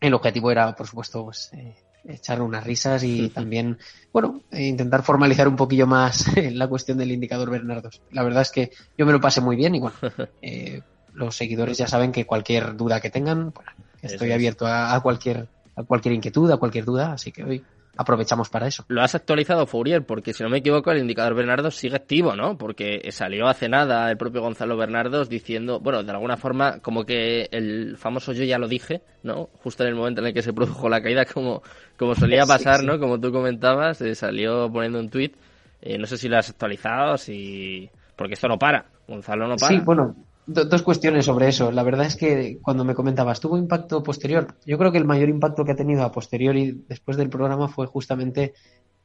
[0.00, 1.74] el objetivo era, por supuesto, pues, eh,
[2.06, 3.78] echar unas risas y también,
[4.12, 8.02] bueno, eh, intentar formalizar un poquillo más la cuestión del indicador Bernardos.
[8.10, 9.96] La verdad es que yo me lo pasé muy bien y bueno,
[10.42, 10.82] eh,
[11.14, 13.70] los seguidores ya saben que cualquier duda que tengan, bueno,
[14.02, 17.64] estoy abierto a, a, cualquier a cualquier inquietud, a cualquier duda, así que hoy
[17.96, 18.84] aprovechamos para eso.
[18.88, 22.56] Lo has actualizado, Fourier, porque si no me equivoco, el indicador Bernardo sigue activo, ¿no?
[22.56, 27.48] Porque salió hace nada el propio Gonzalo Bernardos diciendo, bueno, de alguna forma, como que
[27.50, 29.48] el famoso yo ya lo dije, ¿no?
[29.62, 31.62] Justo en el momento en el que se produjo la caída, como,
[31.96, 32.98] como solía pasar, ¿no?
[32.98, 35.36] Como tú comentabas, eh, salió poniendo un tuit.
[35.82, 37.90] Eh, no sé si lo has actualizado, si...
[38.16, 38.86] porque esto no para.
[39.06, 39.68] Gonzalo no para.
[39.76, 40.16] Sí, bueno,
[40.46, 41.72] dos cuestiones sobre eso.
[41.72, 44.54] La verdad es que cuando me comentabas, ¿tuvo impacto posterior?
[44.66, 47.86] Yo creo que el mayor impacto que ha tenido a posteriori después del programa fue
[47.86, 48.54] justamente,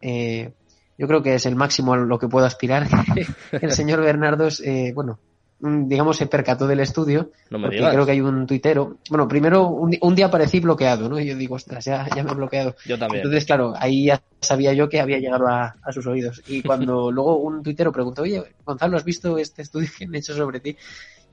[0.02, 0.52] eh,
[0.98, 2.88] yo creo que es el máximo a lo que puedo aspirar.
[3.52, 5.20] el señor Bernardos, eh, bueno,
[5.62, 7.32] mm, digamos, se percató del estudio.
[7.50, 8.98] No me creo que hay un tuitero.
[9.10, 11.20] Bueno, primero, un, día aparecí bloqueado, ¿no?
[11.20, 12.76] Y yo digo, ostras, ya, ya me he bloqueado.
[12.86, 13.24] Yo también.
[13.24, 16.44] Entonces, claro, ahí ya sabía yo que había llegado a, a sus oídos.
[16.48, 20.36] Y cuando luego un tuitero preguntó, oye, Gonzalo, ¿has visto este estudio que han hecho
[20.36, 20.76] sobre ti?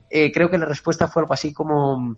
[0.09, 2.15] Eh, creo que la respuesta fue algo así como,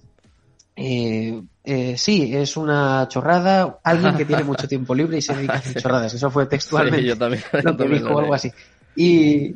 [0.76, 5.54] eh, eh, sí, es una chorrada, alguien que tiene mucho tiempo libre y se dedica
[5.54, 6.14] a hacer chorradas.
[6.14, 8.52] Eso fue textualmente yo también, lo que dijo, algo así.
[8.96, 9.56] Y,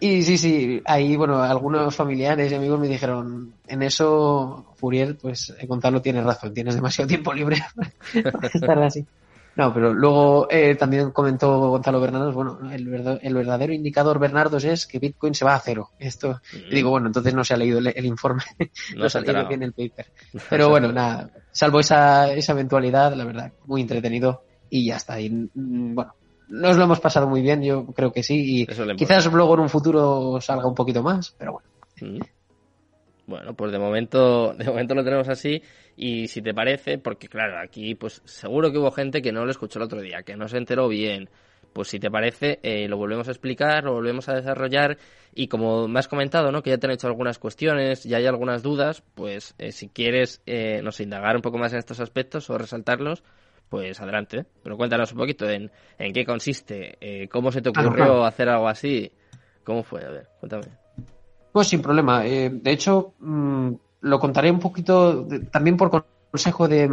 [0.00, 5.54] y sí, sí, ahí, bueno, algunos familiares y amigos me dijeron, en eso, Furiel, pues
[5.66, 7.62] Gonzalo tiene razón, tienes demasiado tiempo libre
[8.32, 9.06] para estar así.
[9.58, 12.86] No, pero luego eh, también comentó Gonzalo Bernardos, bueno, el,
[13.34, 15.90] verdadero indicador Bernardos es que Bitcoin se va a cero.
[15.98, 16.40] Esto,
[16.70, 18.44] y digo, bueno, entonces no se ha leído el, informe,
[18.96, 20.06] no, se ha leído bien el paper.
[20.48, 25.20] Pero bueno, nada, salvo esa, esa eventualidad, la verdad, muy entretenido y ya está.
[25.20, 26.14] Y, mm, bueno,
[26.50, 29.68] nos lo hemos pasado muy bien, yo creo que sí, y quizás luego en un
[29.68, 32.24] futuro salga un poquito más, pero bueno.
[33.28, 35.62] Bueno, pues de momento, de momento lo tenemos así.
[35.96, 39.50] Y si te parece, porque claro, aquí pues seguro que hubo gente que no lo
[39.50, 41.28] escuchó el otro día, que no se enteró bien.
[41.74, 44.96] Pues si te parece, eh, lo volvemos a explicar, lo volvemos a desarrollar.
[45.34, 46.62] Y como me has comentado, ¿no?
[46.62, 50.42] Que ya te han hecho algunas cuestiones y hay algunas dudas, pues eh, si quieres,
[50.46, 53.22] eh, nos indagar un poco más en estos aspectos o resaltarlos,
[53.68, 54.46] pues adelante.
[54.62, 58.68] Pero cuéntanos un poquito en, en qué consiste, eh, cómo se te ocurrió hacer algo
[58.68, 59.12] así,
[59.64, 60.87] cómo fue, a ver, cuéntame.
[61.52, 62.26] Pues sin problema.
[62.26, 63.72] Eh, de hecho, mm,
[64.02, 66.88] lo contaré un poquito también por consejo de,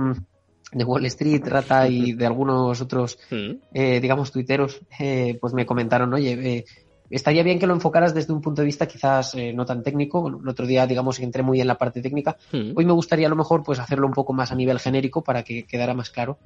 [0.71, 3.51] de, Wall Street, Rata y de algunos otros, mm.
[3.73, 6.65] eh, digamos, tuiteros, eh, pues me comentaron, oye,
[7.09, 10.27] estaría bien que lo enfocaras desde un punto de vista quizás no tan técnico.
[10.27, 12.37] el otro día, digamos, entré muy en la parte técnica.
[12.51, 12.71] Mm.
[12.75, 15.43] Hoy me gustaría a lo mejor pues hacerlo un poco más a nivel genérico para
[15.43, 16.39] que quedara más claro.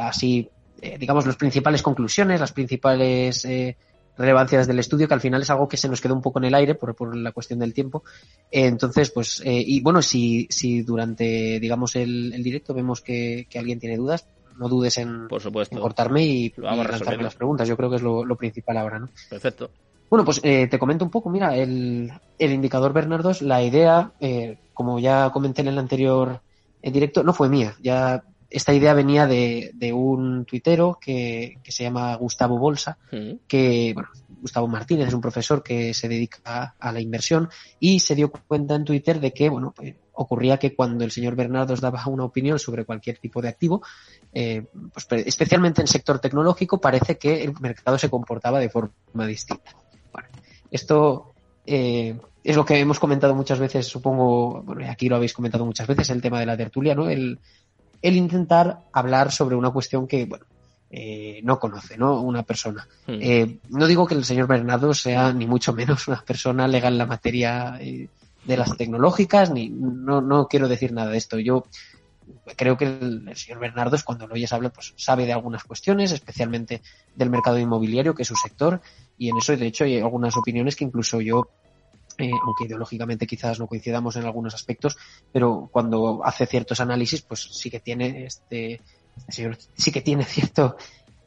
[0.00, 0.48] así,
[0.98, 3.46] digamos, las principales conclusiones, las principales
[4.16, 6.46] relevancias del estudio, que al final es algo que se nos quedó un poco en
[6.46, 8.04] el aire por, por la cuestión del tiempo.
[8.50, 13.46] Eh, entonces, pues, eh, y bueno, si, si durante, digamos, el, el directo vemos que,
[13.50, 14.26] que, alguien tiene dudas,
[14.58, 15.80] no dudes en, por supuesto.
[15.80, 17.66] cortarme y, lanzarme las preguntas.
[17.68, 19.08] Yo creo que es lo, lo principal ahora, ¿no?
[19.28, 19.70] Perfecto.
[20.08, 21.28] Bueno, pues eh, te comento un poco.
[21.28, 26.40] Mira, el, el indicador Bernardos, la idea, eh, como ya comenté en el anterior
[26.82, 27.74] directo, no fue mía.
[27.82, 33.32] Ya esta idea venía de, de un tuitero que, que, se llama Gustavo Bolsa, mm.
[33.48, 34.08] que bueno,
[34.44, 37.48] Gustavo Martínez, es un profesor que se dedica a, la inversión
[37.80, 41.34] y se dio cuenta en Twitter de que, bueno, pues, ocurría que cuando el señor
[41.34, 43.82] Bernardos daba una opinión sobre cualquier tipo de activo,
[44.34, 49.74] eh, pues, especialmente en sector tecnológico, parece que el mercado se comportaba de forma distinta.
[50.12, 50.28] Bueno,
[50.70, 51.32] esto
[51.64, 55.86] eh, es lo que hemos comentado muchas veces, supongo, bueno, aquí lo habéis comentado muchas
[55.86, 57.08] veces, el tema de la tertulia, ¿no?
[57.08, 57.38] El,
[58.02, 60.44] el intentar hablar sobre una cuestión que, bueno,
[60.90, 62.20] eh, no conoce, ¿no?
[62.20, 62.86] Una persona.
[63.06, 63.18] Hmm.
[63.20, 66.98] Eh, no digo que el señor Bernardo sea ni mucho menos una persona legal en
[66.98, 68.08] la materia eh,
[68.44, 71.38] de las tecnológicas, ni no, no quiero decir nada de esto.
[71.38, 71.66] Yo
[72.56, 76.82] creo que el, señor Bernardo, cuando lo oyes hablar, pues sabe de algunas cuestiones, especialmente
[77.16, 78.80] del mercado inmobiliario, que es su sector,
[79.18, 81.48] y en eso, de hecho, hay algunas opiniones que incluso yo
[82.18, 84.96] eh, aunque ideológicamente quizás no coincidamos en algunos aspectos,
[85.32, 88.80] pero cuando hace ciertos análisis, pues sí que tiene este,
[89.16, 90.76] este señor, sí que tiene cierto,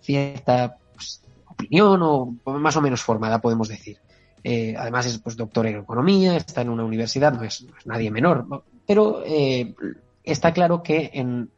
[0.02, 4.00] cierta pues, opinión o más o menos formada, podemos decir.
[4.44, 8.64] Eh, además es pues doctor en economía, está en una universidad, no es, nadie menor,
[8.86, 9.76] pero eh,
[10.24, 11.50] está claro que en,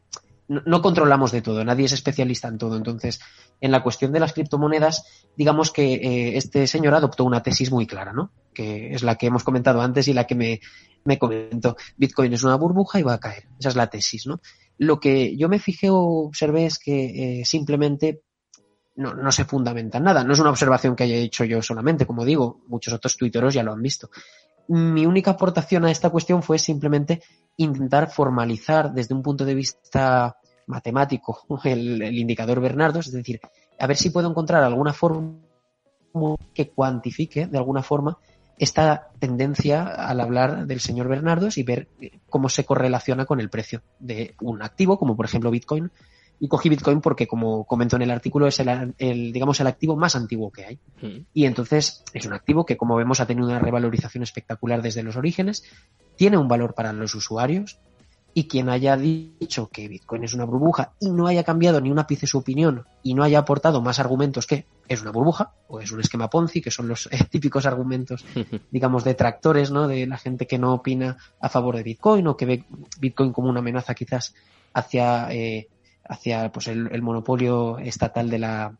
[0.50, 2.76] no, controlamos de todo, nadie es especialista en todo.
[2.76, 3.20] Entonces,
[3.60, 5.04] en la cuestión de las criptomonedas,
[5.36, 8.32] digamos que eh, este señor adoptó una tesis muy clara, ¿no?
[8.54, 10.60] Que es la que hemos comentado antes y la que me,
[11.04, 11.76] me comentó.
[11.96, 13.44] Bitcoin es una burbuja y va a caer.
[13.58, 14.40] Esa es la tesis, ¿no?
[14.78, 18.22] Lo que yo me fijé o observé es que eh, simplemente
[18.96, 20.24] no, se fundamenta en nada.
[20.24, 23.62] No es una observación que haya hecho yo solamente, como digo, muchos otros tuiteros ya
[23.62, 24.10] lo han visto.
[24.68, 27.22] Mi única aportación a esta cuestión fue simplemente
[27.56, 30.36] intentar formalizar desde un punto de vista
[30.70, 33.40] matemático el, indicador Bernardo, es decir,
[33.78, 35.38] a ver si puedo encontrar alguna forma
[36.54, 38.18] que cuantifique de alguna forma
[38.58, 41.88] esta tendencia al hablar del señor Bernardos y ver
[42.28, 45.90] cómo se correlaciona con el precio de un activo, como por ejemplo Bitcoin.
[46.42, 50.16] Y cogí Bitcoin porque, como comento en el artículo, es el, digamos, el activo más
[50.16, 50.78] antiguo que hay.
[51.34, 55.16] Y entonces es un activo que, como vemos, ha tenido una revalorización espectacular desde los
[55.16, 55.64] orígenes,
[56.16, 57.78] tiene un valor para los usuarios,
[58.34, 61.98] y quien haya dicho que Bitcoin es una burbuja y no haya cambiado ni un
[61.98, 65.90] ápice su opinión y no haya aportado más argumentos que es una burbuja o es
[65.92, 68.24] un esquema Ponzi, que son los eh, típicos argumentos,
[68.70, 69.88] digamos, detractores, ¿no?
[69.88, 72.64] De la gente que no opina a favor de Bitcoin o que ve
[72.98, 74.34] Bitcoin como una amenaza quizás
[74.74, 75.68] hacia, eh,
[76.04, 78.76] hacia pues el, monopolio estatal de la,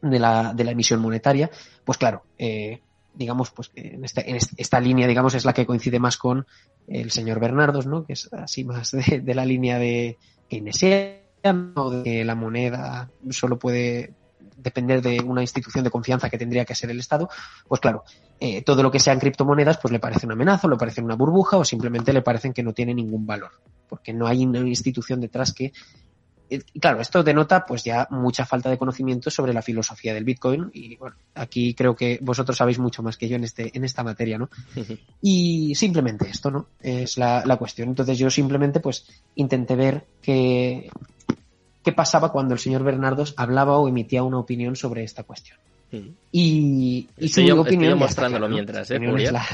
[0.00, 1.50] de la, de la emisión monetaria,
[1.84, 2.80] pues claro, eh,
[3.14, 6.46] digamos, pues en esta, en esta línea, digamos, es la que coincide más con
[6.86, 8.04] el señor Bernardos, ¿no?
[8.04, 10.18] Que es así más de, la línea de
[10.48, 14.14] keynesiana o de que la moneda solo puede
[14.56, 17.28] depender de una institución de confianza que tendría que ser el Estado,
[17.66, 18.04] pues claro,
[18.38, 21.16] eh, todo lo que sean criptomonedas pues le parece una amenaza, o le parece una
[21.16, 23.50] burbuja o simplemente le parecen que no tiene ningún valor,
[23.88, 25.72] porque no hay una institución detrás que
[26.80, 30.96] claro, esto denota pues ya mucha falta de conocimiento sobre la filosofía del Bitcoin y
[30.96, 34.38] bueno, aquí creo que vosotros sabéis mucho más que yo en este en esta materia,
[34.38, 34.48] ¿no?
[35.22, 36.66] y simplemente esto, ¿no?
[36.80, 37.88] Es la, la, cuestión.
[37.88, 40.90] Entonces yo simplemente pues intenté ver qué,
[41.82, 45.58] qué pasaba cuando el señor Bernardos hablaba o emitía una opinión sobre esta cuestión.
[46.30, 48.98] Y, y su opinión mostrándolo mientras, ¿eh?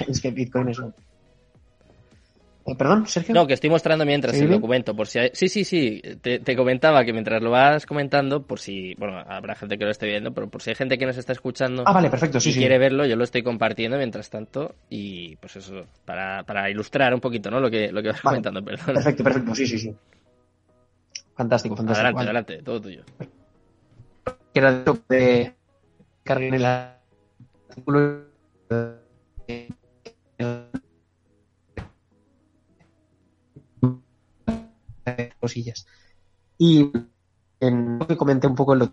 [0.07, 0.95] Es, que Bitcoin es un
[2.77, 3.35] perdón, Sergio.
[3.35, 4.95] No, que estoy mostrando mientras el documento.
[4.95, 6.03] Por si Sí, sí, sí.
[6.21, 8.95] Te, comentaba que mientras lo vas comentando, por si.
[8.95, 11.33] Bueno, habrá gente que lo esté viendo, pero por si hay gente que nos está
[11.33, 11.85] escuchando.
[11.87, 14.75] Ah, vale, perfecto, sí, y quiere verlo, yo lo estoy compartiendo mientras tanto.
[14.91, 17.61] Y pues eso, para, para ilustrar un poquito, ¿no?
[17.61, 18.95] Lo que, lo que vas comentando, perdón.
[18.95, 19.95] Perfecto, perfecto, sí, sí, sí.
[21.37, 22.19] Fantástico, fantástico.
[22.19, 23.05] Adelante, adelante, todo tuyo.
[24.53, 25.55] Quiero de
[26.25, 28.29] cargar el artículo.
[35.49, 35.87] Cosillas.
[36.59, 36.91] Y
[37.61, 38.93] en lo que comenté un poco en lo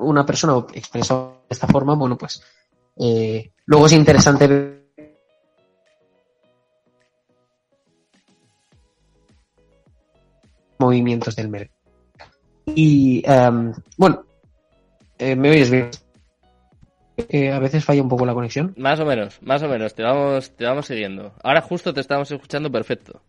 [0.00, 2.42] una persona expresó de esta forma, bueno, pues
[2.96, 4.86] eh, luego es interesante ver
[10.78, 11.80] movimientos del mercado.
[12.66, 14.25] Y um, bueno,
[15.18, 15.90] eh, ¿Me oyes bien?
[17.28, 18.74] Eh, a veces falla un poco la conexión.
[18.76, 19.94] Más o menos, más o menos.
[19.94, 21.32] Te vamos, te vamos siguiendo.
[21.42, 23.22] Ahora justo te estamos escuchando perfecto.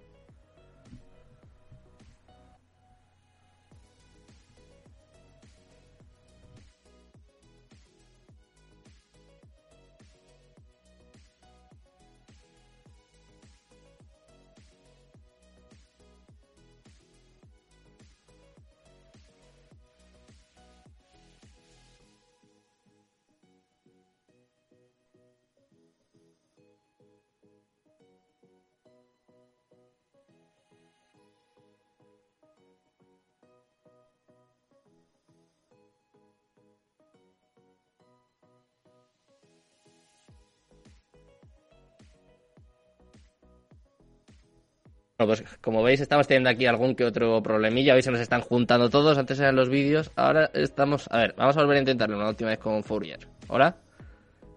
[45.19, 48.41] Bueno, pues como veis estamos teniendo aquí algún que otro problemilla, hoy se nos están
[48.41, 51.07] juntando todos, antes eran los vídeos, ahora estamos...
[51.09, 53.17] A ver, vamos a volver a intentarlo una última vez con Fourier.
[53.47, 53.75] ¿Hola?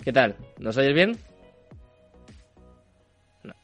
[0.05, 0.37] ¿Qué tal?
[0.59, 1.17] ¿Nos oyes bien?
[3.43, 3.55] No.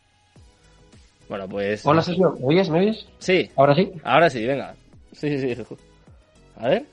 [1.28, 1.84] Bueno, pues...
[1.84, 2.70] Hola Sergio, ¿me oyes?
[2.70, 3.06] ¿Me oyes?
[3.18, 3.50] Sí.
[3.56, 3.92] ¿Ahora sí?
[4.02, 4.74] Ahora sí, venga.
[5.12, 5.62] Sí, sí, sí.
[6.56, 6.86] A ver.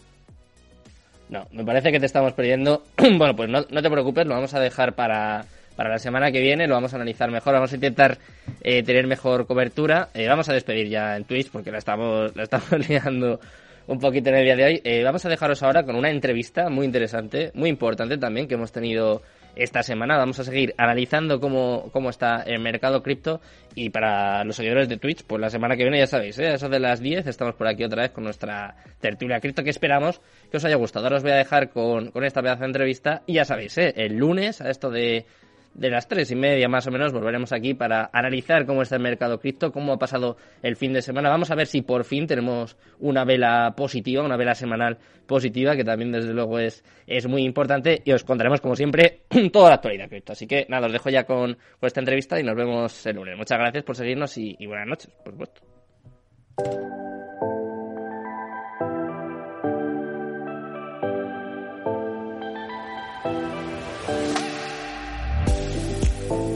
[1.30, 2.84] No, me parece que te estamos perdiendo.
[2.98, 6.40] bueno, pues no, no te preocupes, lo vamos a dejar para para la semana que
[6.40, 8.18] viene lo vamos a analizar mejor, vamos a intentar
[8.62, 10.10] eh, tener mejor cobertura.
[10.14, 13.40] Eh, vamos a despedir ya en Twitch porque la estamos, la estamos liando
[13.88, 14.82] un poquito en el día de hoy.
[14.84, 18.72] Eh, vamos a dejaros ahora con una entrevista muy interesante, muy importante también que hemos
[18.72, 19.22] tenido
[19.56, 20.18] esta semana.
[20.18, 23.42] Vamos a seguir analizando cómo, cómo está el mercado cripto
[23.76, 26.54] y para los seguidores de Twitch, pues la semana que viene ya sabéis, ¿eh?
[26.54, 30.22] eso de las 10 estamos por aquí otra vez con nuestra tertulia cripto que esperamos
[30.50, 31.06] que os haya gustado.
[31.06, 33.94] Ahora os voy a dejar con, con esta pedazo de entrevista y ya sabéis, ¿eh?
[33.98, 35.26] el lunes a esto de
[35.74, 39.02] de las tres y media más o menos volveremos aquí para analizar cómo está el
[39.02, 41.30] mercado cripto, cómo ha pasado el fin de semana.
[41.30, 45.84] Vamos a ver si por fin tenemos una vela positiva, una vela semanal positiva, que
[45.84, 50.10] también desde luego es, es muy importante y os contaremos como siempre toda la actualidad
[50.10, 50.34] cripto.
[50.34, 53.38] Así que nada, os dejo ya con, esta entrevista y nos vemos el lunes.
[53.38, 55.62] Muchas gracias por seguirnos y, y buenas noches, por supuesto.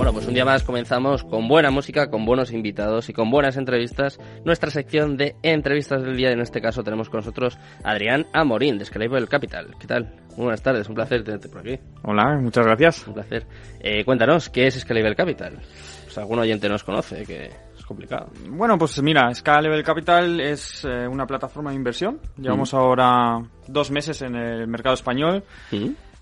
[0.08, 3.58] Bueno, pues un día más comenzamos con buena música, con buenos invitados y con buenas
[3.58, 4.18] entrevistas.
[4.46, 8.78] Nuestra sección de entrevistas del día, en este caso tenemos con nosotros a Adrián Amorín,
[8.78, 9.76] de Scalable Capital.
[9.78, 10.06] ¿Qué tal?
[10.38, 11.78] Muy buenas tardes, un placer tenerte por aquí.
[12.04, 13.06] Hola, muchas gracias.
[13.06, 13.48] Un placer.
[13.82, 15.60] Eh, cuéntanos, ¿qué es Scalable Capital?
[16.06, 17.48] Pues algún oyente nos conoce, que
[17.78, 18.30] es complicado.
[18.48, 22.22] Bueno, pues mira, Scalable Capital es eh, una plataforma de inversión.
[22.38, 25.44] Llevamos ahora dos meses en el mercado español.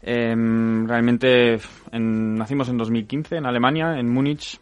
[0.07, 1.57] Em, realmente
[1.93, 4.59] nacimos en 2015 en Alemania, en Múnich.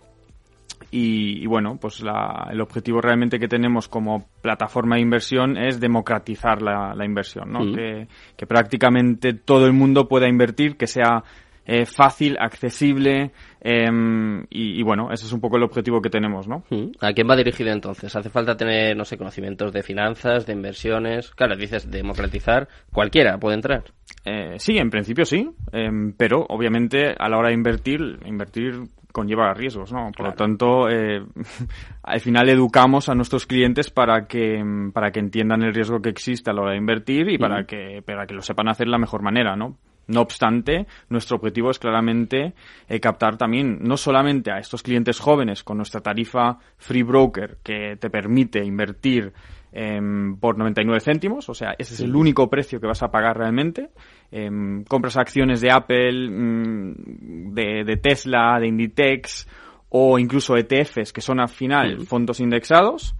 [0.89, 7.03] Y, bueno, pues el objetivo realmente que tenemos como plataforma de inversión es democratizar la,
[7.03, 7.73] inversión, ¿no?
[7.73, 8.07] Que,
[8.37, 11.23] que, prácticamente todo el mundo pueda invertir, que sea
[11.65, 16.63] eh, fácil, accesible em, y, bueno, ese es un poco el objetivo que tenemos, ¿no?
[16.99, 18.13] ¿A quién va dirigido entonces?
[18.13, 21.31] ¿Hace falta tener, no sé, conocimientos de finanzas, de inversiones?
[21.31, 23.85] Claro, dices democratizar, cualquiera puede entrar.
[24.25, 28.81] Eh, sí, en principio sí, em, pero obviamente a la hora de invertir, invertir
[29.11, 30.11] conlleva riesgos, ¿no?
[30.11, 31.23] Por lo tanto, eh,
[32.03, 34.61] al final educamos a nuestros clientes para que
[34.93, 38.01] para que entiendan el riesgo que existe a la hora de invertir y para que
[38.05, 39.77] para que lo sepan hacer de la mejor manera, ¿no?
[40.07, 42.53] No obstante, nuestro objetivo es claramente
[42.89, 47.95] eh, captar también no solamente a estos clientes jóvenes con nuestra tarifa Free Broker que
[47.97, 49.31] te permite invertir
[49.73, 53.37] em, por 99 céntimos, o sea, ese es el único precio que vas a pagar
[53.37, 53.89] realmente.
[54.31, 59.47] Em, compras acciones de Apple, mm, de, Tesla, de Inditex
[59.89, 63.15] o incluso ETFs que son al final fondos indexados.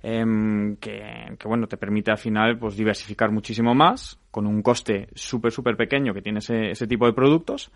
[0.00, 5.50] Em, que, bueno, te permite al final pues diversificar muchísimo más con un coste súper,
[5.50, 7.72] súper pequeño que tiene ese, ese tipo de productos.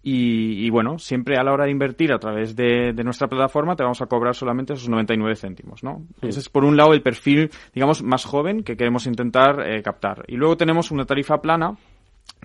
[0.00, 4.00] Y, bueno, siempre a la hora de invertir a través de, nuestra plataforma te vamos
[4.00, 6.02] a cobrar solamente esos 99 céntimos, ¿no?
[6.22, 10.24] Ese es por un lado el perfil, digamos, más joven que queremos intentar eh, captar.
[10.28, 11.76] Y luego tenemos una tarifa plana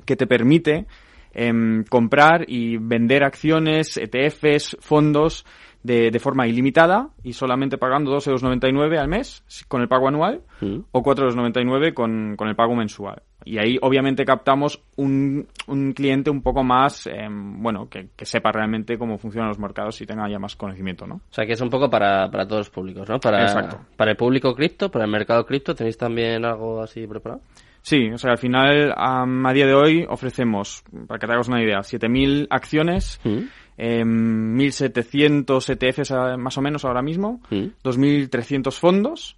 [0.03, 0.87] que te permite
[1.31, 5.45] em, comprar y vender acciones, ETFs, fondos
[5.83, 10.77] de, de forma ilimitada y solamente pagando 2,99 al mes con el pago anual mm.
[10.91, 13.21] o 4,99 con, con el pago mensual.
[13.45, 18.53] Y ahí obviamente captamos un, un cliente un poco más, em, bueno, que, que, sepa
[18.53, 21.15] realmente cómo funcionan los mercados y tenga ya más conocimiento, ¿no?
[21.15, 23.19] O sea, que es un poco para, para todos los públicos, ¿no?
[23.19, 23.81] Para, Exacto.
[23.97, 27.41] Para el público cripto, para el mercado cripto, ¿tenéis también algo así preparado?
[27.83, 31.61] Sí, o sea, al final, a día de hoy ofrecemos, para que te hagas una
[31.61, 33.39] idea, 7.000 acciones, mm.
[33.77, 39.35] 1.700 em, ETFs más o menos ahora mismo, 2.300 fondos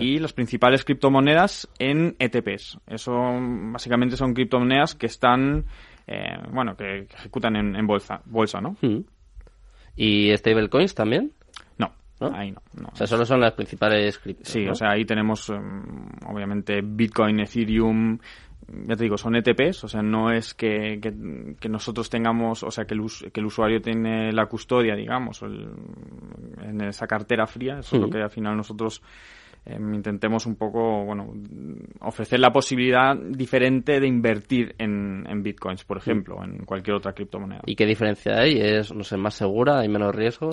[0.00, 2.78] y las principales criptomonedas en ETPs.
[2.86, 3.12] Eso
[3.72, 5.66] básicamente son criptomonedas que están,
[6.06, 8.74] eh, bueno, que, ejecutan en, bolsa, bolsa, ¿no?
[9.96, 11.32] ¿Y stablecoins también?
[12.30, 14.48] No, Ahí no, O sea, solo son las principales criptos.
[14.48, 15.82] Sí, o sea, ahí tenemos em,
[16.26, 18.18] obviamente Bitcoin, Ethereum,
[18.68, 22.84] ya te digo, son ETPs, o sea, no es que, que, nosotros tengamos, o sea,
[22.84, 28.02] que el, que el usuario tiene la custodia, digamos, en esa cartera fría, eso es
[28.02, 29.02] lo que al final nosotros
[29.64, 31.34] em, intentemos un poco, bueno,
[32.00, 37.62] ofrecer la posibilidad diferente de invertir en, en bitcoins, por ejemplo, en cualquier otra criptomoneda.
[37.66, 38.58] ¿Y qué diferencia hay?
[38.58, 39.80] ¿Es, no sé, más segura?
[39.80, 40.50] ¿Hay menos riesgo?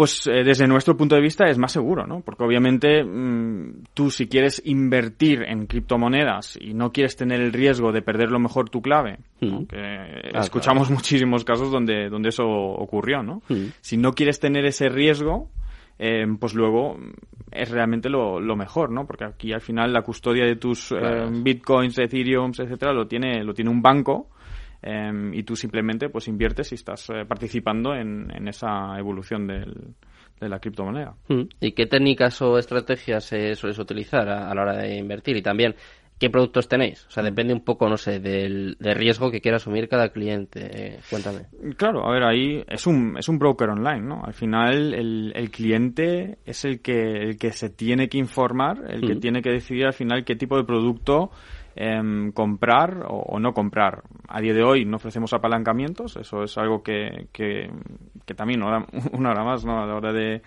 [0.00, 2.22] Pues eh, desde nuestro punto de vista es más seguro, ¿no?
[2.22, 7.92] Porque obviamente mm, tú si quieres invertir en criptomonedas y no quieres tener el riesgo
[7.92, 9.64] de perder lo mejor tu clave, mm.
[9.64, 13.42] que escuchamos muchísimos casos donde, donde eso ocurrió, ¿no?
[13.50, 13.74] Mm.
[13.82, 15.50] Si no quieres tener ese riesgo,
[15.98, 16.96] eh, pues luego
[17.52, 19.06] es realmente lo, lo, mejor, ¿no?
[19.06, 23.52] Porque aquí al final la custodia de tus eh, bitcoins, ethereum, etcétera, lo tiene, lo
[23.52, 24.30] tiene un banco.
[24.82, 29.94] Y tú simplemente pues inviertes y estás participando en, en esa evolución del,
[30.40, 31.14] de la criptomoneda.
[31.28, 31.42] Mm.
[31.60, 35.36] ¿Y qué técnicas o estrategias se sueles utilizar a, la hora de invertir?
[35.36, 35.74] Y también,
[36.18, 37.06] ¿qué productos tenéis?
[37.06, 40.60] O sea, depende un poco, no sé, del, riesgo que quiera asumir cada cliente.
[40.72, 41.46] Eh, cuéntame.
[41.76, 44.24] Claro, a ver, ahí es un, es un broker online, ¿no?
[44.24, 49.02] Al final, el, el cliente es el que, el que se tiene que informar, el
[49.02, 49.20] que mm.
[49.20, 51.30] tiene que decidir al final qué tipo de producto
[51.76, 54.02] Em, comprar o, no comprar.
[54.28, 57.70] A día de hoy no ofrecemos apalancamientos, eso es algo que, que,
[58.34, 58.62] también
[59.12, 59.80] una, hora más ¿no?
[59.80, 60.42] a la hora de,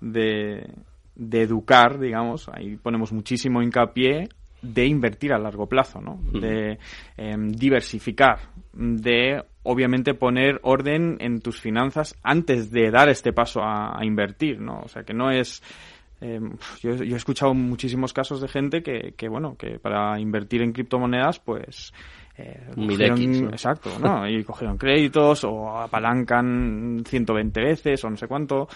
[0.00, 4.28] de, educar, digamos, ahí ponemos muchísimo hincapié
[4.60, 6.18] de invertir a largo plazo, ¿no?
[6.38, 6.78] de
[7.16, 8.38] em, diversificar,
[8.72, 14.60] de obviamente poner orden en tus finanzas antes de dar este paso a, a invertir,
[14.60, 14.80] ¿no?
[14.84, 15.62] O sea, que no es
[16.20, 16.40] eh,
[16.80, 21.40] yo, he escuchado muchísimos casos de gente que, que bueno, que para invertir en criptomonedas,
[21.40, 21.92] pues
[22.38, 24.28] eh, cogieron, exacto, ¿no?
[24.28, 28.68] y cogieron créditos o apalancan 120 veces o no sé cuánto.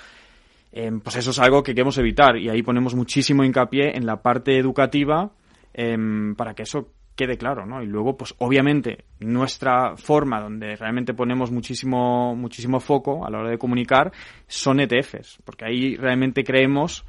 [0.73, 4.23] Eh, pues eso es algo que queremos evitar y ahí ponemos muchísimo hincapié en la
[4.23, 5.33] parte educativa
[5.75, 7.83] em, para que eso quede claro, ¿no?
[7.83, 13.51] Y luego, pues obviamente, nuestra forma donde realmente ponemos muchísimo, muchísimo foco a la hora
[13.51, 14.13] de comunicar
[14.47, 17.05] son ETFs, porque ahí realmente creemos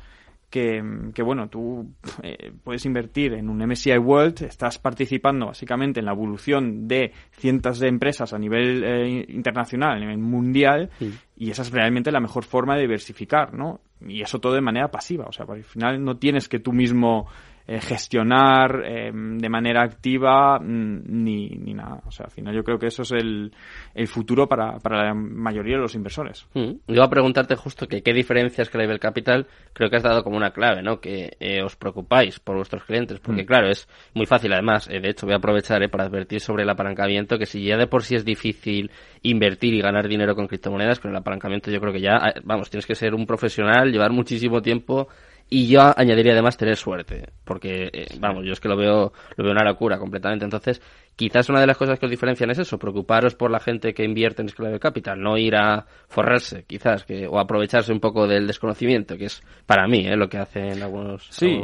[0.51, 6.11] que, bueno, tú eh, puedes invertir en un MSCI World, estás participando básicamente en la
[6.11, 10.89] evolución de cientos de empresas a nivel eh, internacional, a nivel mundial,
[11.37, 13.79] y esa es realmente la mejor forma de diversificar, ¿no?
[14.05, 17.27] Y eso todo de manera pasiva, o sea, al final no tienes que tú mismo
[17.71, 22.01] eh, gestionar em, de manera activa mm, ni, ni nada.
[22.05, 23.53] O sea, al final yo creo que eso es el,
[23.95, 26.45] el futuro para, para la mayoría de los inversores.
[26.53, 26.71] Mm.
[26.89, 30.35] Yo a preguntarte justo que qué diferencias que el Capital creo que has dado como
[30.35, 30.99] una clave, ¿no?
[30.99, 33.45] Que eh, os preocupáis por vuestros clientes, porque mm.
[33.45, 34.89] claro, es muy fácil además.
[34.89, 37.87] Eh, de hecho, voy a aprovechar para advertir sobre el apalancamiento que si ya de
[37.87, 38.91] por sí es difícil
[39.21, 42.85] invertir y ganar dinero con criptomonedas, con el apalancamiento yo creo que ya, vamos, tienes
[42.85, 45.07] que ser un profesional, llevar muchísimo tiempo
[45.53, 49.43] y yo añadiría además tener suerte, porque, eh, vamos, yo es que lo veo, lo
[49.43, 50.45] veo una locura completamente.
[50.45, 50.81] Entonces,
[51.21, 54.03] quizás una de las cosas que os diferencian es eso, preocuparos por la gente que
[54.03, 58.47] invierte en Esclave Capital, no ir a forrarse, quizás, que, o aprovecharse un poco del
[58.47, 60.15] desconocimiento, que es para mí ¿eh?
[60.15, 61.27] lo que hacen algunos.
[61.29, 61.61] Sí,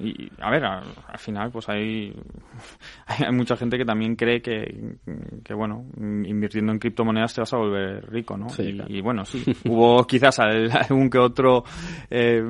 [0.00, 2.12] y, a ver, al, final, pues hay,
[3.06, 4.96] hay mucha gente que también cree que,
[5.44, 8.48] que, bueno, invirtiendo en criptomonedas te vas a volver rico, ¿no?
[8.88, 11.62] y, bueno, sí, hubo quizás algún que otro,
[12.10, 12.42] eh,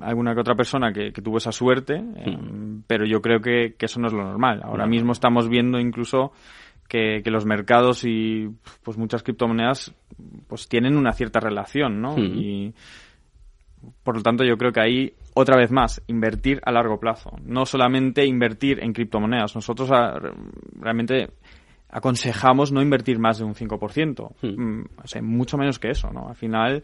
[0.00, 2.36] alguna que otra persona que, tuvo esa suerte, eh,
[2.88, 4.60] pero yo creo que, que, eso no es lo normal.
[4.64, 6.32] Ahora mismo estamos viendo incluso
[6.88, 8.48] que, los mercados y
[8.82, 9.94] pues muchas criptomonedas
[10.46, 12.16] pues tienen una cierta relación, ¿no?
[12.18, 12.72] Y
[14.02, 17.66] por lo tanto yo creo que ahí otra vez más invertir a largo plazo, no
[17.66, 19.54] solamente invertir en criptomonedas.
[19.54, 20.14] Nosotros ah,
[20.78, 21.30] realmente
[21.90, 26.28] aconsejamos no invertir más de un 5%, mm, o sea, mucho menos que eso, ¿no?
[26.28, 26.82] Al final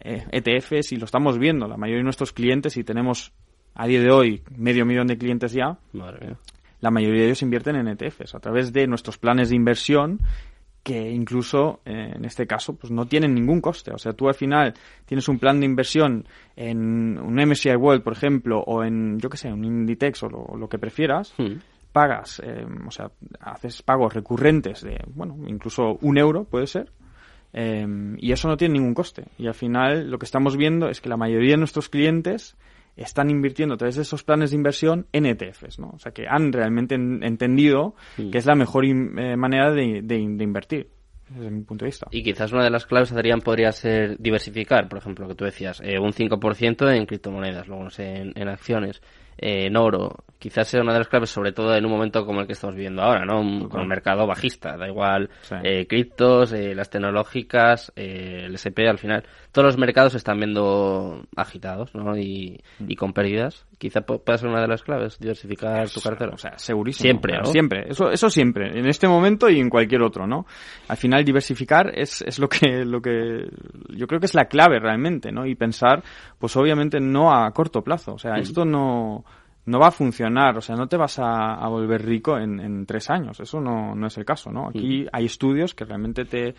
[0.00, 3.32] eh, ETFs y lo estamos viendo, la mayoría de nuestros clientes y tenemos
[3.74, 5.78] a día de hoy medio millón de clientes ya,
[6.80, 10.20] la mayoría de ellos invierten en ETFs a través de nuestros planes de inversión
[10.82, 13.92] que incluso eh, en este caso pues no tienen ningún coste.
[13.92, 14.74] O sea, tú al final
[15.04, 16.26] tienes un plan de inversión
[16.56, 20.68] en un MSCI World, por ejemplo, o en, yo qué sé, un Inditex o lo,
[20.68, 21.58] que prefieras, hmm.
[21.92, 26.90] pagas, eh, o sea, haces pagos recurrentes de, bueno, incluso un euro puede ser,
[27.52, 27.86] eh,
[28.18, 29.24] y eso no tiene ningún coste.
[29.36, 32.56] Y al final lo que estamos viendo es que la mayoría de nuestros clientes
[32.96, 35.90] están invirtiendo a través de esos planes de inversión en ETFs, ¿no?
[35.90, 40.88] O sea, que han realmente entendido que es la mejor eh, manera de, de, invertir
[41.28, 42.08] desde mi punto de vista.
[42.10, 45.80] Y quizás una de las claves, Adrián, podría ser diversificar, por ejemplo, que tú decías,
[45.82, 49.00] eh, un 5% en criptomonedas, luego no sé, en, en acciones,
[49.42, 52.40] eh, en oro, quizás sea una de las claves, sobre todo en un momento como
[52.40, 53.68] el que estamos viviendo ahora, ¿no?
[53.70, 55.30] con un mercado bajista, da igual
[55.62, 60.38] eh, criptos, eh, las tecnológicas, eh, el SP, al final, todos los mercados se están
[60.38, 62.16] viendo agitados, ¿no?
[62.16, 62.84] Y, mm.
[62.88, 63.66] y con pérdidas.
[63.78, 66.32] Quizá pueda ser una de las claves, diversificar tu cartera.
[66.34, 67.02] O sea, segurísimo.
[67.02, 67.44] Siempre, ¿no?
[67.46, 70.46] Siempre, eso, eso siempre, en este momento y en cualquier otro, ¿no?
[70.88, 73.48] Al final, diversificar es, es lo que, lo que,
[73.88, 75.46] yo creo que es la clave realmente, ¿no?
[75.46, 76.02] Y pensar,
[76.38, 78.40] pues obviamente no a corto plazo, o sea, mm.
[78.40, 79.24] esto no,
[79.66, 83.40] no va a funcionar, o sea, no te vas a, volver rico en, tres años,
[83.40, 84.68] eso no, no, es el caso, ¿no?
[84.68, 86.54] Aquí hay estudios que realmente te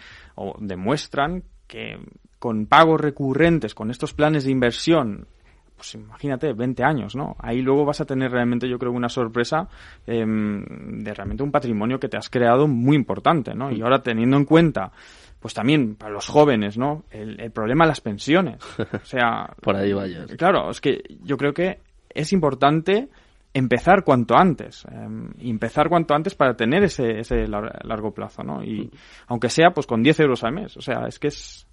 [0.60, 1.98] demuestran que
[2.42, 5.28] con pagos recurrentes, con estos planes de inversión,
[5.76, 7.36] pues imagínate, 20 años, ¿no?
[7.38, 9.70] Ahí luego vas a tener realmente, yo creo, una sorpresa
[10.08, 13.72] em, de realmente un patrimonio que te has creado muy importante, ¿no?
[13.72, 14.92] Y ahora teniendo en cuenta
[15.40, 17.04] pues también para los jóvenes, ¿no?
[17.12, 18.58] El, problema de las pensiones.
[18.80, 19.48] O sea...
[19.62, 20.26] Por ahí vaya.
[20.36, 21.78] Claro, es que yo creo que
[22.10, 23.08] es importante
[23.54, 24.84] empezar cuanto antes.
[24.92, 28.64] Em, empezar cuanto antes para tener ese, ese largo plazo, ¿no?
[28.64, 28.98] Y mm.
[29.28, 30.76] aunque sea pues con 10 euros al mes.
[30.76, 31.68] O sea, es que es,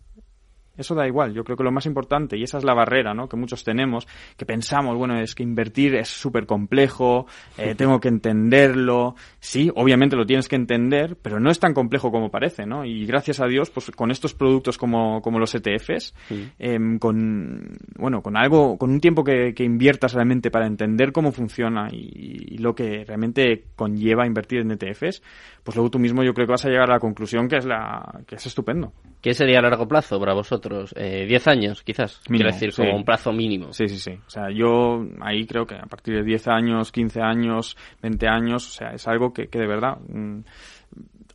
[0.78, 1.34] eso da igual.
[1.34, 3.28] Yo creo que lo más importante, y esa es la barrera ¿no?
[3.28, 4.06] que muchos tenemos,
[4.36, 7.26] que pensamos, bueno, es que invertir es súper complejo,
[7.56, 9.14] eh, tengo que entenderlo.
[9.40, 12.84] Sí, obviamente lo tienes que entender, pero no es tan complejo como parece, ¿no?
[12.84, 16.14] Y gracias a Dios, pues con estos productos como, como los ETFs,
[16.58, 21.32] em, con, bueno, con algo, con un tiempo que, que inviertas realmente para entender cómo
[21.32, 25.22] funciona y, lo que realmente conlleva invertir en ETFs,
[25.62, 27.64] pues luego tú mismo yo creo que vas a llegar a la conclusión que es
[27.64, 28.92] la, que es estupendo.
[29.20, 30.67] ¿Qué sería a largo plazo para vosotros?
[30.96, 32.20] Eh, ¿10 años, quizás?
[32.24, 33.72] Quiero decir, como un plazo mínimo.
[33.72, 34.12] Sí, sí, sí.
[34.26, 38.66] O sea, yo ahí creo que a partir de 10 años, 15 años, 20 años,
[38.66, 39.98] o sea, es algo que, que de verdad...
[40.08, 40.40] Mm,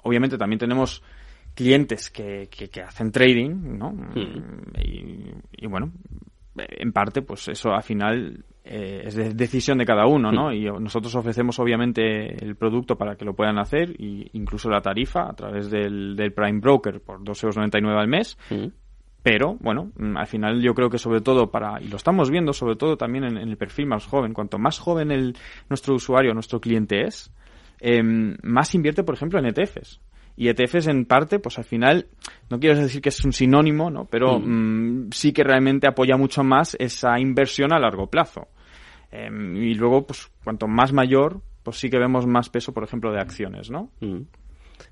[0.03, 1.01] obviamente también tenemos
[1.55, 3.91] clientes que, que, hacen trading, ¿no?
[3.91, 4.11] Mm.
[4.79, 5.91] Y, y, bueno,
[6.55, 10.53] en parte, pues eso al final eh, es de decisión de cada uno, ¿no?
[10.53, 15.29] Y nosotros ofrecemos obviamente el producto para que lo puedan hacer y incluso la tarifa
[15.29, 18.37] a través del, del Prime Broker por 2,99 euros al mes.
[19.23, 22.51] Pero, bueno, mm, al final yo creo que sobre todo para, y lo estamos viendo
[22.51, 25.35] sobre todo también en, el perfil más joven, cuanto más joven el,
[25.69, 27.33] nuestro usuario, nuestro cliente es,
[27.79, 30.01] em, más invierte, por ejemplo, en ETFs.
[30.35, 32.07] Y ETFs en parte, pues al final,
[32.49, 34.05] no quiero decir que es un sinónimo, ¿no?
[34.05, 38.47] Pero mm, sí que realmente apoya mucho más esa inversión a largo plazo.
[39.11, 43.11] Em, y luego, pues cuanto más mayor, pues sí que vemos más peso, por ejemplo,
[43.13, 43.89] de acciones, ¿no?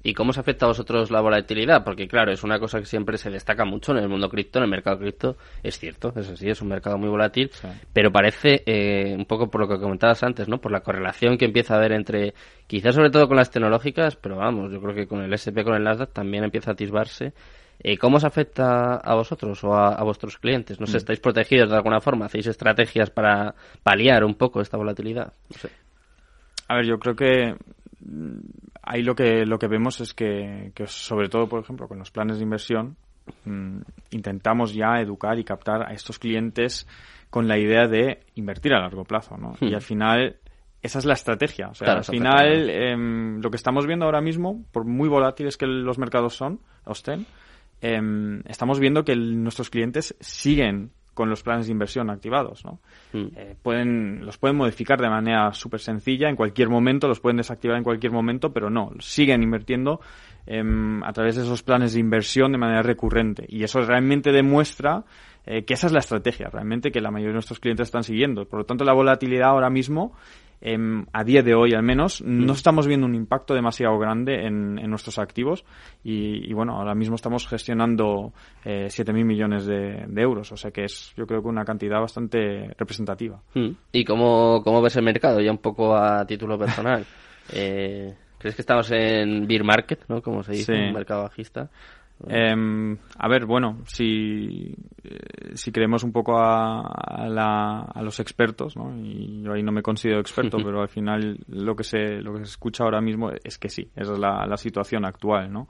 [0.04, 1.84] ¿Y cómo se afecta a vosotros la volatilidad?
[1.84, 4.64] Porque claro, es una cosa que siempre se destaca mucho en el mundo cripto, en
[4.66, 7.52] el mercado cripto, es cierto, es así, es un mercado muy volátil,
[7.94, 10.60] pero parece, eh, un poco por lo que comentabas antes, ¿no?
[10.60, 12.34] Por la correlación que empieza a haber entre,
[12.68, 15.76] quizás sobre todo con las tecnológicas, pero vamos, yo creo que con el SP, con
[15.76, 17.34] el Nasdaq también empieza a atisbarse.
[17.84, 20.80] Eh, ¿Cómo os afecta a vosotros o a, vuestros clientes?
[20.80, 20.98] ¿No sé, mm.
[20.98, 22.26] estáis protegidos de alguna forma?
[22.26, 25.34] ¿Hacéis estrategias para paliar un poco esta volatilidad?
[25.50, 25.70] No sé.
[26.68, 27.56] A ver, yo creo que
[28.82, 32.38] ahí lo que, lo que vemos es que, sobre todo, por ejemplo, con los planes
[32.38, 32.98] de inversión,
[33.46, 33.82] mm,
[34.12, 36.88] intentamos ya educar y captar a estos clientes
[37.30, 39.54] con la idea de invertir a largo plazo, ¿no?
[39.62, 39.76] Y hmm.
[39.76, 40.36] al final,
[40.82, 41.70] esa es la estrategia.
[41.70, 45.66] O sea, al final, em, lo que estamos viendo ahora mismo, por muy volátiles que
[45.66, 47.26] los mercados son, estén,
[47.80, 50.92] em, estamos viendo que nuestros clientes siguen
[51.22, 52.80] con los planes de inversión activados, ¿no?
[53.14, 53.28] Mm.
[53.36, 57.78] Eh, pueden, los pueden modificar de manera súper sencilla en cualquier momento, los pueden desactivar
[57.78, 60.02] en cualquier momento, pero no, siguen invirtiendo
[60.48, 63.46] em, a través de esos planes de inversión de manera recurrente.
[63.48, 65.04] Y eso realmente demuestra
[65.46, 68.46] eh, que esa es la estrategia, realmente que la mayoría de nuestros clientes están siguiendo.
[68.46, 70.16] Por lo tanto, la volatilidad ahora mismo
[70.64, 74.76] Em, a día de hoy al menos, no estamos viendo un impacto demasiado grande en,
[74.92, 75.66] nuestros activos
[76.04, 78.32] y, bueno, ahora mismo estamos gestionando
[78.64, 82.68] eh, 7.000 millones de, euros, o sea que es yo creo que una cantidad bastante
[82.78, 83.42] representativa.
[83.92, 87.06] ¿Y cómo, cómo ves el mercado ya un poco a título personal?
[87.54, 90.22] eh, ¿Crees que estamos en beer market, ¿no?
[90.22, 91.70] como se dice, un mercado bajista?
[92.28, 98.96] Em, a ver, bueno, si, eh, si creemos un poco a, a, los expertos, ¿no?
[98.96, 102.40] y yo ahí no me considero experto, pero al final lo que se, lo que
[102.40, 105.68] se escucha ahora mismo es que sí, esa es la, la situación actual, ¿no?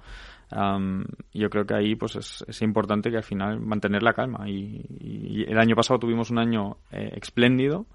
[1.33, 5.45] yo creo que ahí pues es, es, importante que al final mantener la calma y,
[5.47, 7.85] el año pasado tuvimos un año eh, espléndido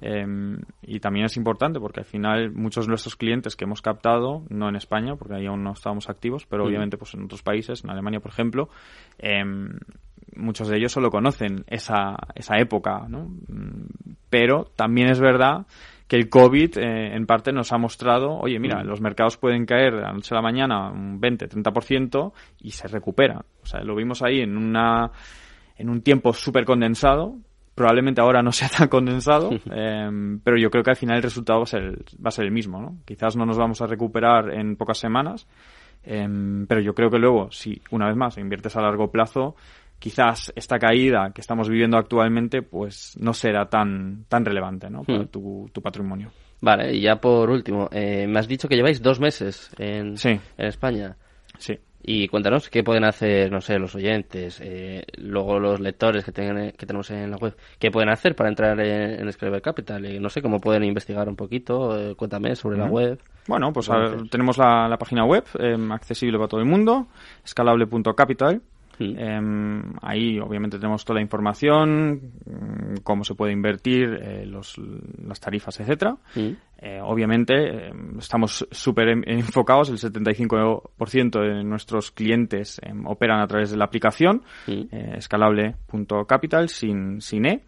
[0.00, 4.44] Em, y también es importante porque al final muchos de nuestros clientes que hemos captado,
[4.50, 7.82] no en España, porque ahí aún no estábamos activos, pero obviamente pues en otros países,
[7.82, 8.68] en Alemania por ejemplo,
[9.18, 9.78] em,
[10.36, 13.30] muchos de ellos solo conocen esa, esa época, ¿no?
[14.28, 15.66] Pero también es verdad
[16.08, 19.94] que el COVID eh, en parte nos ha mostrado, oye, mira, los mercados pueden caer
[19.94, 23.42] de la noche a la mañana un 20, 30% y se recuperan.
[23.62, 25.10] O sea, lo vimos ahí en una
[25.78, 27.36] en un tiempo súper condensado,
[27.76, 31.60] probablemente ahora no sea tan condensado, em, pero yo creo que al final el resultado
[31.60, 32.96] va a ser el, va a ser el mismo, ¿no?
[33.04, 35.46] Quizás no nos vamos a recuperar en pocas semanas,
[36.02, 39.54] em, pero yo creo que luego, si una vez más inviertes a largo plazo,
[39.98, 45.04] quizás esta caída que estamos viviendo actualmente, pues no será tan, tan relevante, ¿no?
[45.04, 45.28] Para hmm.
[45.28, 46.30] tu, tu patrimonio.
[46.62, 50.40] Vale, y ya por último, eh, me has dicho que lleváis dos meses en, en
[50.56, 51.14] España.
[51.58, 51.78] Sí.
[52.08, 56.70] Y cuéntanos qué pueden hacer, no sé, los oyentes, eh, luego los lectores que, tengan,
[56.70, 60.06] que tenemos en la web, qué pueden hacer para entrar en, en Capital.
[60.06, 63.18] Y no sé cómo pueden investigar un poquito, eh, cuéntame sobre la web.
[63.48, 63.90] Bueno, pues
[64.30, 67.08] tenemos la, página web, em, accesible para todo el mundo,
[67.44, 68.62] escalable.capital.
[68.98, 69.18] Mm.
[69.18, 75.40] Em, ahí obviamente tenemos toda la información, mm, cómo se puede invertir, eh, los, las
[75.40, 76.16] tarifas, etcétera.
[76.34, 76.50] Mm.
[76.78, 83.70] Eh, obviamente em, estamos súper enfocados, el 75% de nuestros clientes em, operan a través
[83.70, 87.64] de la aplicación eh, escalable.capital sin, sin E.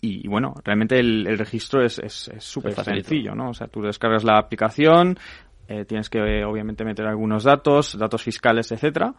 [0.00, 2.00] Y, bueno, realmente el, registro es
[2.38, 3.50] súper sencillo, ¿no?
[3.50, 5.18] O sea, tú descargas la aplicación,
[5.72, 9.14] eh, tienes que obviamente meter algunos datos, datos fiscales, etcétera.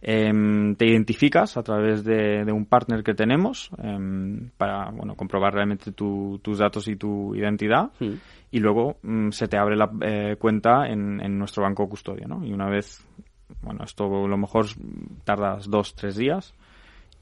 [0.00, 5.92] Em, te identificas a través de, un partner que tenemos em, para bueno comprobar realmente
[5.92, 7.90] tus datos y tu identidad.
[8.50, 12.44] Y luego mm, se te abre la eh, cuenta en, en, nuestro banco custodio, ¿no?
[12.44, 13.06] Y una vez,
[13.62, 14.66] bueno, esto a lo mejor
[15.24, 16.54] tardas dos, tres días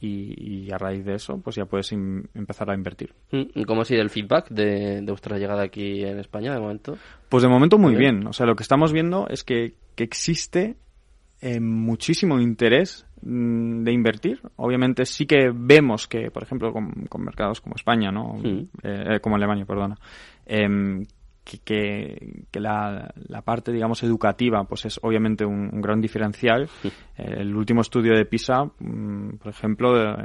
[0.00, 3.14] y, a raíz de eso pues ya puedes empezar a invertir.
[3.32, 6.96] Mm, ¿Y cómo ha sido el feedback de, vuestra llegada aquí en España de momento?
[7.28, 8.26] Pues de momento muy bien.
[8.26, 10.76] O sea, lo que estamos viendo es que, existe
[11.40, 14.40] eh, muchísimo interés mm, de invertir.
[14.56, 18.36] Obviamente sí que vemos que, por ejemplo, con, mercados como España, ¿no?
[18.44, 19.96] Eh, eh, como Alemania, perdona,
[20.46, 21.04] em,
[21.56, 26.68] que, que, la, la, parte, digamos, educativa, pues es obviamente un, gran diferencial.
[27.16, 30.16] El último estudio de PISA, mm, por ejemplo,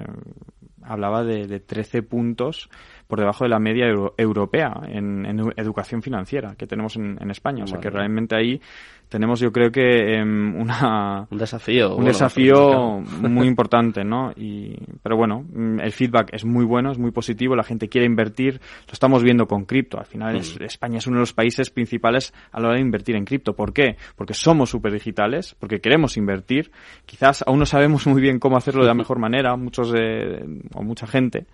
[0.82, 2.70] hablaba de, de, 13 puntos
[3.14, 3.86] por debajo de la media
[4.18, 5.24] europea en,
[5.56, 7.64] educación financiera que tenemos en, España.
[7.64, 8.60] O sea que realmente ahí
[9.08, 15.16] tenemos yo creo que em, una un desafío un desafío muy importante no y pero
[15.16, 18.94] bueno mm, el feedback es muy bueno es muy positivo la gente quiere invertir lo
[18.94, 20.64] estamos viendo con cripto al final mm.
[20.64, 23.72] España es uno de los países principales a la hora de invertir en cripto ¿por
[23.72, 23.98] qué?
[24.16, 26.72] porque somos súper digitales porque queremos invertir
[27.06, 30.82] quizás aún no sabemos muy bien cómo hacerlo de la mejor manera muchos de, o
[30.82, 31.46] mucha gente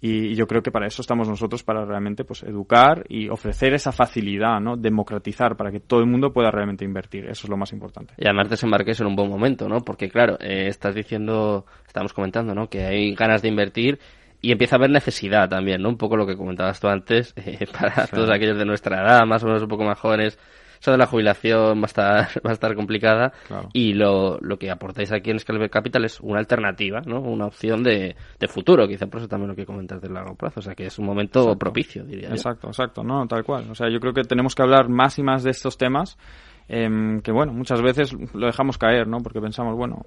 [0.00, 3.90] y yo creo que para eso estamos nosotros, para realmente pues educar y ofrecer esa
[3.90, 4.76] facilidad, ¿no?
[4.76, 7.24] Democratizar para que todo el mundo pueda realmente invertir.
[7.24, 8.14] Eso es lo más importante.
[8.16, 9.80] Y además desembarques en un buen momento, ¿no?
[9.80, 12.68] Porque claro, eh, estás diciendo, estamos comentando, ¿no?
[12.68, 13.98] Que hay ganas de invertir
[14.40, 15.88] y empieza a haber necesidad también, ¿no?
[15.88, 19.42] Un poco lo que comentabas tú antes, eh, para todos aquellos de nuestra edad, más
[19.42, 20.38] o menos un poco más jóvenes,
[20.80, 23.32] eso de la jubilación va a estar, va a estar complicada.
[23.72, 27.20] Y lo, lo que aportáis aquí en Scalable Capital es una alternativa, ¿no?
[27.20, 30.60] Una opción de, de futuro, quizá por eso también lo que comentas de largo plazo,
[30.60, 33.70] o sea que es un momento propicio, diría Exacto, exacto, no, tal cual.
[33.70, 36.18] O sea, yo creo que tenemos que hablar más y más de estos temas
[36.70, 39.18] Em, que bueno, muchas veces lo dejamos caer, ¿no?
[39.18, 40.04] Porque pensamos, bueno,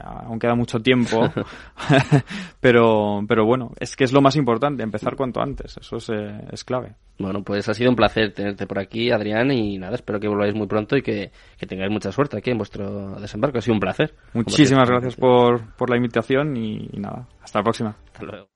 [0.00, 1.20] aún queda mucho tiempo,
[2.60, 6.40] pero, pero bueno, es que es lo más importante, empezar cuanto antes, eso es, eh,
[6.50, 6.96] es clave.
[7.18, 10.54] Bueno, pues ha sido un placer tenerte por aquí, Adrián, y nada, espero que volváis
[10.54, 13.58] muy pronto y que, que tengáis mucha suerte aquí en vuestro desembarco.
[13.58, 14.14] Ha sido un placer.
[14.32, 17.96] Muchísimas gracias por, por la invitación y, y nada, hasta la próxima.
[18.12, 18.48] Hasta luego.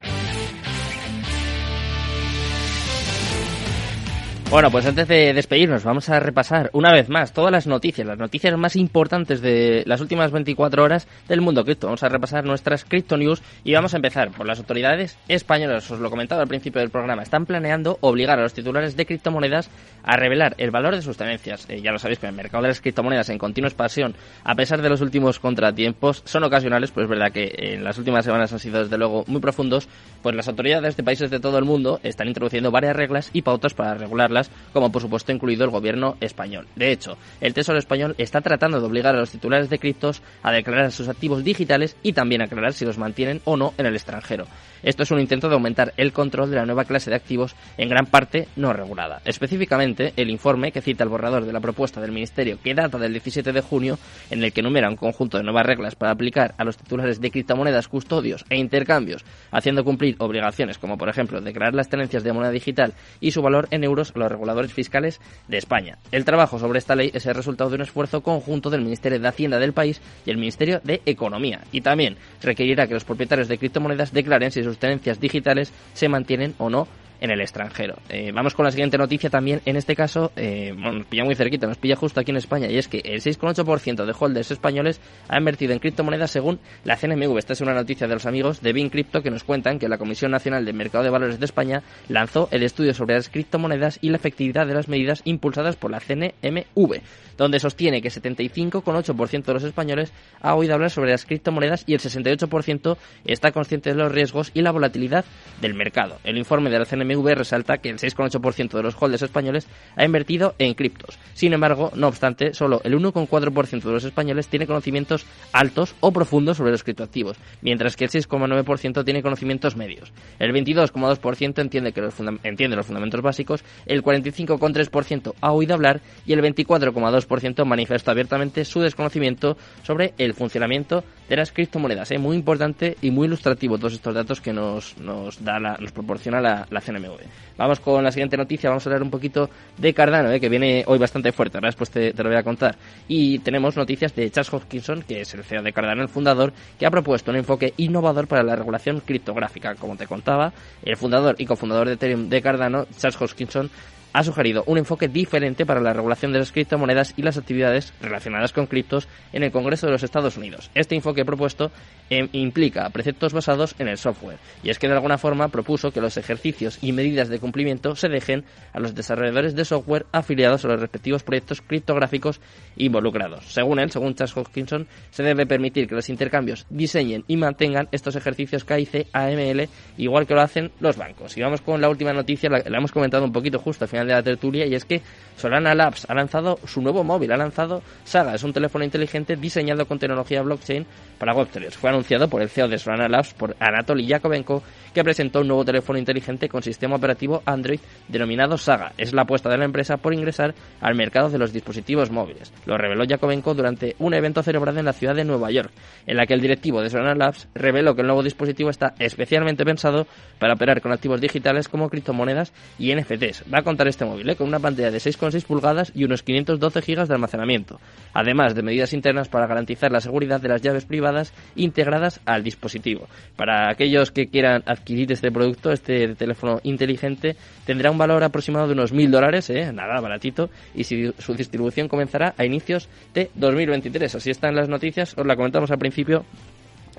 [4.54, 8.20] Bueno, pues antes de despedirnos, vamos a repasar una vez más todas las noticias, las
[8.20, 11.88] noticias más importantes de las últimas 24 horas del mundo cripto.
[11.88, 15.90] Vamos a repasar nuestras cripto news y vamos a empezar por las autoridades españolas.
[15.90, 17.24] Os lo comentaba al principio del programa.
[17.24, 19.70] Están planeando obligar a los titulares de criptomonedas
[20.04, 21.68] a revelar el valor de sus tenencias.
[21.68, 24.14] Eh, ya lo sabéis que el mercado de las criptomonedas en continua expansión,
[24.44, 28.24] a pesar de los últimos contratiempos, son ocasionales, pues es verdad que en las últimas
[28.24, 29.88] semanas han sido desde luego muy profundos,
[30.22, 33.74] pues las autoridades de países de todo el mundo están introduciendo varias reglas y pautas
[33.74, 36.66] para regularlas como por supuesto incluido el gobierno español.
[36.76, 40.52] De hecho, el Tesoro español está tratando de obligar a los titulares de criptos a
[40.52, 44.46] declarar sus activos digitales y también aclarar si los mantienen o no en el extranjero.
[44.84, 47.88] Esto es un intento de aumentar el control de la nueva clase de activos en
[47.88, 49.22] gran parte no regulada.
[49.24, 53.12] Específicamente, el informe que cita el borrador de la propuesta del Ministerio que data del
[53.12, 53.98] 17 de junio,
[54.28, 57.30] en el que enumera un conjunto de nuevas reglas para aplicar a los titulares de
[57.30, 62.52] criptomonedas, custodios e intercambios, haciendo cumplir obligaciones como por ejemplo declarar las tenencias de moneda
[62.52, 65.96] digital y su valor en euros a los reguladores fiscales de España.
[66.12, 69.28] El trabajo sobre esta ley es el resultado de un esfuerzo conjunto del Ministerio de
[69.28, 73.56] Hacienda del país y el Ministerio de Economía y también requerirá que los propietarios de
[73.56, 74.73] criptomonedas declaren si sus
[75.20, 76.86] digitales se mantienen o no
[77.24, 77.96] en el extranjero.
[78.10, 81.66] Eh, vamos con la siguiente noticia también, en este caso, eh, nos pilla muy cerquita,
[81.66, 85.38] nos pilla justo aquí en España, y es que el 6,8% de holders españoles ha
[85.38, 87.38] invertido en criptomonedas según la CNMV.
[87.38, 89.96] Esta es una noticia de los amigos de Bin Crypto que nos cuentan que la
[89.96, 94.10] Comisión Nacional de Mercado de Valores de España lanzó el estudio sobre las criptomonedas y
[94.10, 97.00] la efectividad de las medidas impulsadas por la CNMV,
[97.38, 102.00] donde sostiene que 75,8% de los españoles ha oído hablar sobre las criptomonedas y el
[102.00, 105.24] 68% está consciente de los riesgos y la volatilidad
[105.62, 106.18] del mercado.
[106.22, 109.66] El informe de la CNMV CNMV resalta que el 6,8% de los holders españoles
[109.96, 111.18] ha invertido en criptos.
[111.34, 116.56] Sin embargo, no obstante, solo el 1,4% de los españoles tiene conocimientos altos o profundos
[116.56, 120.12] sobre los criptoactivos, mientras que el 6,9% tiene conocimientos medios.
[120.38, 126.40] El 22,2% entiende, los entiende los fundamentos básicos, el 45,3% ha oído hablar y el
[126.40, 132.10] 24,2% manifiesta abiertamente su desconocimiento sobre el funcionamiento de las criptomonedas.
[132.10, 132.18] ¿eh?
[132.18, 136.66] muy importante y muy ilustrativo todos estos datos que nos, nos, da nos proporciona la,
[136.70, 137.20] la, CNMV.
[137.56, 139.48] Vamos con la siguiente noticia, vamos a hablar un poquito
[139.78, 140.40] de Cardano, ¿eh?
[140.40, 142.76] que viene hoy bastante fuerte, ahora después te, lo voy a contar.
[143.08, 146.86] Y tenemos noticias de Charles Hoskinson, que es el CEO de Cardano, el fundador, que
[146.86, 149.74] ha propuesto un enfoque innovador para la regulación criptográfica.
[149.74, 150.52] Como te contaba,
[150.82, 153.70] el fundador y cofundador de Ethereum de Cardano, Charles Hoskinson,
[154.14, 158.52] ha sugerido un enfoque diferente para la regulación de las criptomonedas y las actividades relacionadas
[158.52, 160.70] con criptos en el Congreso de los Estados Unidos.
[160.74, 161.72] Este enfoque propuesto
[162.08, 166.00] eh, implica preceptos basados en el software, y es que de alguna forma propuso que
[166.00, 170.68] los ejercicios y medidas de cumplimiento se dejen a los desarrolladores de software afiliados a
[170.68, 172.40] los respectivos proyectos criptográficos
[172.76, 173.52] involucrados.
[173.52, 178.14] Según él, según Charles Hoskinson, se debe permitir que los intercambios diseñen y mantengan estos
[178.14, 181.36] ejercicios KIC AML igual que lo hacen los bancos.
[181.36, 184.12] Y vamos con la última noticia, la hemos comentado un poquito justo al final de
[184.12, 185.02] la tertulia y es que
[185.36, 189.86] Solana Labs ha lanzado su nuevo móvil, ha lanzado Saga, es un teléfono inteligente diseñado
[189.86, 190.86] con tecnología blockchain
[191.18, 191.72] para Web3.
[191.72, 194.62] Fue anunciado por el CEO de Solana Labs, por Anatoly Yakovenko,
[194.92, 198.92] que presentó un nuevo teléfono inteligente con sistema operativo Android denominado Saga.
[198.96, 202.52] Es la apuesta de la empresa por ingresar al mercado de los dispositivos móviles.
[202.66, 205.70] Lo reveló Yakovenko durante un evento celebrado en la ciudad de Nueva York,
[206.06, 209.64] en la que el directivo de Solana Labs reveló que el nuevo dispositivo está especialmente
[209.64, 210.06] pensado
[210.38, 213.44] para operar con activos digitales como criptomonedas y NFTs.
[213.52, 214.36] Va a contar este móvil ¿eh?
[214.36, 217.80] con una pantalla de 6,6 pulgadas y unos 512 GB de almacenamiento,
[218.12, 223.06] además de medidas internas para garantizar la seguridad de las llaves privadas integradas al dispositivo.
[223.36, 228.72] Para aquellos que quieran adquirir este producto, este teléfono inteligente, tendrá un valor aproximado de
[228.72, 229.72] unos mil dólares, ¿eh?
[229.72, 234.16] nada baratito, y su distribución comenzará a inicios de 2023.
[234.16, 236.24] Así están las noticias, os la comentamos al principio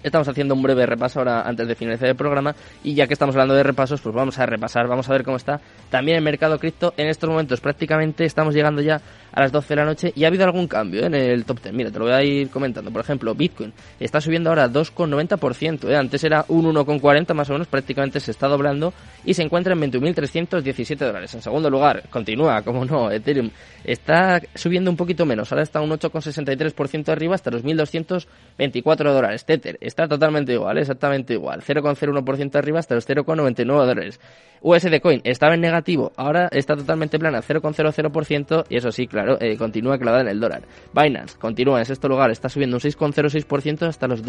[0.06, 2.54] Estamos haciendo un breve repaso ahora antes de finalizar el programa
[2.84, 5.36] y ya que estamos hablando de repasos, pues vamos a repasar, vamos a ver cómo
[5.36, 7.60] está también el mercado cripto en estos momentos.
[7.60, 9.02] Prácticamente estamos llegando ya
[9.36, 11.76] a las 12 de la noche y ha habido algún cambio en el top 10.
[11.76, 12.90] Mira, te lo voy a ir comentando.
[12.90, 15.90] Por ejemplo, Bitcoin está subiendo ahora 2,90%.
[15.90, 15.96] ¿eh?
[15.96, 18.94] Antes era un 1,40 más o menos, prácticamente se está doblando
[19.26, 21.34] y se encuentra en 21.317 dólares.
[21.36, 23.50] En segundo lugar, continúa, como no, Ethereum
[23.84, 25.52] está subiendo un poquito menos.
[25.52, 29.46] Ahora está un 8,63% arriba hasta los 1.224 dólares.
[29.46, 31.62] Tether está totalmente igual, exactamente igual.
[31.62, 34.20] 0,01% arriba hasta los 0,99 dólares.
[34.62, 39.58] USD Coin estaba en negativo, ahora está totalmente plana, 0,00% y eso sí, claro, eh,
[39.58, 40.64] continúa clavada en el dólar.
[40.94, 44.24] Binance continúa en sexto lugar, está subiendo un 6,06% hasta los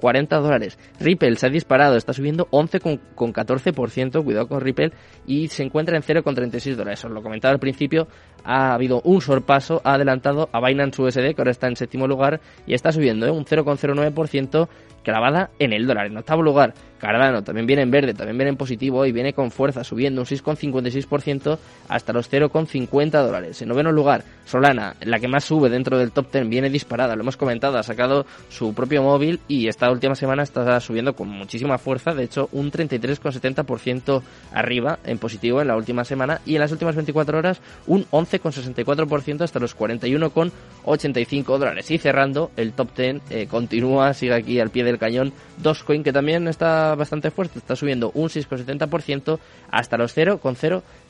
[0.00, 0.78] 240 dólares.
[0.98, 4.92] Ripple se ha disparado, está subiendo 11,14%, cuidado con Ripple,
[5.26, 7.04] y se encuentra en 0,36 dólares.
[7.04, 8.08] Os lo comentaba al principio,
[8.44, 12.40] ha habido un sorpaso, ha adelantado a Binance USD, que ahora está en séptimo lugar,
[12.66, 13.30] y está subiendo ¿eh?
[13.30, 14.68] un 0,09%
[15.02, 16.06] clavada en el dólar.
[16.06, 19.50] En octavo lugar, Cardano también viene en verde, también viene en positivo y viene con
[19.50, 21.58] fuerza, subiendo un 6,56%
[21.88, 23.62] hasta los 0,50 dólares.
[23.62, 27.22] En noveno lugar, Solana, la que más sube dentro del top 10, viene disparada, lo
[27.22, 32.14] hemos comentado, ha sacado su propio móvil y última semana está subiendo con muchísima fuerza,
[32.14, 34.22] de hecho un 33,70%
[34.52, 39.42] arriba en positivo en la última semana y en las últimas 24 horas un 11,64%
[39.42, 41.90] hasta los 41,85 dólares.
[41.90, 46.12] Y cerrando, el top 10 eh, continúa, sigue aquí al pie del cañón, Dogecoin que
[46.12, 49.38] también está bastante fuerte, está subiendo un 6,70%
[49.70, 50.12] hasta los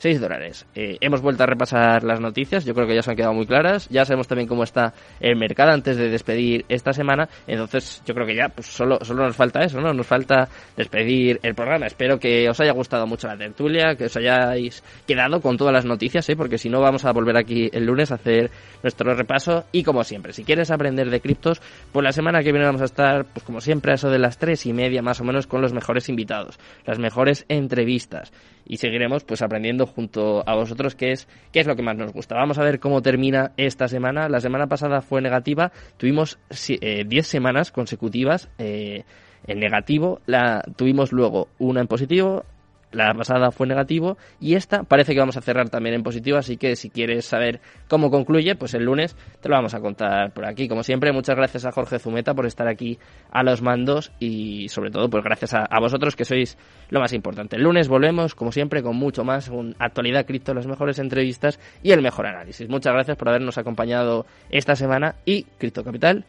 [0.01, 0.65] 0,06 dólares.
[0.75, 3.45] Eh, hemos vuelto a repasar las noticias, yo creo que ya se han quedado muy
[3.45, 8.13] claras, ya sabemos también cómo está el mercado antes de despedir esta semana, entonces yo
[8.13, 9.93] creo que ya pues solo, solo nos falta eso, ¿no?
[9.93, 11.87] Nos falta despedir el programa.
[11.87, 15.85] Espero que os haya gustado mucho la tertulia, que os hayáis quedado con todas las
[15.85, 16.35] noticias, ¿eh?
[16.35, 18.49] porque si no vamos a volver aquí el lunes a hacer
[18.83, 21.61] nuestro repaso y como siempre, si quieres aprender de criptos,
[21.91, 24.37] pues la semana que viene vamos a estar, pues como siempre, a eso de las
[24.37, 28.31] tres y media más o menos con los mejores invitados, las mejores entrevistas
[28.65, 32.13] y seguiremos pues aprendiendo junto a vosotros qué es qué es lo que más nos
[32.13, 32.35] gusta.
[32.35, 34.29] Vamos a ver cómo termina esta semana.
[34.29, 39.03] La semana pasada fue negativa, tuvimos 10 eh, semanas consecutivas eh,
[39.47, 42.45] en negativo, la tuvimos luego una en positivo,
[42.91, 46.57] la pasada fue negativo y esta parece que vamos a cerrar también en positivo, así
[46.57, 50.45] que si quieres saber cómo concluye, pues el lunes te lo vamos a contar por
[50.45, 50.67] aquí.
[50.67, 52.99] Como siempre, muchas gracias a Jorge Zumeta por estar aquí
[53.31, 56.57] a los mandos y sobre todo pues gracias a, vosotros que sois
[56.89, 57.55] lo más importante.
[57.55, 61.91] El lunes volvemos, como siempre, con mucho más, con actualidad cripto, las mejores entrevistas y
[61.91, 62.69] el mejor análisis.
[62.69, 66.25] Muchas gracias por habernos acompañado esta semana y Cripto Capital,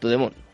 [0.00, 0.45] the moon.